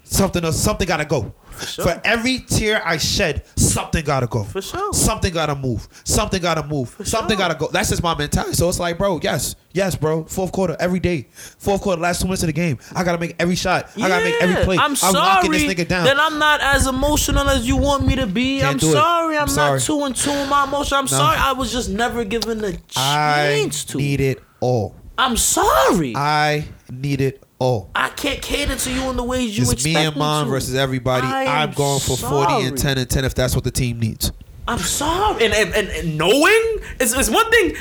something 0.04 0.52
something 0.52 0.88
gotta 0.88 1.06
go. 1.06 1.34
Sure. 1.65 1.86
For 1.86 2.02
every 2.04 2.39
tear 2.39 2.82
I 2.86 2.98
shed, 2.98 3.43
something 3.56 4.04
gotta 4.04 4.28
go. 4.28 4.43
For 4.43 4.62
sure. 4.62 4.93
Something 4.93 5.34
gotta 5.34 5.56
move. 5.56 5.88
Something 6.04 6.41
gotta 6.41 6.63
move. 6.63 6.89
something 7.04 7.38
sure. 7.38 7.48
gotta 7.48 7.56
go. 7.56 7.67
That's 7.67 7.89
just 7.89 8.04
my 8.04 8.15
mentality. 8.17 8.54
So 8.54 8.69
it's 8.69 8.80
like, 8.80 8.98
bro, 8.98 9.19
yes, 9.22 9.56
yes, 9.74 9.95
bro. 9.95 10.26
Fourth 10.26 10.52
quarter 10.52 10.76
every 10.80 11.00
day. 11.00 11.28
Fourth 11.34 11.82
quarter, 11.82 12.02
last 12.02 12.22
two 12.22 12.28
minutes 12.28 12.43
of 12.43 12.48
the 12.48 12.54
game. 12.54 12.78
I 12.95 13.04
gotta 13.04 13.17
make 13.17 13.36
every 13.39 13.56
shot. 13.56 13.89
I 13.98 14.08
gotta 14.08 14.24
make 14.24 14.41
every 14.41 14.63
play. 14.63 14.78
I'm 14.78 14.95
sorry 14.95 15.13
locking 15.13 15.52
this 15.52 15.63
nigga 15.63 15.88
down. 15.88 16.06
that 16.06 16.19
I'm 16.19 16.39
not 16.39 16.62
as 16.62 16.88
emotional 16.88 17.50
as 17.50 17.67
you 17.67 17.78
want 17.78 18.06
me 18.06 18.15
to 18.15 18.28
be. 18.28 18.60
Can't 18.60 18.74
I'm 18.74 18.80
sorry. 18.80 19.36
I'm 19.38 19.43
I'm, 19.43 19.48
sorry. 19.50 19.80
not 19.80 19.82
too 19.86 20.06
in 20.06 20.13
tune 20.13 20.39
with 20.39 20.50
my 20.50 20.63
emotion. 20.65 20.98
I'm 20.98 21.08
sorry. 21.08 21.38
I 21.38 21.54
was 21.54 21.72
just 21.72 21.89
never 21.89 22.24
given 22.24 22.63
a 22.63 22.78
I 22.95 23.60
chance 23.62 23.84
to. 23.86 23.98
need 23.98 24.22
it 24.22 24.41
all. 24.60 24.95
I'm 25.17 25.36
sorry. 25.36 26.15
I, 26.15 26.50
I 26.52 26.65
need 26.91 27.22
it 27.22 27.43
Oh. 27.62 27.65
all. 27.95 28.10
can't 28.15 28.41
cater 28.41 28.76
to 28.76 28.93
you 28.93 29.10
in 29.10 29.17
the 29.17 29.24
ways 29.24 29.58
you 29.58 29.63
It's 29.63 29.74
expect 29.74 29.95
me 29.95 30.06
and 30.06 30.15
mom 30.15 30.45
to. 30.45 30.52
versus 30.52 30.76
everybody. 30.76 31.28
I 31.28 31.63
I'm 31.63 31.72
going 31.72 32.00
for 32.00 32.17
40 32.17 32.67
and 32.67 32.78
10 32.78 32.98
and 32.98 33.10
10 33.10 33.26
if 33.26 33.36
that's 33.36 33.56
what 33.56 33.63
the 33.63 33.72
team 33.72 34.00
needs. 34.00 34.32
I'm 34.67 34.80
sorry. 34.80 35.45
And 35.45 35.54
and, 35.54 35.74
and, 35.74 35.88
and 35.89 36.17
knowing 36.17 36.80
is, 37.00 37.13
is 37.17 37.30
one 37.30 37.50
thing 37.52 37.76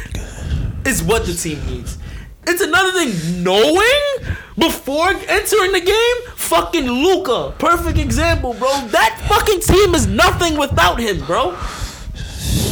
is 0.87 1.03
what 1.03 1.27
the 1.27 1.35
team 1.35 1.65
needs. 1.67 1.99
It's 2.47 2.63
another 2.63 2.93
thing 2.93 3.43
knowing 3.43 4.01
before 4.57 5.09
entering 5.11 5.73
the 5.73 5.83
game. 5.85 6.33
Fucking 6.35 6.87
Luka, 6.87 7.55
perfect 7.59 7.99
example, 7.99 8.55
bro. 8.55 8.71
That 8.89 9.23
fucking 9.29 9.61
team 9.61 9.95
is 9.95 10.07
nothing 10.07 10.57
without 10.57 10.99
him, 10.99 11.21
bro. 11.27 11.51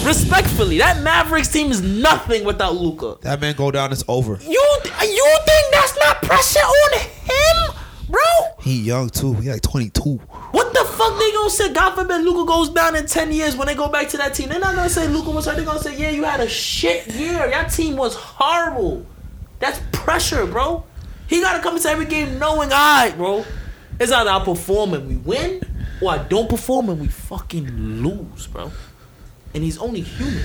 Respectfully, 0.07 0.79
that 0.79 1.03
Mavericks 1.03 1.49
team 1.49 1.71
is 1.73 1.83
nothing 1.83 2.45
without 2.45 2.77
Luka. 2.77 3.17
That 3.23 3.41
man 3.41 3.55
go 3.57 3.71
down, 3.71 3.93
it's 3.93 4.05
over. 4.09 4.39
You 4.41 4.66
you 5.09 5.37
think 5.45 5.73
that's 5.73 5.99
not 5.99 6.23
pressure 6.23 6.61
on 6.61 6.99
him, 6.99 7.77
bro? 8.09 8.21
He 8.61 8.81
young 8.83 9.09
too. 9.11 9.35
He 9.35 9.51
like 9.51 9.63
22. 9.63 10.17
What 10.53 10.73
the 10.73 10.85
fuck 10.85 11.19
they 11.19 11.33
gonna 11.33 11.51
say? 11.51 11.73
God 11.73 11.95
forbid 11.95 12.23
Luka 12.23 12.47
goes 12.47 12.71
down 12.71 12.97
in 12.97 13.07
ten 13.07 13.33
years 13.33 13.57
when 13.57 13.67
they 13.67 13.75
go 13.75 13.89
back 13.89 14.09
to 14.11 14.17
that 14.17 14.35
team. 14.35 14.49
They're 14.49 14.59
not 14.59 14.75
gonna 14.75 14.89
say 14.89 15.07
Luka 15.09 15.31
was 15.31 15.47
hurt. 15.47 15.57
They're 15.57 15.65
gonna 15.65 15.81
say, 15.81 15.97
yeah, 15.97 16.11
you 16.11 16.25
had 16.25 16.41
a 16.41 16.49
shit 16.49 17.07
year. 17.15 17.49
Your 17.51 17.65
team 17.65 17.97
was 17.97 18.15
horrible. 18.15 19.05
That's 19.59 19.81
pressure, 19.93 20.47
bro. 20.47 20.85
He 21.29 21.41
gotta 21.41 21.63
come 21.63 21.77
into 21.77 21.89
every 21.89 22.07
game 22.07 22.39
knowing, 22.39 22.73
alright, 22.73 23.17
bro. 23.17 23.45
It's 23.99 24.13
either 24.13 24.31
I 24.31 24.45
perform 24.45 24.95
and 24.95 25.09
we 25.09 25.17
win, 25.17 25.63
or 26.03 26.11
I 26.13 26.19
don't 26.19 26.49
perform 26.49 26.89
and 26.91 27.01
we 27.01 27.09
fucking 27.09 28.03
lose, 28.03 28.47
bro. 28.47 28.71
And 29.55 29.65
he's 29.65 29.79
only 29.79 30.03
human. 30.03 30.45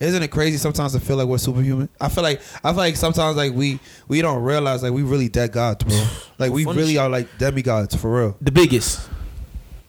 Isn't 0.00 0.22
it 0.22 0.28
crazy 0.30 0.56
sometimes 0.58 0.92
to 0.92 1.00
feel 1.00 1.16
like 1.16 1.26
we're 1.26 1.38
superhuman? 1.38 1.88
I 2.00 2.08
feel 2.08 2.22
like 2.22 2.40
I 2.62 2.70
feel 2.70 2.76
like 2.78 2.96
sometimes 2.96 3.36
like 3.36 3.52
we 3.54 3.78
we 4.08 4.20
don't 4.22 4.42
realize 4.42 4.82
like 4.82 4.92
we 4.92 5.02
really 5.02 5.28
dead 5.28 5.52
gods, 5.52 5.84
bro. 5.84 6.06
Like 6.38 6.52
we 6.52 6.64
Funny 6.64 6.76
really 6.78 6.92
shit. 6.92 7.00
are 7.00 7.08
like 7.08 7.38
demigods 7.38 7.94
for 7.94 8.14
real. 8.20 8.36
The 8.42 8.52
biggest. 8.52 9.08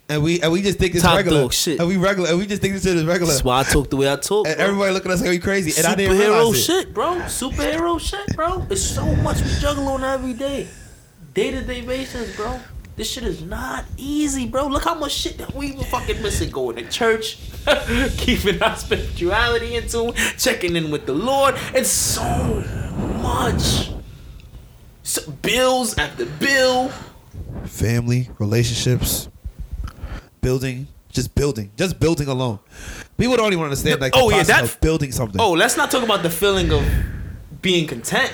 And 0.10 0.24
we 0.24 0.40
and 0.42 0.54
we 0.54 0.62
just 0.62 0.80
think 0.80 0.94
it's 0.96 1.04
Top 1.04 1.18
regular. 1.18 1.42
dog 1.42 1.52
shit. 1.54 1.80
And 1.80 1.90
we 1.90 1.98
regular 1.98 2.30
and 2.30 2.38
we 2.38 2.46
just 2.48 2.62
think 2.62 2.74
this 2.74 2.84
shit 2.84 2.96
is 2.96 3.04
regular. 3.04 3.34
That's 3.34 3.44
why 3.44 3.60
I 3.60 3.64
talk 3.64 3.90
the 3.90 3.98
way 3.98 4.10
I 4.10 4.16
talk. 4.16 4.48
And 4.48 4.56
bro. 4.56 4.66
everybody 4.66 4.94
looking 4.94 5.12
at 5.12 5.16
us 5.16 5.22
like 5.22 5.32
we 5.32 5.40
crazy. 5.40 5.78
And 5.78 5.86
I 5.86 5.96
didn't 5.96 6.16
Superhero 6.16 6.20
realize 6.40 6.58
it. 6.58 6.62
shit, 6.62 6.94
bro. 6.94 7.14
Superhero 7.26 8.00
shit, 8.00 8.36
bro. 8.38 8.66
It's 8.70 8.82
so 8.82 9.06
much 9.18 9.42
we 9.42 9.50
juggle 9.60 9.90
on 9.90 10.06
every 10.06 10.32
day, 10.34 10.70
day 11.34 11.52
to 11.52 11.62
day 11.62 11.82
basis, 11.82 12.34
bro. 12.38 12.58
This 12.98 13.12
shit 13.12 13.24
is 13.24 13.42
not 13.44 13.86
easy, 13.96 14.48
bro. 14.48 14.68
Look 14.68 14.84
how 14.84 14.96
much 14.96 15.12
shit 15.14 15.38
that 15.38 15.54
we 15.54 15.72
were 15.74 15.84
fucking 15.84 16.22
missing. 16.22 16.50
Going 16.50 16.78
to 16.78 16.90
church, 16.90 17.38
keeping 18.18 18.62
our 18.62 18.76
spirituality 18.76 19.76
in 19.76 19.88
tune, 19.88 20.14
checking 20.38 20.76
in 20.76 20.90
with 20.90 21.06
the 21.06 21.14
Lord. 21.14 21.56
It's 21.76 21.90
so 21.90 22.24
much. 23.22 23.92
So, 25.04 25.30
bills 25.32 25.98
after 25.98 26.26
bill. 26.26 26.90
Family, 27.66 28.30
relationships, 28.40 29.30
building, 30.42 30.88
just 31.10 31.36
building, 31.36 31.72
just 31.78 32.00
building 32.00 32.28
alone. 32.28 32.58
People 33.18 33.38
don't 33.38 33.54
even 33.54 33.64
understand 33.64 34.02
like 34.02 34.14
Oh, 34.16 34.30
yeah, 34.30 34.38
process 34.38 34.48
that- 34.48 34.64
of 34.64 34.82
building 34.82 35.12
something. 35.12 35.40
Oh, 35.40 35.52
let's 35.52 35.78
not 35.78 35.92
talk 35.92 36.04
about 36.04 36.24
the 36.24 36.30
feeling 36.32 36.72
of 36.74 36.84
being 37.62 37.88
content. 37.88 38.34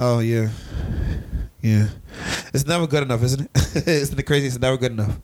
Oh 0.00 0.18
yeah, 0.18 0.48
yeah. 1.64 1.88
It's 2.52 2.66
never 2.66 2.86
good 2.86 3.02
enough, 3.02 3.22
isn't 3.22 3.40
it? 3.40 3.50
isn't 3.88 4.18
it 4.18 4.22
crazy? 4.24 4.46
It's 4.46 4.58
never 4.58 4.76
good 4.76 4.92
enough. 4.92 5.18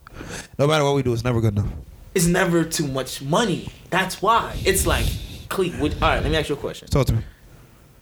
No 0.59 0.66
matter 0.66 0.85
what 0.85 0.94
we 0.94 1.03
do, 1.03 1.12
it's 1.12 1.22
never 1.22 1.40
good 1.40 1.53
enough. 1.53 1.70
It's 2.14 2.26
never 2.26 2.64
too 2.64 2.87
much 2.87 3.20
money. 3.20 3.70
That's 3.90 4.22
why. 4.22 4.59
It's 4.64 4.87
like, 4.87 5.07
Cle- 5.50 5.79
would, 5.81 5.92
all 5.94 6.09
right, 6.09 6.22
let 6.22 6.31
me 6.31 6.37
ask 6.38 6.48
you 6.48 6.55
a 6.55 6.59
question. 6.59 6.88
Talk 6.88 7.07
to 7.09 7.12
me. 7.12 7.22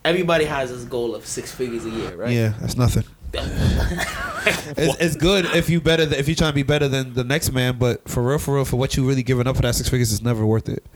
Everybody 0.04 0.44
has 0.44 0.70
this 0.70 0.84
goal 0.84 1.16
of 1.16 1.26
six 1.26 1.52
figures 1.52 1.84
a 1.84 1.90
year, 1.90 2.14
right? 2.14 2.30
Yeah, 2.30 2.54
that's 2.60 2.76
nothing. 2.76 3.04
It's, 3.34 4.96
it's 5.00 5.16
good 5.16 5.44
if 5.46 5.68
you 5.68 5.80
better 5.80 6.04
if 6.04 6.28
you 6.28 6.34
trying 6.34 6.52
to 6.52 6.54
be 6.54 6.62
better 6.62 6.88
than 6.88 7.12
the 7.12 7.24
next 7.24 7.52
man, 7.52 7.76
but 7.76 8.08
for 8.08 8.22
real, 8.22 8.38
for 8.38 8.54
real, 8.54 8.64
for 8.64 8.76
what 8.76 8.96
you 8.96 9.06
really 9.06 9.22
giving 9.22 9.46
up 9.46 9.56
for 9.56 9.62
that 9.62 9.74
six 9.74 9.88
figures 9.88 10.12
is 10.12 10.22
never 10.22 10.46
worth 10.46 10.68
it. 10.68 10.86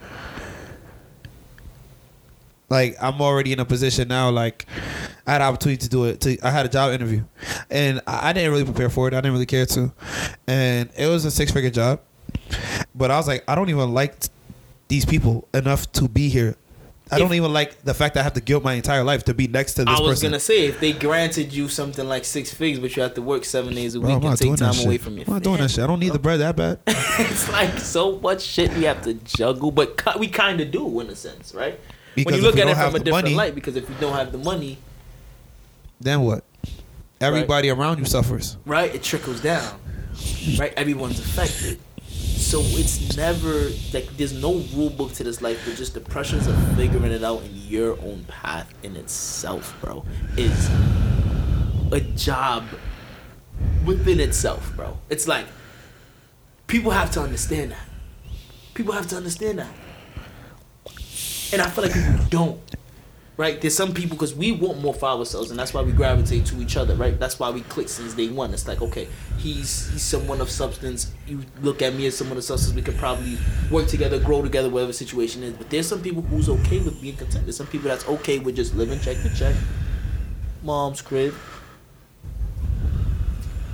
Like 2.73 2.97
I'm 3.03 3.21
already 3.21 3.53
in 3.53 3.61
a 3.61 3.67
position 3.67 4.09
now. 4.09 4.31
Like 4.31 4.65
I 5.27 5.33
had 5.33 5.43
an 5.43 5.49
opportunity 5.49 5.83
to 5.83 5.89
do 5.91 6.07
it. 6.07 6.23
To, 6.23 6.39
I 6.43 6.51
had 6.51 6.65
a 6.65 6.71
job 6.71 6.95
interview, 6.95 7.23
and 7.71 8.01
I, 8.07 8.31
I 8.31 8.33
didn't 8.33 8.51
really 8.51 8.65
prepare 8.65 8.89
for 8.89 9.09
it. 9.09 9.13
I 9.13 9.19
didn't 9.19 9.35
really 9.35 9.45
care 9.45 9.67
to, 9.67 9.93
and 10.47 10.89
it 10.97 11.07
was 11.07 11.27
a 11.27 11.31
six 11.31 11.53
figure 11.53 11.69
job. 11.69 12.01
But 12.95 13.11
I 13.11 13.19
was 13.19 13.29
like, 13.29 13.45
I 13.47 13.57
don't 13.57 13.69
even 13.69 13.93
like 13.93 14.15
these 14.89 15.05
people 15.05 15.47
enough 15.53 15.93
to 15.93 16.09
be 16.09 16.31
here. 16.31 16.57
I 17.11 17.19
don't 17.19 17.35
even 17.35 17.53
like 17.53 17.83
the 17.83 17.93
fact 17.93 18.15
that 18.15 18.21
I 18.21 18.23
have 18.23 18.33
to 18.35 18.41
give 18.41 18.57
up 18.57 18.63
my 18.63 18.73
entire 18.73 19.05
life 19.05 19.25
to 19.25 19.35
be 19.35 19.47
next 19.49 19.75
to 19.75 19.85
this 19.85 19.91
person. 19.91 20.05
I 20.05 20.09
was 20.09 20.21
person. 20.21 20.31
gonna 20.31 20.41
say 20.41 20.65
if 20.65 20.81
they 20.81 20.95
granted 20.95 21.53
you 21.53 21.69
something 21.69 22.09
like 22.09 22.25
six 22.25 22.55
figures, 22.55 22.81
but 22.81 22.97
you 22.97 23.03
have 23.03 23.13
to 23.15 23.23
work 23.23 23.45
seven 23.45 23.75
days 23.75 23.95
a 23.95 24.01
Bro, 24.01 24.15
week 24.15 24.25
and 24.25 24.39
take 24.39 24.57
time 24.57 24.83
away 24.83 24.97
from 24.97 25.19
your 25.19 25.27
I'm 25.27 25.35
not 25.35 25.43
doing 25.43 25.59
that 25.59 25.71
shit. 25.73 25.85
I 25.85 25.89
don't 25.89 26.01
need 26.01 26.15
the 26.15 26.19
bread 26.19 26.41
that 26.41 26.57
bad. 26.57 26.79
it's 26.87 27.53
like 27.53 27.79
so 27.81 28.19
much 28.19 28.41
shit 28.41 28.73
we 28.73 28.85
have 28.85 29.03
to 29.03 29.13
juggle, 29.13 29.71
but 29.71 30.19
we 30.19 30.29
kind 30.29 30.63
of 30.63 30.71
do 30.71 31.01
in 31.01 31.09
a 31.09 31.15
sense, 31.15 31.55
right? 31.55 31.79
Because 32.15 32.33
when 32.33 32.35
you 32.37 32.43
look 32.43 32.59
at 32.59 32.69
it 32.69 32.77
from 32.77 32.95
a 32.95 32.99
different 32.99 33.25
money- 33.25 33.35
light, 33.35 33.55
because 33.55 33.77
if 33.77 33.89
you 33.89 33.95
don't 34.01 34.15
have 34.15 34.33
the 34.33 34.39
money, 34.39 34.79
Then 36.01 36.23
what? 36.23 36.45
Everybody 37.21 37.71
around 37.71 37.99
you 37.99 38.05
suffers. 38.05 38.57
right, 38.67 38.93
it 38.95 39.03
trickles 39.03 39.41
down, 39.41 39.79
right? 40.59 40.73
Everyone's 40.77 41.21
affected. 41.21 41.79
So 42.09 42.61
it's 42.61 43.17
never 43.17 43.71
like 43.95 44.09
there's 44.17 44.33
no 44.33 44.55
rule 44.75 44.91
book 44.91 45.13
to 45.15 45.25
this 45.25 45.41
life, 45.41 45.63
but 45.65 45.77
just 45.77 45.95
the 45.95 46.01
pressures 46.01 46.47
of 46.49 46.77
figuring 46.77 47.13
it 47.13 47.23
out 47.23 47.43
in 47.45 47.55
your 47.69 47.93
own 48.03 48.25
path 48.29 48.69
in 48.83 48.97
itself, 48.97 49.75
bro, 49.81 50.05
is 50.37 50.69
a 51.93 52.01
job 52.17 52.65
within 53.87 54.19
itself, 54.21 54.73
bro. 54.77 54.99
It's 55.09 55.29
like 55.29 55.47
people 56.67 56.91
have 56.91 57.11
to 57.13 57.21
understand 57.21 57.71
that. 57.71 57.89
People 58.75 58.93
have 58.95 59.07
to 59.09 59.17
understand 59.17 59.61
that. 59.61 59.73
And 61.53 61.63
I 61.63 61.69
feel 61.69 61.85
like 61.85 61.93
people 61.93 62.15
don't. 62.31 62.77
Right? 63.39 63.61
There's 63.61 63.75
some 63.75 63.95
people 63.95 64.17
because 64.17 64.35
we 64.35 64.53
want 64.53 64.83
more 64.83 64.93
for 64.93 65.07
ourselves, 65.07 65.51
and 65.51 65.59
that's 65.59 65.73
why 65.73 65.81
we 65.83 65.91
gravitate 65.93 66.45
to 66.47 66.61
each 66.61 66.77
other. 66.77 66.95
Right? 66.95 67.19
That's 67.19 67.39
why 67.39 67.51
we 67.51 67.63
click 67.63 67.89
since 67.89 68.15
day 68.15 68.29
one. 68.29 68.53
It's 68.53 68.69
like, 68.69 68.83
okay, 68.83 69.09
he's 69.39 69.91
he's 69.91 70.03
someone 70.03 70.41
of 70.41 70.51
substance. 70.51 71.13
You 71.27 71.41
look 71.63 71.81
at 71.81 71.95
me 71.95 72.07
as 72.07 72.17
someone 72.17 72.37
of 72.37 72.45
substance. 72.45 72.75
We 72.75 72.83
could 72.83 72.97
probably 72.99 73.39
work 73.71 73.87
together, 73.87 74.21
grow 74.21 74.43
together, 74.43 74.69
whatever 74.69 74.89
the 74.89 74.93
situation 74.99 75.43
is. 75.43 75.55
But 75.55 75.71
there's 75.71 75.89
some 75.89 76.03
people 76.03 76.23
who's 76.23 76.49
okay 76.49 76.79
with 76.79 77.01
being 77.01 77.17
content. 77.17 77.47
There's 77.47 77.57
some 77.57 77.67
people 77.69 77.89
that's 77.89 78.07
okay 78.07 78.39
with 78.39 78.55
just 78.57 78.75
living 78.75 79.01
check 79.01 79.17
to 79.23 79.35
check. 79.35 79.57
Mom's 80.63 81.01
crib. 81.01 81.35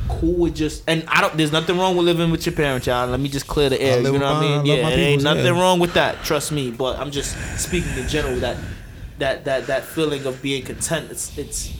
Cool 0.08 0.34
with 0.34 0.56
just 0.56 0.84
and 0.88 1.04
I 1.08 1.20
don't. 1.20 1.36
There's 1.36 1.52
nothing 1.52 1.78
wrong 1.78 1.96
with 1.96 2.06
living 2.06 2.30
with 2.30 2.46
your 2.46 2.54
parents, 2.54 2.86
y'all. 2.86 3.06
Let 3.06 3.20
me 3.20 3.28
just 3.28 3.46
clear 3.46 3.68
the 3.68 3.80
air. 3.80 4.00
You 4.00 4.18
know 4.18 4.32
what 4.32 4.36
I 4.36 4.40
mean? 4.40 4.66
Yeah, 4.66 4.88
ain't 4.88 5.22
nothing 5.22 5.44
yeah. 5.44 5.60
wrong 5.60 5.78
with 5.78 5.94
that. 5.94 6.24
Trust 6.24 6.50
me. 6.50 6.70
But 6.70 6.98
I'm 6.98 7.10
just 7.10 7.36
speaking 7.58 7.96
in 7.96 8.08
general 8.08 8.36
that 8.40 8.56
that 9.18 9.44
that 9.44 9.66
that 9.66 9.84
feeling 9.84 10.24
of 10.26 10.40
being 10.42 10.64
content. 10.64 11.10
It's 11.10 11.36
it's 11.36 11.72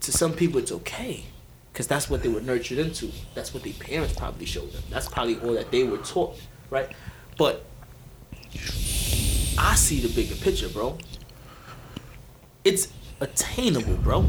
to 0.00 0.12
some 0.12 0.32
people 0.32 0.58
it's 0.58 0.72
okay 0.72 1.24
because 1.72 1.86
that's 1.86 2.10
what 2.10 2.22
they 2.22 2.28
were 2.28 2.40
nurtured 2.40 2.78
into. 2.78 3.10
That's 3.34 3.54
what 3.54 3.62
their 3.62 3.72
parents 3.74 4.14
probably 4.14 4.46
showed 4.46 4.72
them. 4.72 4.82
That's 4.90 5.08
probably 5.08 5.38
all 5.40 5.54
that 5.54 5.70
they 5.70 5.84
were 5.84 5.98
taught, 5.98 6.36
right? 6.68 6.90
But 7.38 7.64
I 9.58 9.74
see 9.76 10.00
the 10.00 10.08
bigger 10.08 10.34
picture, 10.34 10.68
bro. 10.68 10.98
It's 12.64 12.88
attainable, 13.20 13.96
bro. 13.96 14.26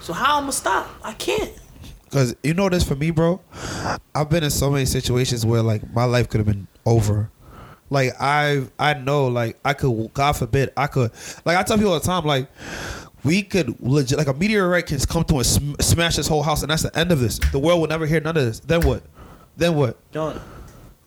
So 0.00 0.12
how 0.12 0.36
I'm 0.36 0.42
gonna 0.42 0.52
stop? 0.52 0.88
I 1.02 1.12
can't. 1.14 1.52
Cause 2.10 2.34
you 2.42 2.54
know 2.54 2.68
this 2.68 2.84
for 2.84 2.94
me, 2.94 3.10
bro. 3.10 3.40
I've 4.14 4.30
been 4.30 4.44
in 4.44 4.50
so 4.50 4.70
many 4.70 4.86
situations 4.86 5.44
where 5.44 5.62
like 5.62 5.92
my 5.92 6.04
life 6.04 6.28
could 6.28 6.38
have 6.38 6.46
been 6.46 6.66
over. 6.86 7.30
Like 7.90 8.12
I, 8.20 8.64
I 8.78 8.94
know, 8.94 9.28
like 9.28 9.58
I 9.64 9.74
could, 9.74 10.12
God 10.14 10.32
forbid, 10.32 10.72
I 10.76 10.86
could. 10.86 11.10
Like 11.44 11.56
I 11.56 11.62
tell 11.62 11.76
people 11.76 11.92
all 11.92 12.00
the 12.00 12.06
time, 12.06 12.24
like 12.24 12.48
we 13.24 13.42
could 13.42 13.80
legit, 13.80 14.18
like 14.18 14.26
a 14.26 14.34
meteorite 14.34 14.86
can 14.86 14.98
come 15.00 15.24
through 15.24 15.38
and 15.38 15.46
sm- 15.46 15.74
smash 15.80 16.16
this 16.16 16.28
whole 16.28 16.42
house, 16.42 16.62
and 16.62 16.70
that's 16.70 16.82
the 16.82 16.96
end 16.98 17.12
of 17.12 17.20
this. 17.20 17.38
The 17.38 17.58
world 17.58 17.80
will 17.80 17.88
never 17.88 18.06
hear 18.06 18.20
none 18.20 18.36
of 18.36 18.44
this. 18.44 18.60
Then 18.60 18.82
what? 18.82 19.02
Then 19.56 19.74
what? 19.74 19.96
Done. 20.12 20.40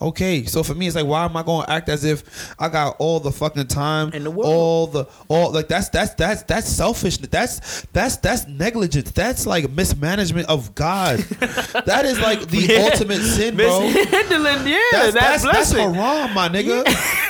Okay, 0.02 0.46
so 0.46 0.64
for 0.64 0.74
me, 0.74 0.88
it's 0.88 0.96
like, 0.96 1.06
why 1.06 1.26
am 1.26 1.38
I 1.38 1.44
going 1.44 1.64
to 1.66 1.72
act 1.72 1.88
as 1.88 2.04
if 2.04 2.56
I 2.60 2.70
got 2.70 2.96
all 2.98 3.20
the 3.20 3.32
fucking 3.32 3.68
time, 3.68 4.12
In 4.14 4.24
the 4.24 4.32
world. 4.32 4.48
all 4.52 4.88
the 4.88 5.06
all 5.28 5.52
like 5.52 5.68
that's 5.68 5.90
that's 5.90 6.16
that's 6.16 6.42
that's 6.44 6.68
selfishness. 6.68 7.30
That's 7.30 7.86
that's 7.94 8.18
that's 8.18 8.48
negligence. 8.48 9.12
That's 9.12 9.46
like 9.46 9.70
mismanagement 9.70 10.50
of 10.50 10.74
God. 10.74 11.20
that 11.86 12.04
is 12.06 12.20
like 12.20 12.48
the 12.48 12.58
Yeah. 12.62 12.90
ultimate 12.92 13.22
sin, 13.22 13.56
bro. 13.56 13.82
Mishandling, 13.82 14.68
yeah, 14.68 14.80
That's, 14.92 15.14
that's, 15.14 15.44
that's, 15.44 15.44
that's 15.44 15.72
haram, 15.74 16.34
my 16.34 16.50
nigga. 16.50 16.84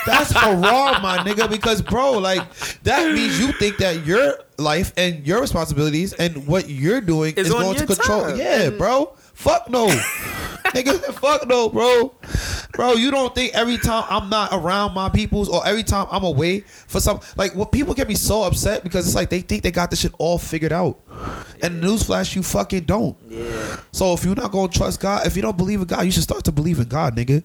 That's 0.05 0.31
haram, 0.31 0.61
my 1.01 1.17
nigga. 1.25 1.49
Because, 1.49 1.81
bro, 1.81 2.13
like 2.19 2.41
that 2.83 3.11
means 3.13 3.37
you 3.39 3.51
think 3.53 3.77
that 3.77 4.05
your 4.05 4.35
life 4.57 4.93
and 4.95 5.27
your 5.27 5.41
responsibilities 5.41 6.13
and 6.13 6.47
what 6.47 6.69
you're 6.69 7.01
doing 7.01 7.31
It's 7.35 7.49
is 7.49 7.53
going 7.53 7.75
to 7.75 7.85
control. 7.85 8.21
time. 8.21 8.37
Yeah, 8.37 8.69
bro. 8.69 9.13
Fuck 9.33 9.69
no, 9.69 9.87
nigga. 10.73 10.99
Fuck 11.13 11.47
no, 11.47 11.69
bro. 11.69 12.13
Bro, 12.73 12.93
you 12.93 13.11
don't 13.11 13.33
think 13.35 13.53
every 13.53 13.77
time 13.77 14.05
I'm 14.09 14.29
not 14.29 14.49
around 14.51 14.93
my 14.93 15.09
peoples 15.09 15.49
or 15.49 15.65
every 15.65 15.83
time 15.83 16.07
I'm 16.11 16.23
away 16.23 16.61
for 16.61 16.99
some 16.99 17.19
like 17.35 17.55
what 17.55 17.71
people 17.71 17.93
get 17.93 18.07
me 18.07 18.15
so 18.15 18.43
upset 18.43 18.83
because 18.83 19.05
it's 19.05 19.15
like 19.15 19.29
they 19.29 19.41
think 19.41 19.63
they 19.63 19.71
got 19.71 19.89
this 19.89 20.01
shit 20.01 20.13
all 20.17 20.37
figured 20.37 20.71
out. 20.71 20.99
And 21.61 21.83
newsflash, 21.83 22.35
you 22.35 22.43
fucking 22.43 22.83
don't. 22.85 23.15
yeah. 23.29 23.77
So 23.91 24.13
if 24.13 24.23
you're 24.23 24.35
not 24.35 24.51
gonna 24.51 24.71
trust 24.71 24.99
God, 24.99 25.27
if 25.27 25.35
you 25.35 25.41
don't 25.41 25.57
believe 25.57 25.81
in 25.81 25.87
God, 25.87 26.05
you 26.05 26.11
should 26.11 26.23
start 26.23 26.43
to 26.45 26.51
believe 26.51 26.79
in 26.79 26.87
God, 26.87 27.15
nigga. 27.15 27.43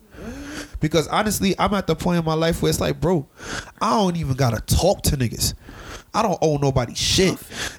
Because 0.80 1.08
honestly, 1.08 1.54
I'm 1.58 1.74
at 1.74 1.86
the 1.86 1.96
point 1.96 2.18
in 2.18 2.24
my 2.24 2.34
life 2.34 2.62
where 2.62 2.70
it's 2.70 2.80
like, 2.80 3.00
bro, 3.00 3.26
I 3.80 3.90
don't 3.90 4.16
even 4.16 4.34
gotta 4.36 4.60
talk 4.74 5.02
to 5.04 5.16
niggas. 5.16 5.54
I 6.14 6.22
don't 6.22 6.38
owe 6.40 6.56
nobody 6.56 6.94
shit. 6.94 7.36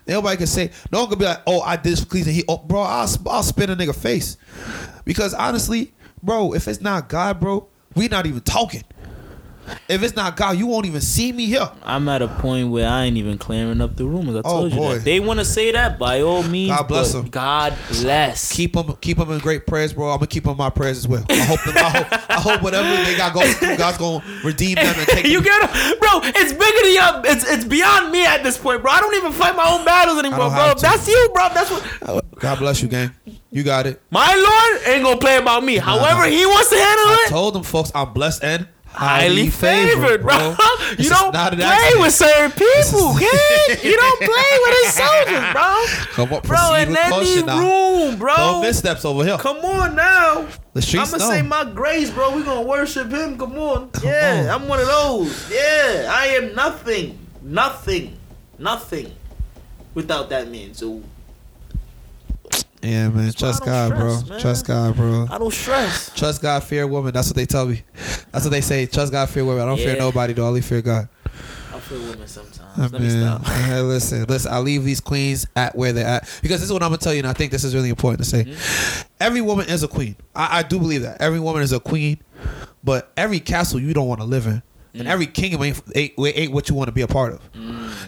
Nobody 0.07 0.37
can 0.37 0.47
say, 0.47 0.71
no 0.91 1.01
one 1.01 1.09
can 1.09 1.17
be 1.19 1.25
like, 1.25 1.41
oh, 1.47 1.61
I 1.61 1.75
did 1.75 1.93
this 1.93 2.01
for 2.01 2.05
Cleveland. 2.05 2.35
He, 2.35 2.43
oh, 2.47 2.57
bro, 2.57 2.81
I'll, 2.81 3.09
I'll 3.27 3.43
spin 3.43 3.71
a 3.71 3.75
nigga 3.75 3.95
face. 3.95 4.37
Because 5.07 5.33
honestly, 5.33 5.93
bro, 6.21 6.53
if 6.53 6.67
it's 6.67 6.81
not 6.81 7.07
God, 7.07 7.39
bro, 7.39 7.69
we 7.95 8.09
not 8.09 8.25
even 8.25 8.41
talking. 8.41 8.83
If 9.87 10.03
it's 10.03 10.15
not 10.15 10.35
God, 10.37 10.57
you 10.57 10.67
won't 10.67 10.85
even 10.85 11.01
see 11.01 11.31
me 11.31 11.45
here. 11.45 11.69
I'm 11.83 12.07
at 12.09 12.21
a 12.21 12.27
point 12.27 12.69
where 12.69 12.87
I 12.89 13.03
ain't 13.05 13.17
even 13.17 13.37
clearing 13.37 13.81
up 13.81 13.95
the 13.95 14.05
rumors. 14.05 14.35
I 14.35 14.39
Oh, 14.39 14.41
told 14.61 14.71
you 14.73 14.77
boy. 14.77 14.93
that. 14.95 15.03
They 15.05 15.19
want 15.19 15.39
to 15.39 15.45
say 15.45 15.71
that 15.71 15.97
by 15.99 16.21
all 16.21 16.43
means. 16.43 16.69
God 16.75 16.87
bless 16.87 17.13
but 17.13 17.19
'em. 17.19 17.29
God 17.29 17.73
bless. 17.89 18.51
Keep 18.51 18.73
them, 18.73 18.95
keep 19.01 19.17
them 19.17 19.31
in 19.31 19.39
great 19.39 19.65
prayers, 19.67 19.93
bro. 19.93 20.09
I'm 20.09 20.17
gonna 20.17 20.27
keep 20.27 20.43
them 20.43 20.51
in 20.51 20.57
my 20.57 20.69
prayers 20.69 20.97
as 20.97 21.07
well. 21.07 21.23
I 21.29 21.35
hope, 21.37 21.63
them, 21.63 21.77
I 21.77 21.89
hope, 21.89 22.29
I 22.29 22.33
hope 22.39 22.61
whatever 22.61 22.87
they 23.03 23.15
got 23.17 23.33
going 23.33 23.51
through, 23.53 23.77
God's 23.77 23.97
gonna 23.97 24.23
redeem 24.43 24.75
them 24.75 24.95
and 24.97 25.07
take 25.07 25.25
you 25.25 25.41
them. 25.41 25.43
get 25.43 25.69
it, 25.75 25.99
bro. 25.99 26.19
It's 26.23 26.53
bigger 26.53 26.81
than 26.83 26.93
you. 27.25 27.31
It's 27.31 27.49
it's 27.49 27.65
beyond 27.65 28.11
me 28.11 28.25
at 28.25 28.43
this 28.43 28.57
point, 28.57 28.81
bro. 28.81 28.91
I 28.91 28.99
don't 28.99 29.15
even 29.15 29.31
fight 29.31 29.55
my 29.55 29.67
own 29.69 29.85
battles 29.85 30.19
anymore, 30.19 30.49
bro. 30.49 30.73
That's 30.79 31.07
you, 31.07 31.29
bro. 31.33 31.47
That's 31.53 31.69
what 31.71 32.25
God 32.39 32.59
bless 32.59 32.81
you, 32.81 32.87
gang. 32.87 33.11
You 33.51 33.63
got 33.63 33.87
it. 33.87 34.01
my 34.11 34.35
Lord 34.35 34.87
ain't 34.93 35.03
gonna 35.03 35.17
play 35.19 35.37
about 35.37 35.63
me. 35.63 35.77
However, 35.77 36.25
he 36.27 36.45
wants 36.45 36.69
to 36.69 36.75
handle 36.75 37.05
I 37.05 37.23
it. 37.23 37.27
I 37.27 37.29
told 37.31 37.55
them 37.55 37.63
folks 37.63 37.91
I'm 37.95 38.13
blessed 38.13 38.43
and 38.43 38.67
Highly 38.97 39.49
favored, 39.49 40.21
bro. 40.23 40.55
This 40.97 41.05
You 41.05 41.09
don't 41.11 41.31
play 41.33 41.63
accident. 41.63 42.01
with 42.01 42.13
certain 42.13 42.51
people, 42.51 43.15
kid. 43.19 43.83
You 43.83 43.95
don't 43.95 44.19
play 44.19 44.49
with 44.63 44.83
his 44.83 44.93
soldiers, 44.93 45.51
bro. 45.53 45.85
Come 46.13 46.33
on, 46.33 46.41
Bro, 46.41 46.73
and 46.75 46.89
with 46.89 46.97
that 46.97 47.09
caution 47.11 47.35
need 47.35 47.45
now. 47.45 47.59
room, 47.59 48.17
bro. 48.17 48.35
No 48.35 48.61
missteps 48.61 49.05
over 49.05 49.23
here. 49.23 49.37
Come 49.37 49.57
on 49.57 49.95
now. 49.95 50.47
The 50.73 50.81
streets 50.81 51.13
I'm 51.13 51.19
gonna 51.19 51.31
say 51.31 51.41
my 51.43 51.63
grace, 51.65 52.09
bro. 52.09 52.35
We 52.35 52.43
gonna 52.43 52.61
worship 52.67 53.11
him. 53.11 53.37
Come 53.37 53.57
on. 53.57 53.89
yeah, 54.03 54.49
on. 54.53 54.61
I'm 54.63 54.67
one 54.67 54.79
of 54.79 54.87
those. 54.87 55.51
Yeah, 55.51 56.09
I 56.11 56.27
am 56.39 56.55
nothing, 56.55 57.19
nothing, 57.41 58.17
nothing 58.57 59.13
without 59.93 60.29
that 60.29 60.49
man. 60.49 60.73
So 60.73 61.01
yeah, 62.81 63.09
man. 63.09 63.27
I 63.27 63.31
Trust 63.31 63.65
God, 63.65 63.95
bro. 63.95 64.21
man. 64.21 64.39
Trust 64.39 64.67
God, 64.67 64.95
bro. 64.95 65.27
I 65.29 65.37
don't 65.37 65.53
stress. 65.53 66.13
Trust 66.15 66.41
God, 66.41 66.63
fear 66.63 66.85
woman. 66.87 67.13
That's 67.13 67.27
what 67.27 67.35
they 67.35 67.45
tell 67.45 67.65
me. 67.65 67.81
That's 68.31 68.45
what 68.45 68.51
they 68.51 68.61
say. 68.61 68.85
Trust 68.85 69.11
God, 69.11 69.29
fear 69.29 69.45
woman. 69.45 69.63
I 69.63 69.65
don't 69.65 69.77
fear 69.77 69.97
nobody, 69.97 70.33
though. 70.33 70.45
I 70.45 70.47
only 70.47 70.61
fear 70.61 70.81
God. 70.81 71.09
I 71.73 71.79
feel 71.79 71.99
women 71.99 72.27
sometimes. 72.27 72.77
Let 72.77 72.91
me 72.91 72.99
mean, 72.99 73.21
stop. 73.21 73.45
hey, 73.45 73.81
listen, 73.81 74.25
listen. 74.25 74.51
I 74.51 74.59
leave 74.59 74.83
these 74.83 74.99
queens 74.99 75.47
at 75.55 75.75
where 75.75 75.93
they're 75.93 76.05
at 76.05 76.39
because 76.41 76.59
this 76.59 76.63
is 76.69 76.73
what 76.73 76.83
I'm 76.83 76.89
gonna 76.89 76.97
tell 76.97 77.13
you, 77.13 77.19
and 77.19 77.27
I 77.27 77.33
think 77.33 77.51
this 77.51 77.63
is 77.63 77.73
really 77.73 77.89
important 77.89 78.23
to 78.23 78.25
say. 78.25 78.43
Mm-hmm. 78.43 79.07
Every 79.19 79.41
woman 79.41 79.67
is 79.67 79.83
a 79.83 79.87
queen. 79.87 80.15
I, 80.35 80.59
I 80.59 80.63
do 80.63 80.79
believe 80.79 81.01
that 81.01 81.21
every 81.21 81.39
woman 81.39 81.63
is 81.63 81.73
a 81.73 81.79
queen, 81.79 82.19
but 82.83 83.11
every 83.17 83.39
castle 83.39 83.79
you 83.79 83.93
don't 83.93 84.07
want 84.07 84.21
to 84.21 84.25
live 84.25 84.45
in, 84.45 84.61
Mm. 84.93 84.99
and 85.01 85.07
every 85.07 85.27
kingdom 85.27 85.63
ain't, 85.63 85.81
ain't, 85.95 86.51
what 86.51 86.69
you 86.69 86.75
want 86.75 86.87
to 86.87 86.91
be 86.91 87.01
a 87.01 87.07
part 87.07 87.33
of. 87.33 87.41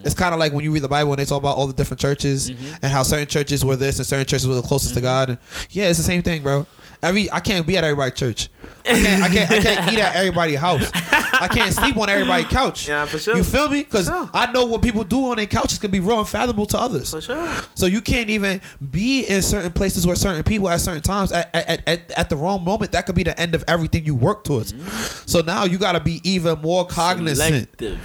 It's 0.04 0.16
kind 0.16 0.34
of 0.34 0.40
like 0.40 0.54
when 0.54 0.64
you 0.64 0.72
read 0.72 0.84
the 0.84 0.88
Bible 0.88 1.12
and 1.12 1.20
they 1.20 1.26
talk 1.26 1.40
about 1.40 1.58
all 1.58 1.68
the 1.68 1.74
different 1.74 2.00
churches 2.00 2.50
Mm-hmm. 2.50 2.76
and 2.82 2.92
how 2.92 3.04
certain 3.04 3.28
churches 3.28 3.66
were 3.66 3.76
this 3.76 3.98
and 3.98 4.06
certain 4.08 4.26
churches 4.26 4.48
were 4.48 4.56
the 4.56 4.62
closest 4.62 4.94
to 4.96 5.02
God. 5.02 5.30
And 5.30 5.38
yeah, 5.72 5.90
it's 5.90 5.98
the 6.00 6.04
same 6.06 6.22
thing, 6.22 6.42
bro. 6.42 6.66
Every 7.02 7.32
I 7.32 7.40
can't 7.40 7.66
be 7.66 7.78
at 7.78 7.84
everybody's 7.84 8.20
church. 8.20 8.50
I 8.86 8.94
can't. 8.94 9.24
I 9.24 9.30
can't. 9.30 9.52
I 9.52 9.62
can't 9.62 9.94
eat 9.94 10.00
at 10.00 10.16
everybody's 10.16 10.60
house. 10.60 10.90
I 10.94 11.48
can't 11.50 11.74
sleep 11.74 11.96
on 11.96 12.10
everybody's 12.10 12.48
couch. 12.50 12.88
Yeah, 12.90 13.06
for 13.06 13.18
sure. 13.18 13.38
You 13.38 13.44
feel 13.44 13.70
me? 13.70 13.84
Because 13.84 14.08
Sure. 14.08 14.30
I 14.34 14.52
know 14.52 14.66
what 14.66 14.82
people 14.82 15.04
do 15.06 15.30
on 15.30 15.38
their 15.38 15.46
couches 15.46 15.80
can 15.80 15.92
be 15.92 16.00
real 16.02 16.20
unfathomable 16.20 16.66
to 16.68 16.78
others. 16.80 17.12
For 17.12 17.22
sure. 17.22 17.50
So 17.76 17.86
you 17.86 18.02
can't 18.02 18.30
even 18.30 18.60
be 18.92 19.24
in 19.24 19.42
certain 19.42 19.72
places 19.72 20.06
where 20.06 20.16
certain 20.18 20.44
people 20.44 20.68
at 20.70 20.82
certain 20.82 21.02
times 21.02 21.32
at, 21.32 21.54
at, 21.56 21.88
at, 21.88 22.12
at 22.12 22.30
the 22.30 22.36
wrong 22.36 22.64
moment. 22.66 22.92
That 22.92 23.06
could 23.06 23.16
be 23.16 23.24
the 23.24 23.40
end 23.40 23.56
of 23.56 23.64
everything 23.68 24.06
you 24.06 24.16
work 24.16 24.44
towards. 24.44 24.74
Mm-hmm. 24.74 25.28
So 25.28 25.40
now 25.42 25.64
you 25.66 25.78
got 25.78 25.94
to 25.94 26.00
be 26.02 26.20
even 26.30 26.60
more 26.62 26.86
cognizant. 26.86 27.70
Selective. 27.78 28.00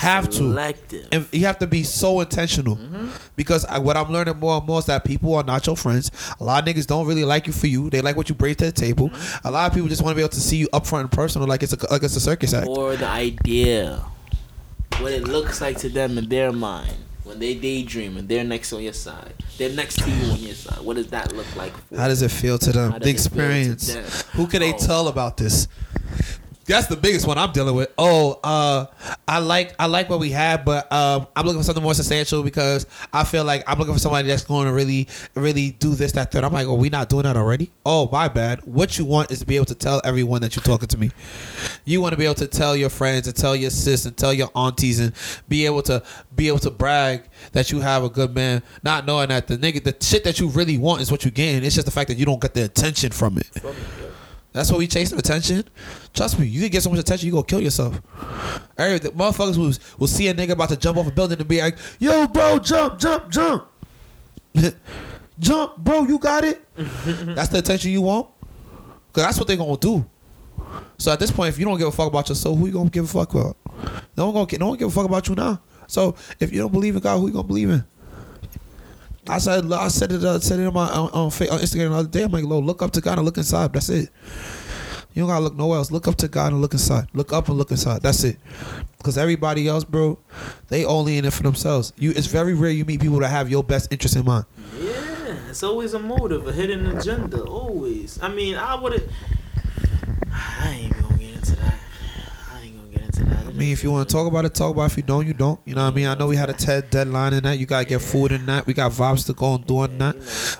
Have 0.00 0.30
to. 0.30 0.36
Selective. 0.36 1.08
And 1.12 1.26
you 1.30 1.44
have 1.44 1.58
to 1.58 1.66
be 1.66 1.82
so 1.82 2.20
intentional 2.20 2.76
mm-hmm. 2.76 3.10
because 3.36 3.66
I, 3.66 3.76
what 3.78 3.98
I'm 3.98 4.10
learning 4.10 4.38
more 4.38 4.56
and 4.56 4.66
more 4.66 4.78
is 4.78 4.86
that 4.86 5.04
people 5.04 5.34
are 5.34 5.42
not 5.44 5.66
your 5.66 5.76
friends. 5.76 6.10
A 6.40 6.44
lot 6.44 6.66
of 6.66 6.74
niggas 6.74 6.86
don't 6.86 7.06
really 7.06 7.26
like 7.26 7.46
you 7.46 7.52
for 7.52 7.66
you. 7.66 7.90
They 7.90 8.00
like 8.00 8.16
what 8.16 8.30
you 8.30 8.34
bring 8.34 8.54
to 8.54 8.64
the 8.64 8.72
table. 8.72 9.10
Mm-hmm. 9.10 9.46
A 9.46 9.50
lot 9.50 9.66
of 9.66 9.74
people 9.74 9.90
just 9.90 10.00
want 10.02 10.12
to 10.12 10.16
be 10.16 10.22
able 10.22 10.30
to 10.30 10.40
see 10.40 10.56
you 10.56 10.68
up 10.72 10.86
front 10.86 11.02
and 11.02 11.12
personal, 11.12 11.46
like 11.46 11.62
it's 11.62 11.74
a 11.74 11.92
like 11.92 12.02
it's 12.02 12.16
a 12.16 12.20
circus 12.20 12.54
act. 12.54 12.66
or 12.66 12.96
the 12.96 13.06
idea, 13.06 14.02
what 15.00 15.12
it 15.12 15.24
looks 15.24 15.60
like 15.60 15.76
to 15.80 15.90
them 15.90 16.16
in 16.16 16.30
their 16.30 16.50
mind 16.50 16.96
when 17.24 17.38
they 17.38 17.54
daydream 17.54 18.16
and 18.16 18.26
they're 18.26 18.42
next 18.42 18.72
on 18.72 18.82
your 18.82 18.94
side. 18.94 19.34
They're 19.58 19.68
next 19.74 19.96
to 20.02 20.10
you 20.10 20.32
on 20.32 20.38
your 20.38 20.54
side. 20.54 20.80
What 20.80 20.96
does 20.96 21.08
that 21.08 21.36
look 21.36 21.54
like? 21.56 21.76
For 21.88 21.98
How 21.98 22.08
does 22.08 22.22
it 22.22 22.30
feel 22.30 22.56
to 22.58 22.72
them? 22.72 22.92
How 22.92 22.98
The 22.98 23.04
to 23.04 23.10
experience. 23.10 23.92
them? 23.92 24.04
Who 24.32 24.46
can 24.46 24.60
they 24.60 24.72
Oh. 24.72 24.78
tell 24.78 25.08
about 25.08 25.36
this? 25.36 25.68
That's 26.66 26.86
the 26.86 26.96
biggest 26.96 27.26
one 27.26 27.36
I'm 27.36 27.52
dealing 27.52 27.74
with. 27.74 27.92
Oh, 27.98 28.38
uh, 28.44 28.86
I 29.26 29.38
like 29.38 29.74
I 29.78 29.86
like 29.86 30.08
what 30.08 30.20
we 30.20 30.30
have, 30.30 30.64
but 30.64 30.90
um, 30.92 31.26
I'm 31.34 31.44
looking 31.44 31.60
for 31.60 31.64
something 31.64 31.82
more 31.82 31.94
substantial 31.94 32.42
because 32.42 32.86
I 33.12 33.24
feel 33.24 33.44
like 33.44 33.64
I'm 33.66 33.78
looking 33.78 33.94
for 33.94 34.00
somebody 34.00 34.28
that's 34.28 34.44
going 34.44 34.66
to 34.66 34.72
really, 34.72 35.08
really 35.34 35.72
do 35.72 35.94
this, 35.94 36.12
that, 36.12 36.30
that. 36.30 36.44
I'm 36.44 36.52
like, 36.52 36.66
oh, 36.66 36.74
we 36.74 36.88
not 36.88 37.08
doing 37.08 37.24
that 37.24 37.36
already? 37.36 37.72
Oh, 37.84 38.08
my 38.12 38.28
bad. 38.28 38.60
What 38.64 38.98
you 38.98 39.04
want 39.04 39.30
is 39.32 39.40
to 39.40 39.46
be 39.46 39.56
able 39.56 39.66
to 39.66 39.74
tell 39.74 40.00
everyone 40.04 40.42
that 40.42 40.54
you're 40.54 40.62
talking 40.62 40.88
to 40.88 40.98
me. 40.98 41.10
You 41.84 42.00
want 42.00 42.12
to 42.12 42.16
be 42.18 42.24
able 42.24 42.34
to 42.36 42.46
tell 42.46 42.76
your 42.76 42.90
friends 42.90 43.26
and 43.26 43.34
tell 43.34 43.56
your 43.56 43.70
sis 43.70 44.04
and 44.04 44.16
tell 44.16 44.32
your 44.32 44.50
aunties 44.54 45.00
and 45.00 45.12
be 45.48 45.66
able 45.66 45.82
to 45.82 46.02
be 46.36 46.46
able 46.48 46.58
to 46.60 46.70
brag 46.70 47.24
that 47.52 47.72
you 47.72 47.80
have 47.80 48.04
a 48.04 48.08
good 48.08 48.34
man, 48.34 48.62
not 48.82 49.06
knowing 49.06 49.28
that 49.30 49.48
the 49.48 49.56
nigga, 49.56 49.82
the 49.82 49.96
shit 50.04 50.24
that 50.24 50.38
you 50.38 50.48
really 50.48 50.78
want 50.78 51.00
is 51.00 51.10
what 51.10 51.24
you 51.24 51.30
gain. 51.30 51.64
It's 51.64 51.74
just 51.74 51.86
the 51.86 51.92
fact 51.92 52.08
that 52.08 52.18
you 52.18 52.26
don't 52.26 52.40
get 52.40 52.54
the 52.54 52.64
attention 52.64 53.10
from 53.10 53.38
it. 53.38 53.50
That's 54.52 54.70
what 54.70 54.78
we 54.78 54.86
chasing 54.88 55.18
attention. 55.18 55.64
Trust 56.12 56.38
me, 56.38 56.46
you 56.46 56.60
can 56.62 56.70
get 56.70 56.82
so 56.82 56.90
much 56.90 56.98
attention, 56.98 57.26
you 57.26 57.32
gonna 57.32 57.44
kill 57.44 57.60
yourself. 57.60 58.00
Every 58.76 58.98
the 58.98 59.10
motherfuckers 59.10 59.56
will, 59.56 59.72
will 59.98 60.06
see 60.08 60.28
a 60.28 60.34
nigga 60.34 60.50
about 60.50 60.70
to 60.70 60.76
jump 60.76 60.98
off 60.98 61.06
a 61.06 61.12
building 61.12 61.38
and 61.38 61.48
be 61.48 61.60
like, 61.60 61.76
"Yo, 61.98 62.26
bro, 62.26 62.58
jump, 62.58 62.98
jump, 62.98 63.30
jump, 63.30 63.68
jump, 65.38 65.76
bro, 65.76 66.02
you 66.04 66.18
got 66.18 66.44
it." 66.44 66.64
that's 66.76 67.48
the 67.48 67.58
attention 67.58 67.92
you 67.92 68.02
want, 68.02 68.28
cause 69.12 69.24
that's 69.24 69.38
what 69.38 69.46
they 69.46 69.56
gonna 69.56 69.76
do. 69.76 70.04
So 70.98 71.12
at 71.12 71.20
this 71.20 71.30
point, 71.30 71.48
if 71.50 71.58
you 71.58 71.64
don't 71.64 71.78
give 71.78 71.88
a 71.88 71.92
fuck 71.92 72.08
about 72.08 72.28
yourself, 72.28 72.58
who 72.58 72.66
you 72.66 72.72
gonna 72.72 72.90
give 72.90 73.04
a 73.04 73.08
fuck 73.08 73.32
about? 73.32 73.56
No 74.16 74.30
one 74.30 74.46
gonna 74.46 74.58
no 74.58 74.68
one 74.70 74.78
give 74.78 74.88
a 74.88 74.90
fuck 74.90 75.06
about 75.06 75.28
you 75.28 75.36
now. 75.36 75.62
So 75.86 76.16
if 76.40 76.52
you 76.52 76.58
don't 76.58 76.72
believe 76.72 76.96
in 76.96 77.00
God, 77.00 77.18
who 77.18 77.28
you 77.28 77.32
gonna 77.32 77.46
believe 77.46 77.70
in? 77.70 77.84
I 79.30 79.38
said 79.38 79.72
I 79.72 79.88
said 79.88 80.12
it 80.12 80.24
uh, 80.24 80.40
said 80.40 80.58
it 80.58 80.66
on 80.66 80.74
my 80.74 80.88
on, 80.88 81.08
on, 81.10 81.30
Instagram 81.30 81.90
the 81.90 81.94
other 81.94 82.08
day. 82.08 82.24
I'm 82.24 82.32
like, 82.32 82.44
look 82.44 82.82
up 82.82 82.90
to 82.92 83.00
God 83.00 83.18
and 83.18 83.24
look 83.24 83.36
inside. 83.36 83.72
That's 83.72 83.88
it. 83.88 84.10
You 85.14 85.22
don't 85.22 85.28
gotta 85.28 85.44
look 85.44 85.56
nowhere 85.56 85.78
else. 85.78 85.90
Look 85.90 86.08
up 86.08 86.16
to 86.16 86.28
God 86.28 86.52
and 86.52 86.60
look 86.60 86.72
inside. 86.72 87.06
Look 87.14 87.32
up 87.32 87.48
and 87.48 87.56
look 87.56 87.70
inside. 87.70 88.02
That's 88.02 88.24
it. 88.24 88.38
Because 88.98 89.16
everybody 89.16 89.66
else, 89.66 89.84
bro, 89.84 90.18
they 90.68 90.84
only 90.84 91.16
in 91.18 91.24
it 91.24 91.32
for 91.32 91.42
themselves. 91.42 91.92
You, 91.96 92.10
it's 92.10 92.26
very 92.26 92.54
rare 92.54 92.70
you 92.70 92.84
meet 92.84 93.00
people 93.00 93.18
that 93.20 93.28
have 93.28 93.50
your 93.50 93.64
best 93.64 93.92
interest 93.92 94.16
in 94.16 94.24
mind. 94.24 94.46
Yeah, 94.78 95.36
it's 95.48 95.62
always 95.62 95.94
a 95.94 95.98
motive, 95.98 96.46
a 96.46 96.52
hidden 96.52 96.86
agenda. 96.96 97.42
Always. 97.42 98.20
I 98.22 98.28
mean, 98.28 98.56
I 98.56 98.74
would. 98.74 99.08
I 100.32 100.68
ain't 100.70 100.99
even 103.20 103.28
gonna 103.28 103.34
that. 103.34 103.40
I 103.40 103.44
ain't 103.44 103.44
gonna 103.44 103.44
get 103.44 103.44
into 103.44 103.44
that. 103.44 103.50
It 103.50 103.56
mean, 103.56 103.72
if 103.72 103.82
you 103.82 103.90
want 103.90 104.08
to 104.08 104.12
talk 104.12 104.26
about 104.26 104.44
it, 104.44 104.54
talk 104.54 104.72
about 104.72 104.82
it. 104.84 104.86
If 104.92 104.96
you 104.96 105.02
don't, 105.02 105.26
you 105.26 105.34
don't. 105.34 105.60
You 105.64 105.74
know 105.74 105.84
what 105.84 105.92
I 105.92 105.96
mean? 105.96 106.06
I 106.06 106.14
know 106.14 106.26
we 106.26 106.36
had 106.36 106.50
a 106.50 106.52
TED 106.54 106.90
deadline 106.90 107.32
in 107.34 107.42
that. 107.44 107.58
You 107.58 107.66
gotta 107.66 107.84
get 107.84 108.00
food 108.00 108.32
in 108.32 108.46
that. 108.46 108.66
We 108.66 108.74
got 108.74 108.92
vibes 108.92 109.26
to 109.26 109.32
go 109.32 109.54
and 109.54 109.66
do 109.66 109.84
in 109.84 109.98
that. 109.98 110.16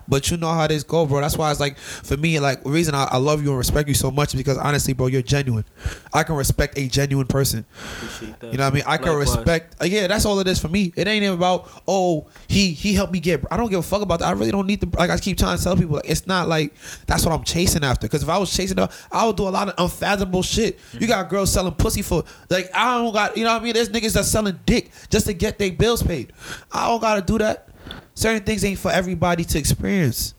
But 0.08 0.30
you 0.30 0.36
know 0.36 0.50
how 0.52 0.66
this 0.66 0.82
go, 0.82 1.06
bro. 1.06 1.20
That's 1.20 1.36
why 1.36 1.50
it's 1.50 1.60
like 1.60 1.78
for 1.78 2.16
me, 2.16 2.38
like 2.40 2.62
the 2.64 2.70
reason 2.70 2.94
I, 2.94 3.04
I 3.04 3.16
love 3.16 3.42
you 3.42 3.48
and 3.50 3.58
respect 3.58 3.88
you 3.88 3.94
so 3.94 4.10
much 4.10 4.34
is 4.34 4.38
because 4.38 4.58
honestly, 4.58 4.92
bro, 4.92 5.06
you're 5.06 5.22
genuine. 5.22 5.64
I 6.12 6.22
can 6.22 6.36
respect 6.36 6.78
a 6.78 6.88
genuine 6.88 7.26
person. 7.26 7.64
You 8.20 8.28
know 8.28 8.36
what 8.50 8.60
I 8.60 8.70
mean? 8.70 8.84
I 8.86 8.96
can 8.96 9.06
Likewise. 9.08 9.36
respect. 9.36 9.76
uh, 9.80 9.84
Yeah, 9.84 10.06
that's 10.06 10.24
all 10.24 10.38
it 10.40 10.46
is 10.48 10.58
for 10.58 10.68
me. 10.68 10.92
It 10.96 11.06
ain't 11.08 11.22
even 11.24 11.36
about 11.36 11.70
oh 11.86 12.28
he 12.48 12.72
he 12.72 12.94
helped 12.94 13.12
me 13.12 13.20
get. 13.20 13.44
I 13.50 13.56
don't 13.56 13.70
give 13.70 13.80
a 13.80 13.82
fuck 13.82 14.02
about 14.02 14.20
that. 14.20 14.28
I 14.28 14.32
really 14.32 14.50
don't 14.50 14.66
need 14.66 14.80
to. 14.82 14.88
Like 14.98 15.10
I 15.10 15.18
keep 15.18 15.38
trying 15.38 15.56
to 15.56 15.62
tell 15.64 15.76
people, 15.76 15.96
like, 15.96 16.08
it's 16.08 16.26
not 16.26 16.48
like 16.48 16.74
that's 17.06 17.24
what 17.24 17.32
I'm 17.34 17.44
chasing 17.44 17.84
after. 17.84 18.06
Because 18.06 18.22
if 18.22 18.28
I 18.28 18.38
was 18.38 18.54
chasing, 18.54 18.78
up, 18.78 18.92
I 19.10 19.26
would 19.26 19.36
do 19.36 19.48
a 19.48 19.50
lot 19.50 19.68
of 19.68 19.74
unfathomable 19.78 20.42
shit. 20.42 20.78
You 20.92 21.06
got 21.06 21.28
girls 21.28 21.52
selling 21.52 21.74
pussy 21.74 22.02
for 22.02 22.24
like 22.50 22.70
I 22.74 22.98
don't 22.98 23.12
got. 23.12 23.36
You 23.36 23.44
know 23.44 23.52
what 23.52 23.62
I 23.62 23.64
mean? 23.64 23.74
There's 23.74 23.88
niggas 23.88 24.14
that's 24.14 24.28
selling 24.28 24.58
dick 24.66 24.90
just 25.08 25.26
to 25.26 25.32
get 25.32 25.58
their 25.58 25.72
bills 25.72 26.02
paid. 26.02 26.32
I 26.72 26.88
don't 26.88 27.00
gotta 27.00 27.22
do 27.22 27.38
that. 27.38 27.68
Certain 28.14 28.42
things 28.42 28.64
ain't 28.64 28.78
for 28.78 28.90
everybody 28.90 29.44
to 29.44 29.58
experience. 29.58 30.34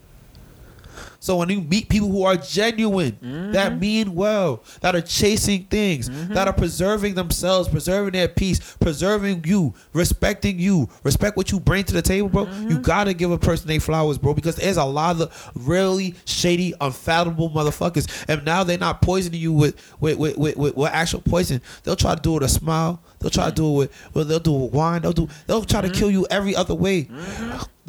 So 1.22 1.38
when 1.38 1.50
you 1.50 1.62
meet 1.62 1.88
people 1.88 2.10
who 2.10 2.24
are 2.24 2.36
genuine, 2.36 3.52
that 3.52 3.74
mm-hmm. 3.74 3.80
mean 3.80 4.16
well, 4.16 4.64
that 4.82 4.96
are 4.96 5.02
chasing 5.02 5.66
things, 5.66 6.10
mm-hmm. 6.10 6.34
that 6.34 6.48
are 6.48 6.54
preserving 6.54 7.14
themselves, 7.14 7.70
preserving 7.70 8.14
their 8.14 8.28
peace, 8.28 8.60
preserving 8.78 9.44
you, 9.46 9.76
respecting 9.94 10.58
you, 10.58 10.90
respect 11.04 11.38
what 11.38 11.52
you 11.52 11.60
bring 11.60 11.84
to 11.84 11.94
the 11.94 12.02
table, 12.02 12.28
bro. 12.28 12.46
You 12.46 12.50
mm-hmm. 12.50 12.82
gotta 12.82 13.14
give 13.14 13.30
a 13.30 13.38
person 13.38 13.68
their 13.68 13.80
flowers, 13.80 14.18
bro, 14.18 14.34
because 14.34 14.56
there's 14.56 14.78
a 14.78 14.84
lot 14.84 15.22
of 15.22 15.52
really 15.54 16.16
shady, 16.26 16.74
unfathomable 16.82 17.52
motherfuckers, 17.52 18.26
and 18.28 18.44
now 18.44 18.64
they're 18.64 18.80
not 18.80 19.04
poisoning 19.04 19.40
you 19.40 19.54
with 19.54 19.76
with 20.00 20.18
with, 20.18 20.38
with, 20.38 20.58
with, 20.58 20.76
with 20.76 20.92
actual 20.92 21.22
poison. 21.22 21.62
They'll 21.84 21.96
try 21.96 22.16
to 22.16 22.22
do 22.22 22.32
it 22.32 22.42
with 22.42 22.44
a 22.44 22.50
smile. 22.50 23.00
They'll 23.20 23.30
try 23.30 23.50
to 23.50 23.56
do 23.56 23.70
it 23.74 23.78
with, 23.78 24.16
well, 24.16 24.26
they'll 24.26 24.40
do 24.40 24.56
it 24.56 24.60
with 24.60 24.74
wine. 24.74 25.04
They'll 25.04 25.14
do. 25.14 25.30
They'll 25.46 25.64
try 25.64 25.82
to 25.82 25.90
kill 25.92 26.10
you 26.10 26.26
every 26.32 26.56
other 26.56 26.74
way. 26.74 27.08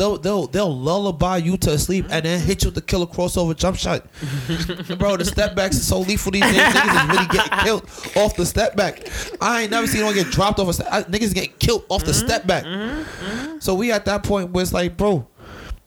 They'll 0.03 0.19
they'll 0.19 0.47
they'll 0.49 0.77
lullaby 0.77 1.37
you 1.37 1.57
to 1.59 1.79
sleep 1.79 2.07
and 2.11 2.25
then 2.25 2.41
hit 2.41 2.65
you 2.65 2.71
with 2.71 2.75
the 2.75 2.81
killer 2.81 3.07
crossover 3.07 3.57
jump 3.57 3.77
shot. 3.77 4.05
Bro, 4.99 5.19
the 5.19 5.25
step 5.25 5.55
backs 5.55 5.77
is 5.77 5.87
so 5.87 6.01
lethal 6.01 6.33
these 6.33 6.43
days. 6.43 6.55
Niggas 6.57 7.03
is 7.05 7.09
really 7.09 7.27
getting 7.29 7.59
killed 7.61 7.83
off 8.17 8.35
the 8.35 8.45
step 8.45 8.75
back. 8.75 9.07
I 9.41 9.63
ain't 9.63 9.71
never 9.71 9.87
seen 9.87 10.05
one 10.05 10.13
get 10.13 10.27
dropped 10.33 10.59
off 10.59 10.67
a 10.71 10.73
step. 10.73 10.89
I- 10.91 11.05
Niggas 11.05 11.33
getting 11.35 11.53
killed 11.61 11.85
off 11.89 12.03
the 12.03 12.11
mm-hmm. 12.11 12.27
step 12.27 12.49
back. 12.49 12.65
Mm-hmm. 12.65 13.25
Mm-hmm. 13.25 13.59
So 13.61 13.77
we 13.77 13.93
at 13.93 14.05
that 14.07 14.25
point 14.25 14.51
where 14.51 14.63
it's 14.63 14.73
like, 14.73 14.97
bro, 14.97 15.25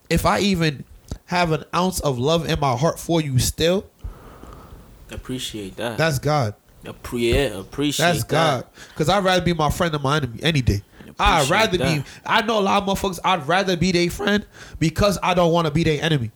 if 0.10 0.26
I 0.26 0.40
even 0.40 0.86
have 1.26 1.52
an 1.52 1.66
ounce 1.76 2.00
of 2.00 2.18
love 2.18 2.48
in 2.48 2.58
my 2.62 2.78
heart 2.78 2.98
for 2.98 3.20
you 3.20 3.38
still, 3.38 3.86
Appreciate 5.12 5.76
that. 5.76 5.98
that's 5.98 6.20
God. 6.20 6.56
Appre- 6.86 7.34
yeah, 7.34 7.60
appreciate 7.60 8.06
That's 8.06 8.24
that. 8.24 8.30
God. 8.32 8.68
Because 8.90 9.10
I'd 9.10 9.26
rather 9.26 9.44
be 9.44 9.54
my 9.54 9.70
friend 9.72 9.94
than 9.94 10.02
my 10.02 10.18
enemy 10.18 10.40
any 10.42 10.62
day. 10.62 10.84
I'd 11.20 11.50
rather 11.50 11.78
be. 11.78 12.04
I 12.26 12.42
know 12.42 12.60
a 12.60 12.62
lot 12.62 12.84
of 12.84 12.90
motherfuckers. 12.90 13.20
I'd 13.24 13.48
rather 13.48 13.78
be 13.78 13.92
their 13.92 14.10
friend 14.10 14.46
because 14.80 15.18
I 15.24 15.34
don't 15.34 15.52
want 15.54 15.66
to 15.68 15.72
be 15.72 15.84
their 15.84 16.04
enemy. 16.04 16.32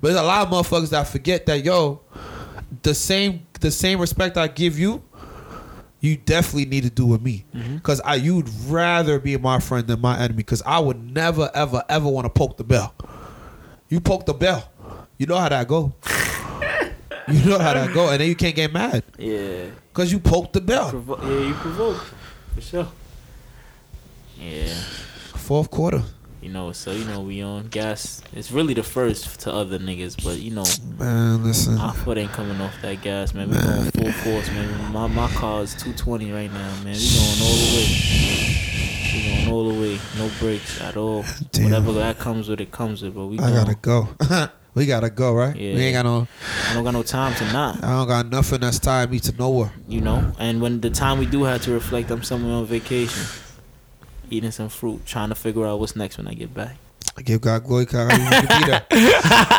But 0.00 0.08
there's 0.08 0.20
a 0.20 0.24
lot 0.24 0.46
of 0.46 0.52
motherfuckers 0.52 0.90
that 0.90 1.06
forget 1.08 1.46
that 1.46 1.64
yo, 1.64 2.00
the 2.82 2.94
same 2.94 3.46
the 3.60 3.70
same 3.70 4.00
respect 4.00 4.36
I 4.36 4.48
give 4.48 4.78
you, 4.78 5.02
you 6.00 6.16
definitely 6.16 6.66
need 6.66 6.82
to 6.84 6.90
do 6.90 7.06
with 7.06 7.22
me. 7.22 7.44
Mm-hmm. 7.54 7.76
Because 7.76 8.00
I 8.00 8.16
you'd 8.16 8.48
rather 8.66 9.18
be 9.20 9.36
my 9.36 9.60
friend 9.60 9.86
than 9.86 10.00
my 10.00 10.18
enemy. 10.18 10.38
Because 10.38 10.62
I 10.66 10.78
would 10.80 11.02
never 11.12 11.50
ever 11.54 11.82
ever 11.88 12.08
want 12.08 12.24
to 12.24 12.30
poke 12.30 12.56
the 12.56 12.64
bell. 12.64 12.94
You 13.88 14.00
poke 14.00 14.26
the 14.26 14.34
bell, 14.34 14.68
you 15.18 15.26
know 15.26 15.38
how 15.38 15.48
that 15.48 15.68
go. 15.68 15.92
you 17.28 17.44
know 17.48 17.58
how 17.58 17.74
that 17.74 17.92
go, 17.94 18.08
and 18.10 18.20
then 18.20 18.28
you 18.28 18.34
can't 18.34 18.54
get 18.56 18.72
mad 18.72 19.04
Yeah. 19.18 19.66
because 19.92 20.10
you 20.10 20.18
poked 20.18 20.54
the 20.54 20.60
bell. 20.60 20.90
Provo- 20.90 21.22
yeah, 21.22 21.46
you 21.48 21.54
provoked. 21.54 22.04
For 22.54 22.60
sure. 22.60 22.88
Yeah. 24.38 24.66
Fourth 25.36 25.70
quarter. 25.70 26.02
You 26.42 26.50
know, 26.50 26.72
so 26.72 26.90
you 26.92 27.06
know 27.06 27.20
we 27.22 27.42
on 27.42 27.68
gas. 27.68 28.20
It's 28.34 28.50
really 28.52 28.74
the 28.74 28.82
first 28.82 29.40
to 29.40 29.52
other 29.52 29.78
niggas, 29.78 30.22
but 30.22 30.38
you 30.40 30.50
know 30.50 30.64
Man, 30.98 31.42
listen. 31.42 31.78
our 31.78 31.94
foot 31.94 32.18
ain't 32.18 32.32
coming 32.32 32.60
off 32.60 32.74
that 32.82 33.00
gas, 33.00 33.32
man. 33.32 33.48
We 33.48 33.56
going 33.56 33.90
full 33.92 34.12
force, 34.12 34.50
man. 34.50 34.92
My 34.92 35.06
my 35.06 35.28
car 35.28 35.62
is 35.62 35.72
220 35.74 36.32
right 36.32 36.52
now, 36.52 36.70
man. 36.84 36.94
We 36.96 37.08
going 37.16 37.40
all 37.40 37.56
the 37.56 37.74
way. 37.74 37.86
We 39.14 39.22
going 39.36 39.48
all 39.52 39.68
the 39.72 39.80
way, 39.80 39.98
no 40.18 40.30
brakes 40.38 40.80
at 40.82 40.96
all. 40.98 41.24
Damn. 41.52 41.64
Whatever 41.64 41.92
that 41.94 42.18
comes 42.18 42.48
with, 42.50 42.60
it 42.60 42.70
comes 42.70 43.00
with. 43.02 43.14
But 43.14 43.26
we 43.26 43.38
I 43.38 43.50
going. 43.50 43.54
gotta 43.54 43.74
go. 43.80 44.08
we 44.74 44.84
gotta 44.84 45.08
go, 45.08 45.32
right? 45.32 45.56
Yeah. 45.56 45.74
We 45.76 45.80
ain't 45.80 45.94
got 45.94 46.04
no. 46.04 46.28
I 46.68 46.74
don't 46.74 46.84
got 46.84 46.92
no 46.92 47.02
time 47.02 47.34
to 47.36 47.44
not. 47.54 47.82
I 47.82 47.90
don't 47.92 48.08
got 48.08 48.26
nothing 48.28 48.60
that's 48.60 48.78
tying 48.78 49.08
me 49.10 49.18
to 49.20 49.32
nowhere. 49.36 49.72
you 49.88 50.02
know. 50.02 50.30
And 50.38 50.60
when 50.60 50.82
the 50.82 50.90
time 50.90 51.18
we 51.18 51.24
do 51.24 51.44
have 51.44 51.62
to 51.62 51.70
reflect, 51.72 52.10
I'm 52.10 52.22
somewhere 52.22 52.54
on 52.56 52.66
vacation, 52.66 53.22
eating 54.30 54.50
some 54.50 54.68
fruit, 54.68 55.04
trying 55.06 55.28
to 55.30 55.34
figure 55.34 55.66
out 55.66 55.80
what's 55.80 55.96
next 55.96 56.18
when 56.18 56.28
I 56.28 56.34
get 56.34 56.52
back. 56.54 56.76
I 57.16 57.22
give 57.22 57.40
God 57.42 57.62
glory, 57.64 57.86
cause 57.86 57.94
I 57.96 58.04
really 58.04 58.46
can 58.46 58.60
be 58.60 58.66
there. 58.66 58.86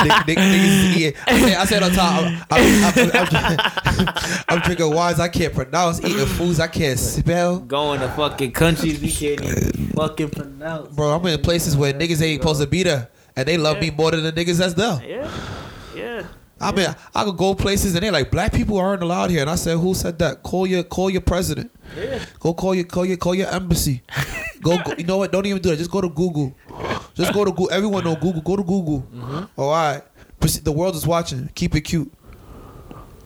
Nick- 0.04 0.28
Nick- 0.28 0.38
niggas- 0.38 0.98
yeah. 0.98 1.12
I 1.26 1.40
said, 1.40 1.58
I 1.58 1.66
said 1.66 1.84
on 1.84 1.92
top, 1.92 2.46
I'm, 2.52 2.84
I'm, 2.84 4.08
I'm, 4.10 4.44
I'm, 4.50 4.60
drinking 4.62 4.94
wines 4.94 5.20
I 5.22 5.30
can't 5.30 5.54
pronounce, 5.54 6.04
eating 6.04 6.26
foods 6.26 6.60
I 6.60 6.68
can't 6.68 7.00
spell. 7.00 7.60
Going 7.60 8.02
to 8.02 8.10
fucking 8.10 8.52
countries 8.52 9.00
we 9.02 9.10
can't 9.12 9.42
even 9.42 9.88
fucking 9.96 10.32
pronounce. 10.32 10.94
Bro, 10.96 11.12
I'm 11.16 11.26
in 11.28 11.42
places 11.42 11.78
where 11.78 11.94
niggas 11.94 12.22
ain't 12.22 12.42
supposed 12.42 12.60
to 12.62 12.68
be 12.68 12.84
there, 12.84 13.10
and 13.38 13.48
they 13.48 13.58
love 13.58 13.80
me 13.80 13.90
more 13.92 14.12
than 14.12 14.24
the 14.24 14.34
niggas 14.34 14.58
that's 14.58 14.74
there. 14.74 15.00
Yeah, 15.08 15.24
yeah. 15.24 15.32
I 16.66 16.72
mean, 16.72 16.96
I 17.14 17.24
could 17.24 17.38
go 17.38 17.54
places 17.54 17.94
and 17.94 18.04
they're 18.04 18.12
like, 18.12 18.32
black 18.32 18.52
people 18.52 18.78
aren't 18.78 19.04
allowed 19.04 19.30
here, 19.30 19.42
and 19.42 19.50
I 19.50 19.56
said, 19.56 19.78
who 19.78 19.94
said 19.94 20.18
that? 20.20 20.42
Call 20.42 20.66
your, 20.66 20.84
call 20.84 21.12
your 21.12 21.22
president. 21.22 21.72
Yeah. 21.96 22.26
Go 22.40 22.54
call 22.54 22.74
your 22.74 22.86
call 22.86 23.06
your 23.06 23.18
call 23.18 23.36
your 23.36 23.48
embassy. 23.50 24.02
Go, 24.62 24.78
go 24.80 24.94
you 24.98 25.04
know 25.04 25.18
what? 25.18 25.32
Don't 25.32 25.46
even 25.46 25.62
do 25.62 25.70
that. 25.70 25.78
Just 25.78 25.92
go 25.92 26.02
to 26.02 26.10
Google. 26.10 26.56
Just 27.14 27.34
go 27.34 27.46
to 27.46 27.52
Google. 27.52 27.72
Everyone 27.72 28.04
know 28.04 28.16
Google. 28.16 28.42
Go 28.42 28.56
to 28.56 28.64
Google. 28.64 29.08
All 29.56 29.70
right. 29.72 30.02
The 30.40 30.72
world 30.72 30.96
is 30.96 31.06
watching. 31.06 31.50
Keep 31.54 31.76
it 31.76 31.82
cute. 31.82 32.12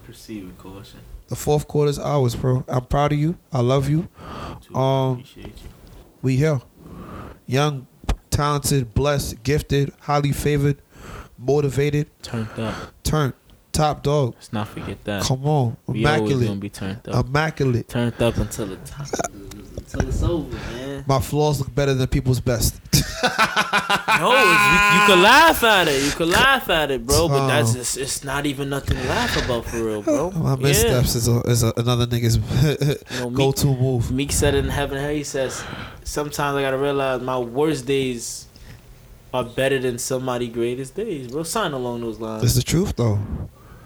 Proceed 0.03 0.45
with 0.45 0.57
caution. 0.57 0.99
The 1.27 1.35
fourth 1.35 1.67
quarter 1.67 1.89
is 1.89 1.99
ours, 1.99 2.35
bro. 2.35 2.65
I'm 2.67 2.85
proud 2.85 3.13
of 3.13 3.19
you. 3.19 3.37
I 3.53 3.61
love 3.61 3.87
you. 3.87 4.09
Um, 4.73 5.13
Appreciate 5.13 5.45
you. 5.45 5.69
We 6.21 6.35
here. 6.35 6.61
Young, 7.45 7.87
talented, 8.29 8.93
blessed, 8.93 9.43
gifted, 9.43 9.93
highly 10.01 10.31
favored, 10.31 10.81
motivated, 11.39 12.07
Turned 12.21 12.49
up. 12.57 12.75
turned, 13.03 13.33
top 13.71 14.03
dog. 14.03 14.33
Let's 14.35 14.53
not 14.53 14.67
forget 14.67 15.03
that. 15.05 15.23
Come 15.23 15.45
on, 15.45 15.77
we 15.87 16.05
always 16.05 16.19
gonna 16.33 16.35
immaculate, 16.45 16.59
be 16.59 16.69
turned 16.69 17.07
up. 17.09 17.25
immaculate. 17.27 17.87
turned 17.89 18.21
up 18.21 18.37
until 18.37 18.65
the 18.67 18.75
top. 18.77 19.07
until 19.77 20.07
it's 20.07 20.21
over, 20.23 20.55
man. 20.55 21.03
My 21.07 21.19
flaws 21.19 21.59
look 21.59 21.73
better 21.73 21.93
than 21.93 22.07
people's 22.07 22.39
best. 22.41 22.79
No, 24.19 24.31
it's, 24.33 24.43
you, 24.43 24.99
you 24.99 25.05
could 25.07 25.19
laugh 25.23 25.63
at 25.63 25.87
it. 25.87 26.03
You 26.03 26.11
can 26.11 26.29
laugh 26.29 26.69
at 26.69 26.91
it, 26.91 27.05
bro. 27.05 27.27
But 27.29 27.47
that's 27.47 27.71
Oh. 27.71 27.73
just, 27.75 27.97
it's 27.97 28.23
not 28.23 28.45
even 28.45 28.69
nothing 28.69 28.97
to 28.97 29.03
laugh 29.07 29.43
about 29.45 29.65
for 29.65 29.81
real, 29.83 30.01
bro. 30.01 30.31
My 30.35 30.51
Yeah. 30.51 30.55
missteps 30.57 31.15
is, 31.15 31.27
a, 31.29 31.39
is 31.41 31.63
a, 31.63 31.71
another 31.77 32.05
nigga's 32.05 32.37
You 33.13 33.19
know, 33.21 33.29
go-to 33.29 33.67
move. 33.67 34.11
Meek 34.11 34.31
said 34.33 34.55
it 34.55 34.65
in 34.65 34.69
Heaven 34.71 34.97
Hell. 34.97 35.11
He 35.11 35.23
says, 35.23 35.63
sometimes 36.03 36.57
I 36.57 36.61
gotta 36.61 36.77
realize 36.77 37.21
my 37.21 37.37
worst 37.37 37.85
days 37.85 38.47
are 39.33 39.43
better 39.43 39.79
than 39.79 39.97
somebody's 39.97 40.53
greatest 40.53 40.95
days, 40.95 41.27
bro. 41.27 41.43
Sign 41.43 41.73
along 41.73 42.01
those 42.01 42.19
lines. 42.19 42.43
It's 42.43 42.55
the 42.55 42.63
truth, 42.63 42.95
though. 42.95 43.19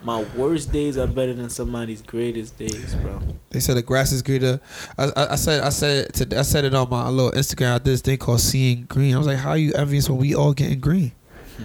My 0.02 0.22
worst 0.36 0.70
days 0.70 0.98
are 0.98 1.06
better 1.06 1.32
than 1.32 1.48
somebody's 1.48 2.02
greatest 2.02 2.58
days, 2.58 2.94
bro. 2.96 3.20
They 3.50 3.60
said 3.60 3.76
the 3.76 3.82
grass 3.82 4.12
is 4.12 4.20
greener. 4.20 4.60
I, 4.98 5.04
I, 5.16 5.32
I 5.32 5.34
said 5.36 5.62
I 5.62 5.70
said 5.70 6.06
it 6.06 6.28
to, 6.28 6.38
I 6.38 6.42
said 6.42 6.64
it 6.64 6.74
on 6.74 6.90
my 6.90 7.08
little 7.08 7.32
Instagram. 7.32 7.74
I 7.74 7.78
did 7.78 7.86
this 7.86 8.02
thing 8.02 8.18
called 8.18 8.40
seeing 8.40 8.84
green. 8.84 9.14
I 9.14 9.18
was 9.18 9.26
like, 9.26 9.38
how 9.38 9.50
are 9.50 9.56
you 9.56 9.72
envious 9.72 10.10
when 10.10 10.18
we 10.18 10.34
all 10.34 10.52
getting 10.52 10.78
green? 10.78 11.12
Hmm. 11.56 11.64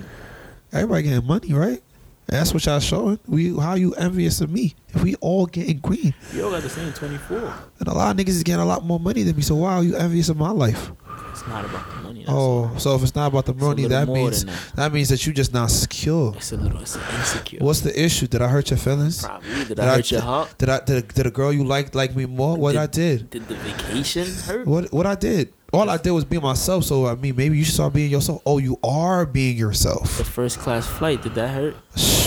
Everybody 0.72 1.04
getting 1.04 1.28
money, 1.28 1.52
right? 1.54 1.84
That's 2.28 2.54
what 2.54 2.66
y'all 2.66 2.80
showing. 2.80 3.20
We 3.28 3.58
how 3.58 3.74
you 3.74 3.94
envious 3.96 4.40
of 4.40 4.52
me 4.52 4.76
if 4.90 5.04
we 5.04 5.16
all 5.16 5.48
getting 5.48 5.80
green? 5.80 6.14
You 6.34 6.46
all 6.46 6.52
got 6.52 6.62
the 6.62 6.70
same 6.70 6.94
24. 6.94 7.54
And 7.80 7.88
a 7.88 7.94
lot 7.94 8.12
of 8.12 8.24
niggas 8.24 8.30
is 8.30 8.44
getting 8.44 8.62
a 8.62 8.66
lot 8.66 8.86
more 8.86 9.00
money 9.00 9.24
than 9.24 9.36
me. 9.36 9.42
So 9.42 9.56
why 9.56 9.74
are 9.74 9.84
you 9.84 9.96
envious 9.96 10.30
of 10.30 10.38
my 10.38 10.52
life? 10.52 10.92
It's 11.40 11.48
not 11.48 11.64
about 11.64 11.90
the 11.90 11.96
money. 12.02 12.20
That's 12.20 12.32
oh, 12.32 12.36
all. 12.36 12.72
Oh, 12.76 12.78
so 12.78 12.96
if 12.96 13.04
it's 13.04 13.16
not 13.16 13.28
about 13.28 13.46
the 13.46 13.54
money, 13.54 13.86
that 13.86 14.10
means 14.10 14.44
that. 14.44 14.72
that 14.76 14.92
means 14.92 15.08
that 15.08 15.26
you 15.26 15.32
just 15.32 15.54
not 15.54 15.72
secure. 15.72 16.34
It's 16.36 16.52
a 16.52 16.58
little, 16.58 16.82
it's 16.82 16.98
insecure. 16.98 17.60
What's 17.62 17.80
the 17.80 17.98
issue? 17.98 18.28
Did 18.28 18.42
I 18.42 18.50
hurt 18.50 18.70
your 18.70 18.78
feelings? 18.78 19.24
Probably. 19.24 19.64
Did 19.64 19.80
I 19.80 19.96
hurt 19.96 20.12
your 20.12 20.20
heart? 20.20 20.58
Did 20.58 20.68
I 20.68 20.82
did, 20.82 21.08
did 21.08 21.26
a 21.28 21.32
girl 21.32 21.54
you 21.54 21.64
liked 21.64 21.96
like 21.96 22.14
me 22.14 22.26
more? 22.26 22.58
What 22.58 22.74
Did- 22.74 22.82
I 22.82 22.88
did? 22.88 23.30
Did 23.30 23.48
the 23.48 23.56
vacation 23.56 24.28
hurt? 24.28 24.68
What 24.68 24.92
what 24.92 25.06
I 25.06 25.16
did? 25.16 25.54
All 25.72 25.90
I 25.90 25.96
did 25.96 26.12
was 26.12 26.26
be 26.26 26.40
myself. 26.40 26.84
So 26.84 27.06
I 27.06 27.16
mean, 27.16 27.38
maybe 27.38 27.58
you 27.58 27.64
should 27.64 27.76
start 27.76 27.94
being 27.94 28.12
yourself. 28.12 28.42
Oh, 28.46 28.58
you 28.58 28.78
are 28.84 29.26
being 29.26 29.56
yourself. 29.56 30.18
The 30.18 30.26
first 30.26 30.60
class 30.60 30.88
flight, 30.88 31.22
did 31.22 31.36
that 31.36 31.52
hurt? 31.52 31.76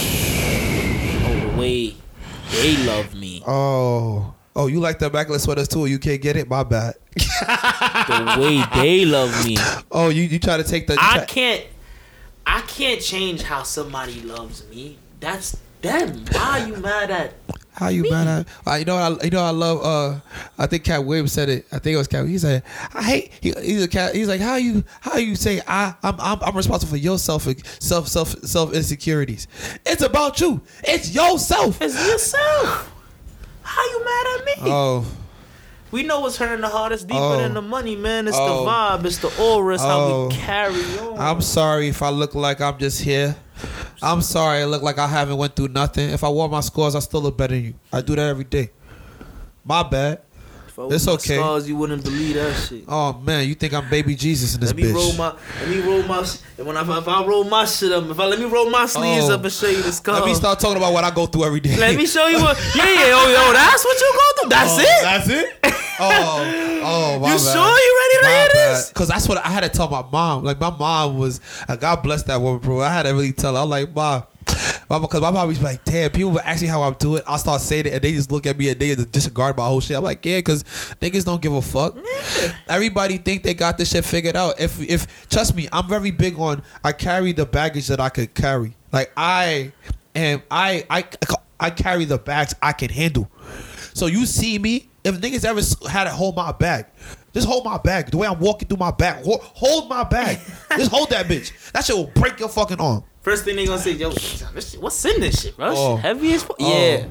Oh, 1.25 1.51
the 1.51 1.57
way 1.57 1.95
they 2.51 2.77
love 2.85 3.15
me. 3.15 3.43
Oh, 3.47 4.35
oh, 4.57 4.67
you 4.67 4.81
like 4.81 4.99
the 4.99 5.11
backless 5.11 5.45
sweaters 5.45 5.69
too? 5.69 5.87
You 5.87 5.99
can't 5.99 6.21
get 6.21 6.37
it. 6.37 6.49
My 6.49 6.63
bad. 6.65 6.95
The 7.15 8.37
way 8.41 8.63
they 8.83 9.05
love 9.05 9.45
me. 9.45 9.57
Oh, 9.95 10.09
you 10.09 10.23
you 10.23 10.39
try 10.39 10.57
to 10.57 10.65
take 10.65 10.87
the. 10.87 10.95
I 10.95 11.17
try- 11.17 11.25
can't 11.27 11.65
I 12.47 12.61
can't 12.63 13.01
change 13.01 13.43
how 13.43 13.63
somebody 13.63 14.21
loves 14.23 14.67
me. 14.69 14.97
That's 15.21 15.57
them. 15.83 16.25
Why 16.33 16.61
are 16.61 16.67
you 16.69 16.77
mad 16.77 17.11
at 17.11 17.35
How 17.73 17.89
you 17.89 18.09
mad 18.11 18.27
at? 18.27 18.47
Uh, 18.67 18.77
you 18.77 18.85
know, 18.85 18.97
I, 18.97 19.25
you 19.25 19.31
know, 19.31 19.43
I 19.43 19.51
love. 19.51 19.85
Uh, 19.85 20.21
I 20.59 20.67
think 20.67 20.85
Katt 20.85 21.05
Williams 21.05 21.33
said 21.33 21.49
it. 21.49 21.67
I 21.73 21.79
think 21.79 21.95
it 21.95 21.99
was 21.99 22.09
Katt. 22.09 22.27
He 22.27 22.39
said, 22.39 22.63
"I 22.95 23.03
hate." 23.03 23.33
He, 23.41 23.53
he's 23.53 23.83
a 23.85 23.89
cat. 23.89 24.15
He's 24.15 24.29
like, 24.29 24.41
"How 24.41 24.57
you? 24.57 24.85
How 25.01 25.17
you 25.19 25.35
say 25.37 25.61
I? 25.67 25.95
I'm, 26.03 26.19
I'm, 26.21 26.39
I'm 26.43 26.57
responsible 26.57 26.91
for 26.91 26.97
your 26.97 27.19
self, 27.19 27.47
self, 27.81 28.09
self, 28.09 28.29
self 28.45 28.73
insecurities. 28.73 29.47
It's 29.85 30.03
about 30.03 30.41
you. 30.41 30.61
It's 30.85 31.15
yourself. 31.15 31.81
It's 31.83 31.95
yourself. 32.09 32.92
How 33.63 33.85
you 33.85 34.05
mad 34.05 34.27
at 34.41 34.45
me? 34.47 34.53
Oh, 34.73 35.07
we 35.91 36.03
know 36.03 36.21
what's 36.21 36.37
hurting 36.37 36.61
the 36.63 36.69
hardest 36.69 37.07
deeper 37.07 37.21
Oh. 37.21 37.37
than 37.39 37.55
the 37.55 37.63
money, 37.63 37.97
man. 37.97 38.27
It's 38.29 38.37
Oh. 38.39 38.65
the 38.65 38.71
vibe. 38.71 39.05
It's 39.05 39.19
the 39.19 39.33
aura. 39.41 39.75
It's 39.75 39.83
how 39.83 40.01
Oh. 40.01 40.29
we 40.29 40.35
carry 40.35 40.99
on. 41.01 41.19
I'm 41.19 41.41
sorry 41.43 41.89
if 41.89 42.03
I 42.03 42.09
look 42.11 42.35
like 42.35 42.61
I'm 42.61 42.79
just 42.79 43.01
here. 43.03 43.37
I'm 44.03 44.23
sorry 44.23 44.63
I 44.63 44.65
look 44.65 44.83
like 44.83 44.99
I 44.99 45.07
haven't 45.07 45.37
went 45.37 45.55
through 45.55 45.69
nothing. 45.69 46.11
If 46.11 46.25
I 46.25 46.29
wore 46.29 46.49
my 46.49 46.61
scores, 46.61 46.95
I 46.97 46.99
still 47.01 47.21
look 47.23 47.37
better 47.37 47.55
than 47.55 47.65
you. 47.65 47.75
I 47.93 48.01
do 48.01 48.17
that 48.17 48.27
every 48.29 48.45
day. 48.45 48.71
My 49.65 49.83
bad. 49.85 50.21
Was 50.87 51.07
it's 51.07 51.09
okay. 51.25 51.37
Scars, 51.37 51.69
you 51.69 51.77
wouldn't 51.77 52.03
believe 52.05 52.35
that 52.35 52.55
shit. 52.57 52.85
Oh 52.89 53.13
man, 53.15 53.47
you 53.49 53.55
think 53.55 53.73
I'm 53.75 53.89
baby 53.91 54.15
Jesus 54.15 54.55
in 54.55 54.61
this 54.61 54.71
Let 54.71 54.77
me 54.77 54.83
bitch? 54.85 54.95
roll 54.95 55.13
my, 55.15 55.35
let 55.61 55.69
me 55.69 55.81
roll 55.81 56.03
my, 56.05 56.27
and 56.59 56.67
when 56.67 56.77
I, 56.77 56.99
if 56.99 57.09
I 57.09 57.25
roll 57.25 57.45
my 57.45 57.65
shit 57.65 57.93
up, 57.93 58.05
if 58.11 58.19
I 58.19 58.27
let 58.27 58.39
me 58.39 58.45
roll 58.47 58.71
my 58.71 58.87
sleeves 58.87 59.29
Oh. 59.29 59.35
up 59.35 59.45
and 59.45 59.53
show 59.53 59.69
you 59.69 59.83
the 59.83 59.93
scars. 59.93 60.21
Let 60.21 60.27
me 60.27 60.35
start 60.35 60.61
talking 60.61 60.77
about 60.79 60.93
what 60.93 61.05
I 61.05 61.11
go 61.11 61.27
through 61.27 61.45
every 61.45 61.61
day. 61.61 61.77
Let 61.77 61.97
me 61.97 62.07
show 62.07 62.27
you 62.29 62.41
what. 62.41 62.57
Yeah, 62.75 62.85
yeah, 62.85 63.13
oh, 63.15 63.29
yo, 63.49 63.53
that's 63.53 63.85
what 63.85 64.01
you 64.01 64.13
go 64.13 64.41
through. 64.41 64.51
That's 64.51 64.73
Oh, 64.73 64.81
it. 64.81 65.03
That's 65.03 65.29
it. 65.29 65.77
Oh, 66.05 66.81
oh, 66.85 67.19
my 67.21 67.29
you 67.29 67.35
bad. 67.35 67.41
sure 67.41 67.79
you 67.79 67.99
ready 68.01 68.17
to 68.17 68.23
My 68.23 68.29
hear 68.39 68.49
bad. 68.49 68.77
this? 68.77 68.93
Cause 68.93 69.07
that's 69.09 69.29
what 69.29 69.39
I 69.39 69.49
had 69.51 69.61
to 69.61 69.69
tell 69.69 69.89
my 69.89 70.03
mom. 70.11 70.43
Like 70.43 70.59
my 70.59 70.71
mom 70.71 71.17
was, 71.19 71.41
uh, 71.69 71.77
God 71.77 72.03
bless 72.03 72.25
that 72.25 72.41
woman, 72.41 72.61
bro. 72.61 72.81
I 72.81 72.89
had 72.93 73.05
to 73.05 73.11
really 73.11 73.33
tell 73.33 73.55
her. 73.55 73.61
I'm 73.63 73.69
like, 73.69 73.95
mom, 73.95 74.25
mama, 74.93 75.09
cause 75.09 75.23
my 75.23 75.31
mom 75.31 75.49
was 75.49 75.63
like, 75.63 75.83
damn, 75.85 76.11
people 76.11 76.33
were 76.33 76.43
asking 76.43 76.69
how 76.69 76.83
I'm 76.83 76.93
doing. 76.95 77.23
I 77.27 77.39
start 77.39 77.63
saying 77.63 77.87
it, 77.87 77.95
and 77.95 78.03
they 78.03 78.13
just 78.13 78.31
look 78.31 78.47
at 78.47 78.59
me 78.59 78.69
and 78.69 78.79
they 78.79 78.95
just 78.95 79.11
disregard 79.11 79.57
my 79.57 79.67
whole 79.67 79.81
shit. 79.81 79.97
I'm 79.97 80.05
like, 80.05 80.25
yeah, 80.25 80.41
cause 80.43 80.65
niggas 81.01 81.25
don't 81.25 81.41
give 81.41 81.55
a 81.55 81.63
fuck. 81.63 81.97
Everybody 82.69 83.17
think 83.17 83.43
they 83.43 83.55
got 83.55 83.79
this 83.79 83.91
shit 83.91 84.05
figured 84.05 84.37
out. 84.37 84.61
If 84.61 84.81
if 84.83 85.29
trust 85.31 85.55
me, 85.57 85.67
I'm 85.73 85.89
very 85.89 86.11
big 86.11 86.39
on. 86.39 86.63
I 86.85 86.93
carry 86.93 87.33
the 87.33 87.47
baggage 87.47 87.89
that 87.89 88.01
I 88.01 88.11
could 88.11 88.35
carry. 88.35 88.77
Like 88.93 89.11
I 89.17 89.73
am, 90.15 90.43
I 90.51 90.85
I 90.91 91.05
I 91.59 91.71
carry 91.71 92.05
the 92.05 92.19
bags 92.19 92.55
I 92.61 92.73
can 92.73 92.91
handle. 92.91 93.31
So 93.95 94.07
you 94.07 94.27
see 94.27 94.59
me, 94.59 94.91
if 95.05 95.19
niggas 95.21 95.45
ever 95.47 95.89
had 95.91 96.05
to 96.05 96.11
hold 96.11 96.37
my 96.37 96.53
bag, 96.53 96.87
just 97.33 97.47
hold 97.47 97.65
my 97.65 97.79
bag. 97.79 98.11
The 98.11 98.17
way 98.17 98.27
I'm 98.27 98.39
walking 98.39 98.69
through 98.69 98.79
my 98.79 98.91
bag, 98.91 99.25
hold, 99.25 99.41
hold 99.43 99.89
my 99.89 100.05
bag. 100.05 100.39
just 100.77 100.91
hold 100.91 101.11
that 101.11 101.27
bitch. 101.27 101.53
That 101.73 101.85
shit 101.85 101.97
will 101.97 102.07
break 102.15 102.39
your 102.41 102.49
fucking 102.49 102.81
arm. 102.81 103.05
First 103.23 103.45
thing 103.45 103.57
they 103.57 103.67
gonna 103.67 103.79
say, 103.81 103.93
yo, 103.93 104.11
shit, 104.13 104.43
what's 104.81 105.05
in 105.05 105.21
this 105.21 105.43
shit, 105.43 105.57
bro? 105.57 105.71
This 105.71 105.79
Oh. 105.79 105.97
shit 105.97 106.05
heavy 106.05 106.33
as 106.35 106.43
fuck. 106.43 106.57
Oh. 106.61 106.81
Yeah. 106.83 107.07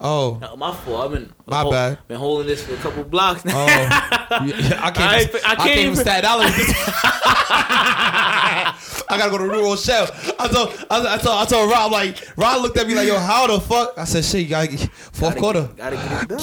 Oh, 0.00 0.38
No, 0.40 0.56
my 0.56 0.74
fault. 0.74 1.04
I've 1.06 1.12
been 1.12 1.32
My 1.46 1.60
hol- 1.62 1.70
bad. 1.70 1.98
Been 2.08 2.18
holding 2.18 2.46
this 2.48 2.62
for 2.66 2.74
a 2.74 2.76
couple 2.76 3.04
blocks 3.04 3.44
now. 3.44 3.54
oh. 3.56 3.66
Yeah, 4.44 4.80
I 4.82 4.90
can't. 4.90 4.98
I 5.00 5.14
I, 5.14 5.18
ain't- 5.20 5.34
I 5.34 5.38
I 5.38 5.54
can't 5.54 5.58
can't 5.58 5.70
even 5.78 5.92
even- 5.92 5.96
Staten 5.96 6.28
Island. 6.28 6.52
I 9.06 9.18
gotta 9.18 9.30
go 9.30 9.38
to 9.38 9.44
New 9.46 9.62
Rochelle. 9.62 10.08
I 10.38 10.48
told, 10.48 10.68
I 10.90 10.96
told, 11.00 11.06
I 11.06 11.16
told, 11.18 11.38
I 11.38 11.44
told 11.46 11.70
Rob 11.70 11.92
like, 11.92 12.36
Rob 12.36 12.62
looked 12.62 12.76
at 12.78 12.86
me 12.86 12.94
like, 12.94 13.06
yo, 13.06 13.18
how 13.18 13.46
the 13.46 13.60
fuck? 13.60 13.94
I 13.96 14.04
said, 14.04 14.24
shit, 14.24 14.42
you 14.42 14.48
gotta 14.48 14.68
get 14.68 14.80
fourth 14.90 15.20
Gotta 15.36 15.40
quarter. 15.40 15.62
Get, 15.62 15.76
gotta 15.76 15.96
get 15.96 16.22
it 16.22 16.28
done. 16.28 16.40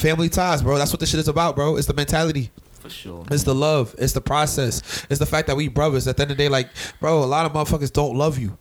Family 0.00 0.30
ties, 0.30 0.62
bro. 0.62 0.78
That's 0.78 0.92
what 0.92 1.00
this 1.00 1.10
shit 1.10 1.20
is 1.20 1.28
about, 1.28 1.54
bro. 1.54 1.76
It's 1.76 1.86
the 1.86 1.92
mentality. 1.92 2.50
For 2.80 2.88
sure. 2.88 3.26
It's 3.30 3.42
the 3.42 3.54
love. 3.54 3.94
It's 3.98 4.14
the 4.14 4.22
process. 4.22 5.04
It's 5.10 5.18
the 5.18 5.26
fact 5.26 5.46
that 5.48 5.56
we 5.56 5.68
brothers. 5.68 6.08
At 6.08 6.16
the 6.16 6.22
end 6.22 6.30
of 6.30 6.38
the 6.38 6.44
day, 6.44 6.48
like, 6.48 6.70
bro, 7.00 7.22
a 7.22 7.24
lot 7.24 7.44
of 7.44 7.52
motherfuckers 7.52 7.92
don't 7.92 8.16
love 8.16 8.38
you. 8.38 8.56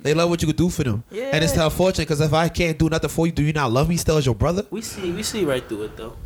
They 0.00 0.12
love 0.12 0.28
what 0.28 0.42
you 0.42 0.48
could 0.48 0.56
do 0.56 0.68
for 0.68 0.82
them. 0.82 1.04
Yeah. 1.12 1.30
And 1.32 1.44
it's 1.44 1.56
unfortunate 1.56 2.08
because 2.08 2.20
if 2.20 2.32
I 2.32 2.48
can't 2.48 2.76
do 2.76 2.88
nothing 2.88 3.10
for 3.10 3.26
you, 3.26 3.32
do 3.32 3.44
you 3.44 3.52
not 3.52 3.70
love 3.70 3.88
me 3.88 3.96
still 3.96 4.16
as 4.16 4.26
your 4.26 4.34
brother? 4.34 4.66
We 4.72 4.82
see, 4.82 5.12
we 5.12 5.22
see 5.22 5.44
right 5.44 5.64
through 5.68 5.82
it 5.82 5.96
though. 5.96 6.16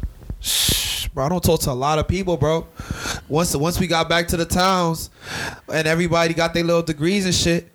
Shh, 0.40 1.08
bro, 1.08 1.26
I 1.26 1.28
don't 1.28 1.44
talk 1.44 1.60
to 1.60 1.70
a 1.70 1.72
lot 1.72 1.98
of 1.98 2.08
people, 2.08 2.38
bro. 2.38 2.66
Once 3.28 3.54
once 3.54 3.78
we 3.78 3.86
got 3.86 4.08
back 4.08 4.26
to 4.28 4.38
the 4.38 4.46
towns 4.46 5.10
and 5.70 5.86
everybody 5.86 6.32
got 6.32 6.54
their 6.54 6.64
little 6.64 6.80
degrees 6.80 7.26
and 7.26 7.34
shit, 7.34 7.70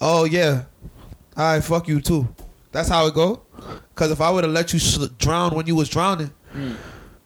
oh 0.00 0.24
yeah, 0.24 0.64
all 1.36 1.52
right, 1.54 1.62
fuck 1.62 1.86
you 1.86 2.00
too. 2.00 2.26
That's 2.72 2.88
how 2.88 3.06
it 3.06 3.14
go. 3.14 3.42
Cause 3.96 4.10
if 4.10 4.20
I 4.20 4.30
would 4.30 4.44
have 4.44 4.52
let 4.52 4.72
you 4.74 4.78
sl- 4.78 5.06
drown 5.18 5.54
when 5.54 5.66
you 5.66 5.74
was 5.74 5.88
drowning, 5.88 6.30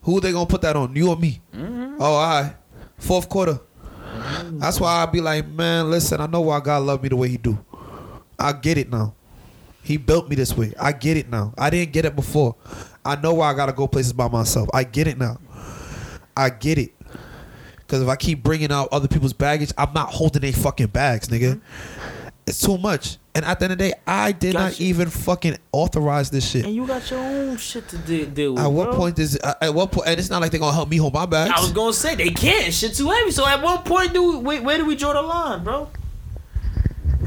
who 0.03 0.21
they 0.21 0.31
gonna 0.33 0.47
put 0.47 0.63
that 0.63 0.77
on? 0.77 0.95
You 0.97 1.11
or 1.11 1.17
me? 1.17 1.41
Mm-hmm. 1.55 1.97
Oh, 2.01 2.05
all 2.15 2.43
right. 2.43 2.55
Fourth 2.97 3.29
quarter. 3.29 3.59
That's 4.53 4.79
why 4.81 5.03
I 5.03 5.07
be 5.07 5.21
like, 5.21 5.47
man, 5.49 5.91
listen, 5.91 6.21
I 6.21 6.27
know 6.27 6.41
why 6.43 6.61
God 6.61 6.83
love 6.85 7.03
me 7.03 7.09
the 7.09 7.17
way 7.17 7.29
He 7.29 7.37
do. 7.37 7.59
I 8.39 8.53
get 8.53 8.79
it 8.79 8.89
now. 8.91 9.15
He 9.83 9.97
built 9.97 10.29
me 10.29 10.37
this 10.37 10.57
way. 10.57 10.73
I 10.81 10.93
get 10.93 11.17
it 11.17 11.29
now. 11.29 11.53
I 11.59 11.71
didn't 11.71 11.93
get 11.93 12.05
it 12.05 12.15
before. 12.15 12.55
I 13.05 13.17
know 13.17 13.35
why 13.35 13.51
I 13.51 13.55
gotta 13.55 13.73
go 13.73 13.89
places 13.89 14.13
by 14.13 14.29
myself. 14.29 14.69
I 14.73 14.85
get 14.85 15.07
it 15.09 15.19
now. 15.19 15.39
I 16.37 16.51
get 16.51 16.79
it. 16.79 16.95
Cause 17.89 18.01
if 18.01 18.09
I 18.09 18.15
keep 18.15 18.45
bringing 18.45 18.71
out 18.71 18.89
other 18.93 19.09
people's 19.09 19.33
baggage, 19.33 19.73
I'm 19.77 19.93
not 19.93 20.11
holding 20.11 20.43
their 20.43 20.53
fucking 20.53 20.87
bags, 20.89 21.27
nigga. 21.29 21.57
Mm-hmm. 21.57 22.20
It's 22.51 22.61
too 22.61 22.79
much. 22.79 23.17
And 23.35 23.45
at 23.45 23.61
the 23.61 23.67
end 23.67 23.73
of 23.73 23.79
the 23.79 23.91
day, 23.91 23.95
I 24.07 24.33
did 24.33 24.55
not 24.55 24.73
Gotcha. 24.73 24.83
even 24.83 25.09
fucking 25.09 25.57
authorize 25.71 26.31
this 26.31 26.51
shit. 26.51 26.65
And 26.67 26.75
you 26.75 26.85
got 26.85 27.09
your 27.11 27.21
own 27.21 27.57
shit 27.59 27.89
to 27.89 27.99
de- 27.99 28.27
deal 28.27 28.55
with. 28.55 28.63
At 28.65 28.73
what 28.73 28.89
bro. 28.91 28.97
point 28.97 29.19
is 29.21 29.39
uh, 29.43 29.55
at 29.61 29.73
what 29.73 29.93
point? 29.93 30.09
And 30.09 30.19
it's 30.19 30.31
not 30.31 30.41
like 30.43 30.51
they're 30.51 30.59
gonna 30.59 30.75
help 30.75 30.89
me 30.89 30.97
hold 30.97 31.15
my 31.15 31.27
bags. 31.27 31.53
I 31.57 31.61
was 31.61 31.71
gonna 31.73 31.93
say 31.93 32.17
they 32.17 32.31
can't. 32.31 32.75
Shit 32.75 32.95
too 32.97 33.09
heavy. 33.09 33.31
So 33.31 33.47
at 33.47 33.63
what 33.63 33.85
point 33.85 34.13
do 34.13 34.33
we, 34.33 34.37
wait, 34.39 34.63
where 34.65 34.79
do 34.79 34.85
we 34.85 34.97
draw 34.97 35.13
the 35.13 35.23
line, 35.23 35.63
bro? 35.63 35.89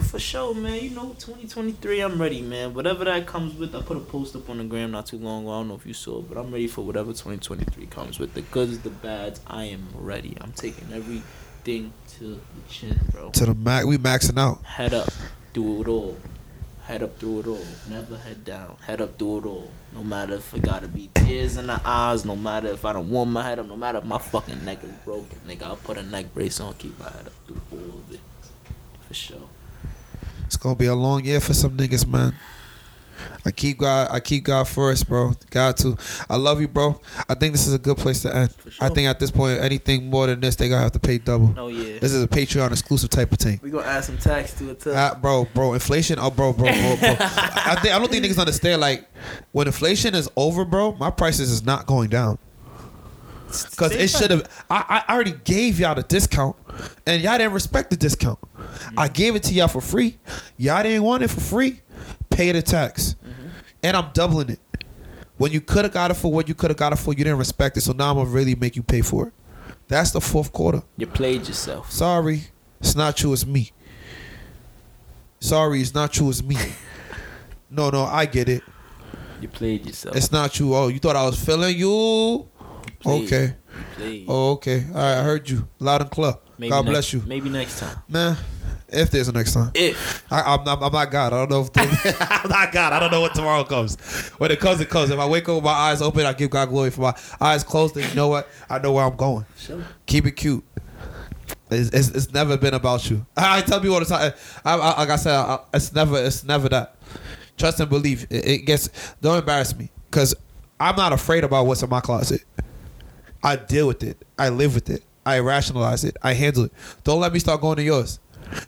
For 0.09 0.19
sure, 0.19 0.53
man. 0.53 0.83
You 0.83 0.89
know, 0.89 1.15
2023, 1.17 2.01
I'm 2.01 2.21
ready, 2.21 2.41
man. 2.41 2.73
Whatever 2.73 3.05
that 3.05 3.25
comes 3.25 3.55
with, 3.57 3.73
I 3.73 3.81
put 3.81 3.95
a 3.95 4.01
post 4.01 4.35
up 4.35 4.49
on 4.49 4.57
the 4.57 4.65
gram 4.65 4.91
not 4.91 5.05
too 5.05 5.17
long 5.17 5.43
ago. 5.43 5.51
I 5.53 5.59
don't 5.59 5.69
know 5.69 5.75
if 5.75 5.85
you 5.85 5.93
saw, 5.93 6.19
it, 6.19 6.27
but 6.29 6.37
I'm 6.37 6.51
ready 6.51 6.67
for 6.67 6.81
whatever 6.81 7.11
2023 7.11 7.85
comes 7.87 8.19
with. 8.19 8.33
The 8.33 8.41
goods, 8.41 8.79
the 8.79 8.89
bads. 8.89 9.39
I 9.47 9.63
am 9.65 9.87
ready. 9.95 10.35
I'm 10.41 10.51
taking 10.51 10.91
everything 10.93 11.93
to 12.19 12.23
the 12.25 12.39
chin, 12.69 12.99
bro. 13.11 13.29
to 13.31 13.45
the 13.45 13.55
max. 13.55 13.85
We 13.85 13.97
maxing 13.97 14.37
out. 14.39 14.63
Head 14.63 14.93
up, 14.93 15.09
do 15.53 15.81
it 15.81 15.87
all. 15.87 16.17
Head 16.85 17.01
up, 17.01 17.17
do 17.17 17.39
it 17.39 17.47
all. 17.47 17.65
Never 17.89 18.17
head 18.17 18.43
down. 18.43 18.75
Head 18.85 18.99
up, 18.99 19.17
do 19.17 19.37
it 19.37 19.45
all. 19.45 19.71
No 19.93 20.03
matter 20.03 20.35
if 20.35 20.53
I 20.53 20.57
gotta 20.57 20.87
be 20.87 21.09
tears 21.15 21.55
in 21.55 21.67
the 21.67 21.79
eyes. 21.85 22.25
No 22.25 22.35
matter 22.35 22.67
if 22.67 22.83
I 22.83 22.91
don't 22.91 23.09
warm 23.09 23.31
my 23.31 23.41
head 23.41 23.57
up. 23.57 23.67
No 23.67 23.77
matter 23.77 23.99
if 23.99 24.03
my 24.03 24.17
fucking 24.17 24.65
neck 24.65 24.83
is 24.83 24.91
broken. 25.05 25.39
Nigga, 25.47 25.63
I'll 25.63 25.77
put 25.77 25.97
a 25.97 26.03
neck 26.03 26.33
brace 26.33 26.59
on. 26.59 26.73
Keep 26.73 26.99
my 26.99 27.05
head 27.05 27.27
up. 27.27 27.33
Do 27.47 27.59
all 27.71 27.77
of 27.77 28.13
it. 28.13 28.19
For 29.07 29.13
sure. 29.13 29.47
It's 30.45 30.57
gonna 30.57 30.75
be 30.75 30.87
a 30.87 30.95
long 30.95 31.23
year 31.23 31.39
for 31.39 31.53
some 31.53 31.77
niggas, 31.77 32.05
man. 32.05 32.35
I 33.45 33.51
keep 33.51 33.79
God. 33.79 34.09
I 34.11 34.19
keep 34.19 34.45
God 34.45 34.67
first, 34.67 35.07
bro. 35.07 35.33
God 35.49 35.77
too. 35.77 35.97
I 36.29 36.37
love 36.37 36.61
you, 36.61 36.67
bro. 36.67 36.99
I 37.27 37.35
think 37.35 37.53
this 37.53 37.67
is 37.67 37.73
a 37.73 37.79
good 37.79 37.97
place 37.97 38.21
to 38.21 38.35
end. 38.35 38.55
Sure. 38.69 38.87
I 38.87 38.89
think 38.89 39.07
at 39.07 39.19
this 39.19 39.31
point, 39.31 39.59
anything 39.59 40.09
more 40.09 40.27
than 40.27 40.39
this, 40.39 40.55
they 40.55 40.69
gonna 40.69 40.81
have 40.81 40.93
to 40.93 40.99
pay 40.99 41.17
double. 41.17 41.53
Oh 41.57 41.67
yeah. 41.67 41.99
This 41.99 42.13
is 42.13 42.23
a 42.23 42.27
Patreon 42.27 42.71
exclusive 42.71 43.09
type 43.09 43.31
of 43.31 43.39
thing. 43.39 43.59
We 43.61 43.69
gonna 43.69 43.85
add 43.85 44.03
some 44.05 44.17
tax 44.17 44.53
to 44.55 44.71
it 44.71 44.79
too. 44.79 44.93
Ah, 44.95 45.17
bro, 45.21 45.45
bro, 45.53 45.73
inflation. 45.73 46.19
Oh, 46.19 46.29
bro, 46.31 46.53
bro, 46.53 46.65
bro, 46.71 46.95
bro. 46.97 47.15
I 47.19 47.77
think 47.81 47.93
I 47.93 47.99
don't 47.99 48.09
think 48.09 48.25
niggas 48.25 48.39
understand. 48.39 48.81
Like, 48.81 49.07
when 49.51 49.67
inflation 49.67 50.15
is 50.15 50.29
over, 50.35 50.65
bro, 50.65 50.93
my 50.93 51.09
prices 51.09 51.51
is 51.51 51.63
not 51.65 51.85
going 51.85 52.09
down. 52.09 52.37
Cause 53.75 53.91
it 53.91 54.09
should 54.09 54.31
have. 54.31 54.49
I, 54.69 55.03
I 55.07 55.13
already 55.13 55.35
gave 55.43 55.79
y'all 55.79 55.93
the 55.93 56.01
discount, 56.03 56.55
and 57.05 57.21
y'all 57.21 57.37
didn't 57.37 57.53
respect 57.53 57.91
the 57.91 57.97
discount. 57.97 58.39
I 58.97 59.07
gave 59.07 59.35
it 59.35 59.43
to 59.43 59.53
y'all 59.53 59.67
for 59.67 59.81
free. 59.81 60.17
Y'all 60.57 60.81
didn't 60.81 61.03
want 61.03 61.23
it 61.23 61.27
for 61.29 61.39
free. 61.39 61.81
Pay 62.31 62.51
the 62.51 62.63
tax, 62.63 63.15
and 63.83 63.95
I'm 63.97 64.11
doubling 64.13 64.49
it. 64.49 64.59
When 65.37 65.51
you 65.51 65.61
could 65.61 65.83
have 65.85 65.93
got 65.93 66.11
it 66.11 66.13
for 66.15 66.31
what 66.31 66.47
you 66.47 66.55
could 66.55 66.69
have 66.69 66.77
got 66.77 66.93
it 66.93 66.97
for, 66.97 67.11
you 67.11 67.23
didn't 67.23 67.39
respect 67.39 67.75
it. 67.77 67.81
So 67.81 67.91
now 67.93 68.11
I'm 68.11 68.17
gonna 68.17 68.29
really 68.29 68.55
make 68.55 68.75
you 68.75 68.83
pay 68.83 69.01
for 69.01 69.27
it. 69.27 69.33
That's 69.87 70.11
the 70.11 70.21
fourth 70.21 70.51
quarter. 70.53 70.83
You 70.97 71.07
played 71.07 71.47
yourself. 71.47 71.91
Sorry, 71.91 72.43
it's 72.79 72.95
not 72.95 73.21
you. 73.21 73.33
It's 73.33 73.45
me. 73.45 73.71
Sorry, 75.39 75.81
it's 75.81 75.93
not 75.93 76.17
you. 76.17 76.29
It's 76.29 76.41
me. 76.43 76.57
No, 77.69 77.89
no, 77.89 78.03
I 78.03 78.25
get 78.27 78.47
it. 78.49 78.61
You 79.41 79.47
played 79.47 79.85
yourself. 79.85 80.15
It's 80.15 80.31
not 80.31 80.57
you. 80.59 80.73
Oh, 80.75 80.87
you 80.87 80.99
thought 80.99 81.15
I 81.15 81.25
was 81.25 81.43
feeling 81.43 81.75
you? 81.77 82.47
played. 82.99 83.23
Okay. 83.25 83.55
You. 83.99 84.25
Oh, 84.29 84.51
okay. 84.51 84.85
All 84.89 84.93
right, 84.95 85.17
I 85.17 85.23
heard 85.23 85.49
you 85.49 85.67
loud 85.79 86.01
and 86.01 86.11
clear. 86.11 86.33
God 86.33 86.41
next- 86.59 86.81
bless 86.85 87.13
you, 87.13 87.23
Maybe 87.25 87.49
next 87.49 87.79
time. 87.79 87.97
man. 88.07 88.37
If 88.93 89.11
there's 89.11 89.27
a 89.27 89.31
next 89.31 89.53
time, 89.53 89.71
If 89.73 90.23
I, 90.31 90.41
I'm, 90.41 90.63
not, 90.63 90.81
I'm 90.81 90.91
not 90.91 91.11
God. 91.11 91.33
I 91.33 91.45
don't 91.45 91.49
know. 91.49 91.61
If 91.61 92.21
I'm 92.43 92.49
not 92.49 92.71
God. 92.71 92.93
I 92.93 92.99
don't 92.99 93.11
know 93.11 93.21
what 93.21 93.33
tomorrow 93.33 93.63
comes. 93.63 93.95
When 94.37 94.51
it 94.51 94.59
comes, 94.59 94.79
it 94.81 94.89
comes. 94.89 95.09
If 95.09 95.19
I 95.19 95.25
wake 95.27 95.47
up 95.49 95.55
with 95.55 95.63
my 95.63 95.71
eyes 95.71 96.01
open, 96.01 96.25
I 96.25 96.33
give 96.33 96.49
God 96.49 96.69
glory. 96.69 96.91
For 96.91 97.01
my 97.01 97.13
eyes 97.41 97.63
closed, 97.63 97.95
then 97.95 98.07
you 98.09 98.15
know 98.15 98.27
what? 98.27 98.47
I 98.69 98.79
know 98.79 98.91
where 98.93 99.05
I'm 99.05 99.15
going. 99.15 99.45
sure. 99.57 99.83
Keep 100.05 100.27
it 100.27 100.31
cute. 100.31 100.63
It's, 101.69 101.89
it's, 101.89 102.09
it's 102.09 102.33
never 102.33 102.57
been 102.57 102.73
about 102.73 103.09
you. 103.09 103.25
I, 103.35 103.57
I 103.57 103.61
tell 103.61 103.79
people 103.79 103.95
all 103.95 103.99
the 103.99 104.05
time. 104.05 104.33
I, 104.63 104.73
I, 104.73 104.99
like 104.99 105.09
I 105.09 105.15
said, 105.15 105.33
I, 105.35 105.59
it's 105.73 105.93
never 105.93 106.17
it's 106.23 106.43
never 106.43 106.69
that. 106.69 106.95
Trust 107.57 107.79
and 107.79 107.89
believe. 107.89 108.27
It, 108.29 108.47
it 108.47 108.57
gets. 108.65 108.89
Don't 109.21 109.37
embarrass 109.39 109.75
me, 109.75 109.89
cause 110.11 110.35
I'm 110.79 110.95
not 110.95 111.13
afraid 111.13 111.43
about 111.43 111.65
what's 111.65 111.83
in 111.83 111.89
my 111.89 111.99
closet. 112.01 112.41
I 113.43 113.55
deal 113.57 113.87
with 113.87 114.03
it. 114.03 114.17
I 114.37 114.49
live 114.49 114.75
with 114.75 114.89
it. 114.89 115.03
I 115.25 115.39
rationalize 115.39 116.03
it. 116.03 116.17
I 116.21 116.33
handle 116.33 116.65
it. 116.65 116.73
Don't 117.03 117.19
let 117.19 117.33
me 117.33 117.39
start 117.39 117.61
going 117.61 117.77
to 117.77 117.83
yours, 117.83 118.19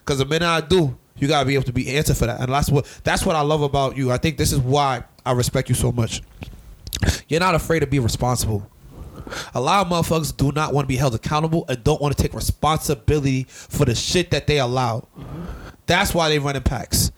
cause 0.05 0.17
the 0.19 0.25
minute 0.25 0.47
I 0.47 0.61
do, 0.61 0.97
you 1.17 1.27
gotta 1.27 1.45
be 1.45 1.55
able 1.55 1.65
to 1.65 1.73
be 1.73 1.95
answered 1.95 2.17
for 2.17 2.25
that. 2.25 2.41
And 2.41 2.51
that's 2.51 2.69
what 2.69 2.85
that's 3.03 3.25
what 3.25 3.35
I 3.35 3.41
love 3.41 3.61
about 3.61 3.95
you. 3.97 4.11
I 4.11 4.17
think 4.17 4.37
this 4.37 4.51
is 4.51 4.59
why 4.59 5.03
I 5.25 5.31
respect 5.31 5.69
you 5.69 5.75
so 5.75 5.91
much. 5.91 6.21
You're 7.27 7.39
not 7.39 7.55
afraid 7.55 7.79
to 7.81 7.87
be 7.87 7.99
responsible. 7.99 8.69
A 9.53 9.59
lot 9.59 9.85
of 9.85 9.91
motherfuckers 9.91 10.35
do 10.35 10.51
not 10.51 10.73
want 10.73 10.85
to 10.85 10.87
be 10.87 10.97
held 10.97 11.15
accountable 11.15 11.65
and 11.67 11.83
don't 11.83 11.99
want 12.01 12.15
to 12.15 12.21
take 12.21 12.33
responsibility 12.33 13.43
for 13.49 13.85
the 13.85 13.95
shit 13.95 14.31
that 14.31 14.45
they 14.45 14.59
allow. 14.59 15.07
That's 15.87 16.13
why 16.13 16.29
they 16.29 16.39
run 16.39 16.55
in 16.55 16.63
packs. 16.63 17.11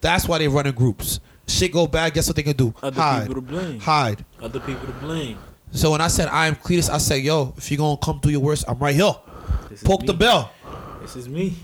That's 0.00 0.28
why 0.28 0.38
they 0.38 0.48
run 0.48 0.66
in 0.66 0.74
groups. 0.74 1.20
Shit 1.46 1.72
go 1.72 1.86
bad, 1.86 2.12
guess 2.14 2.26
what 2.26 2.36
they 2.36 2.42
can 2.42 2.56
do? 2.56 2.74
Other 2.82 3.00
Hide. 3.00 3.20
people 3.28 3.34
to 3.36 3.40
blame. 3.40 3.80
Hide. 3.80 4.24
Other 4.40 4.60
people 4.60 4.86
to 4.86 4.92
blame. 4.94 5.38
So 5.70 5.92
when 5.92 6.00
I 6.00 6.08
said 6.08 6.28
I 6.28 6.46
am 6.46 6.56
Cletus, 6.56 6.90
I 6.90 6.98
said, 6.98 7.22
yo, 7.22 7.54
if 7.56 7.70
you're 7.70 7.78
gonna 7.78 7.96
come 7.96 8.18
do 8.20 8.30
your 8.30 8.40
worst, 8.40 8.64
I'm 8.68 8.78
right 8.78 8.94
here. 8.94 9.14
This 9.70 9.82
Poke 9.82 10.04
the 10.04 10.12
bell. 10.14 10.52
This 11.02 11.16
is 11.16 11.28
me. 11.28 11.56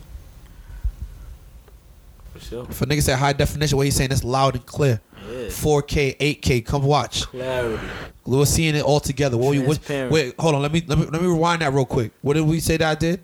For 2.35 2.41
sure. 2.41 2.67
If 2.69 2.83
a 2.83 2.87
nigga 2.87 3.03
say 3.03 3.13
high 3.15 3.33
definition, 3.33 3.77
what 3.77 3.87
he's 3.87 3.97
saying 3.97 4.11
is 4.11 4.25
loud 4.25 4.57
and 4.57 4.67
clear. 4.67 5.01
Yeah. 5.31 5.47
4K, 5.47 6.17
8K, 6.19 6.67
come 6.67 6.83
watch. 6.83 7.23
Clarity. 7.23 7.83
We're 8.25 8.45
seeing 8.45 8.75
it 8.75 8.83
all 8.83 9.01
together. 9.01 9.37
What 9.37 9.53
you, 9.53 9.63
what, 9.63 9.89
wait, 9.89 10.35
hold 10.39 10.55
on. 10.55 10.63
Let 10.63 10.73
me, 10.73 10.83
let 10.87 10.99
me 10.99 11.07
let 11.07 11.23
me 11.23 11.29
rewind 11.29 11.63
that 11.63 11.73
real 11.73 11.87
quick. 11.87 12.13
What 12.21 12.35
did 12.35 12.43
we 12.43 12.61
say 12.61 12.77
that 12.77 12.91
I 12.91 12.95
did? 12.95 13.21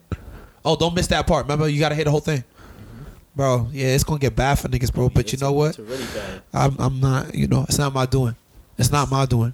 Oh, 0.64 0.76
don't 0.76 0.94
miss 0.94 1.08
that 1.08 1.26
part. 1.26 1.44
Remember, 1.44 1.68
you 1.68 1.78
gotta 1.78 1.94
hear 1.94 2.04
the 2.04 2.10
whole 2.10 2.20
thing, 2.20 2.38
mm-hmm. 2.38 3.04
bro. 3.36 3.68
Yeah, 3.70 3.88
it's 3.88 4.02
gonna 4.02 4.18
get 4.18 4.34
bad 4.34 4.58
for 4.58 4.68
niggas, 4.68 4.90
bro. 4.94 5.10
But 5.10 5.30
you 5.30 5.38
know 5.38 5.52
what? 5.52 5.76
Bad. 5.76 6.42
I'm 6.54 6.76
I'm 6.78 7.00
not. 7.00 7.34
You 7.34 7.48
know, 7.48 7.64
it's 7.68 7.76
not 7.76 7.92
my 7.92 8.06
doing. 8.06 8.34
It's 8.78 8.90
not 8.90 9.10
my 9.10 9.26
doing. 9.26 9.52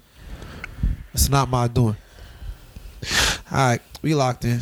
It's 1.13 1.27
not 1.27 1.49
my 1.49 1.67
doing. 1.67 1.97
All 3.51 3.57
right, 3.57 3.81
we 4.01 4.15
locked 4.15 4.45
in. 4.45 4.61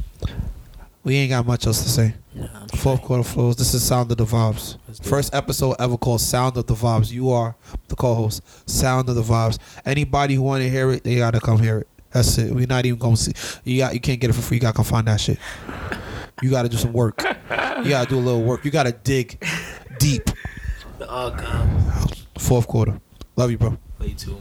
We 1.04 1.16
ain't 1.16 1.30
got 1.30 1.46
much 1.46 1.66
else 1.66 1.82
to 1.84 1.90
say. 1.90 2.14
Nah, 2.36 2.48
Fourth 2.76 3.02
quarter 3.02 3.24
flows. 3.24 3.56
This 3.56 3.74
is 3.74 3.84
Sound 3.84 4.12
of 4.12 4.18
the 4.18 4.26
Vibes. 4.26 4.78
First 5.04 5.34
episode 5.34 5.76
ever 5.80 5.98
called 5.98 6.22
Sound 6.22 6.58
of 6.58 6.68
the 6.68 6.74
Vibes. 6.74 7.12
You 7.12 7.30
are 7.32 7.56
the 7.88 7.96
co-host. 7.96 8.42
Sound 8.70 9.08
of 9.10 9.16
the 9.16 9.22
Vibes. 9.24 9.58
Anybody 9.86 10.36
who 10.36 10.42
want 10.42 10.62
to 10.62 10.70
hear 10.70 10.92
it, 10.92 11.04
they 11.04 11.16
gotta 11.16 11.40
come 11.40 11.60
hear 11.60 11.80
it. 11.80 11.88
That's 12.12 12.38
it. 12.38 12.54
We're 12.54 12.68
not 12.68 12.86
even 12.86 13.00
gonna 13.00 13.16
see. 13.18 13.32
You 13.64 13.78
got. 13.80 13.94
You 13.94 14.00
can't 14.00 14.20
get 14.20 14.30
it 14.30 14.34
for 14.34 14.42
free. 14.42 14.58
You 14.58 14.62
gotta 14.62 14.76
come 14.76 14.86
find 14.86 15.08
that 15.08 15.22
shit. 15.22 15.40
You 16.42 16.50
gotta 16.50 16.70
do 16.70 16.78
some 16.78 16.94
work. 16.94 17.22
You 17.24 17.90
gotta 17.90 18.10
do 18.10 18.18
a 18.18 18.20
little 18.20 18.44
work. 18.44 18.66
You 18.66 18.72
gotta 18.72 18.92
dig 18.92 19.42
deep. 20.00 20.30
The 20.98 21.10
archive. 21.10 22.26
Fourth 22.38 22.68
quarter. 22.68 23.00
Love 23.36 23.52
you, 23.52 23.58
bro. 23.58 23.78
Play 23.98 24.14
too. 24.14 24.38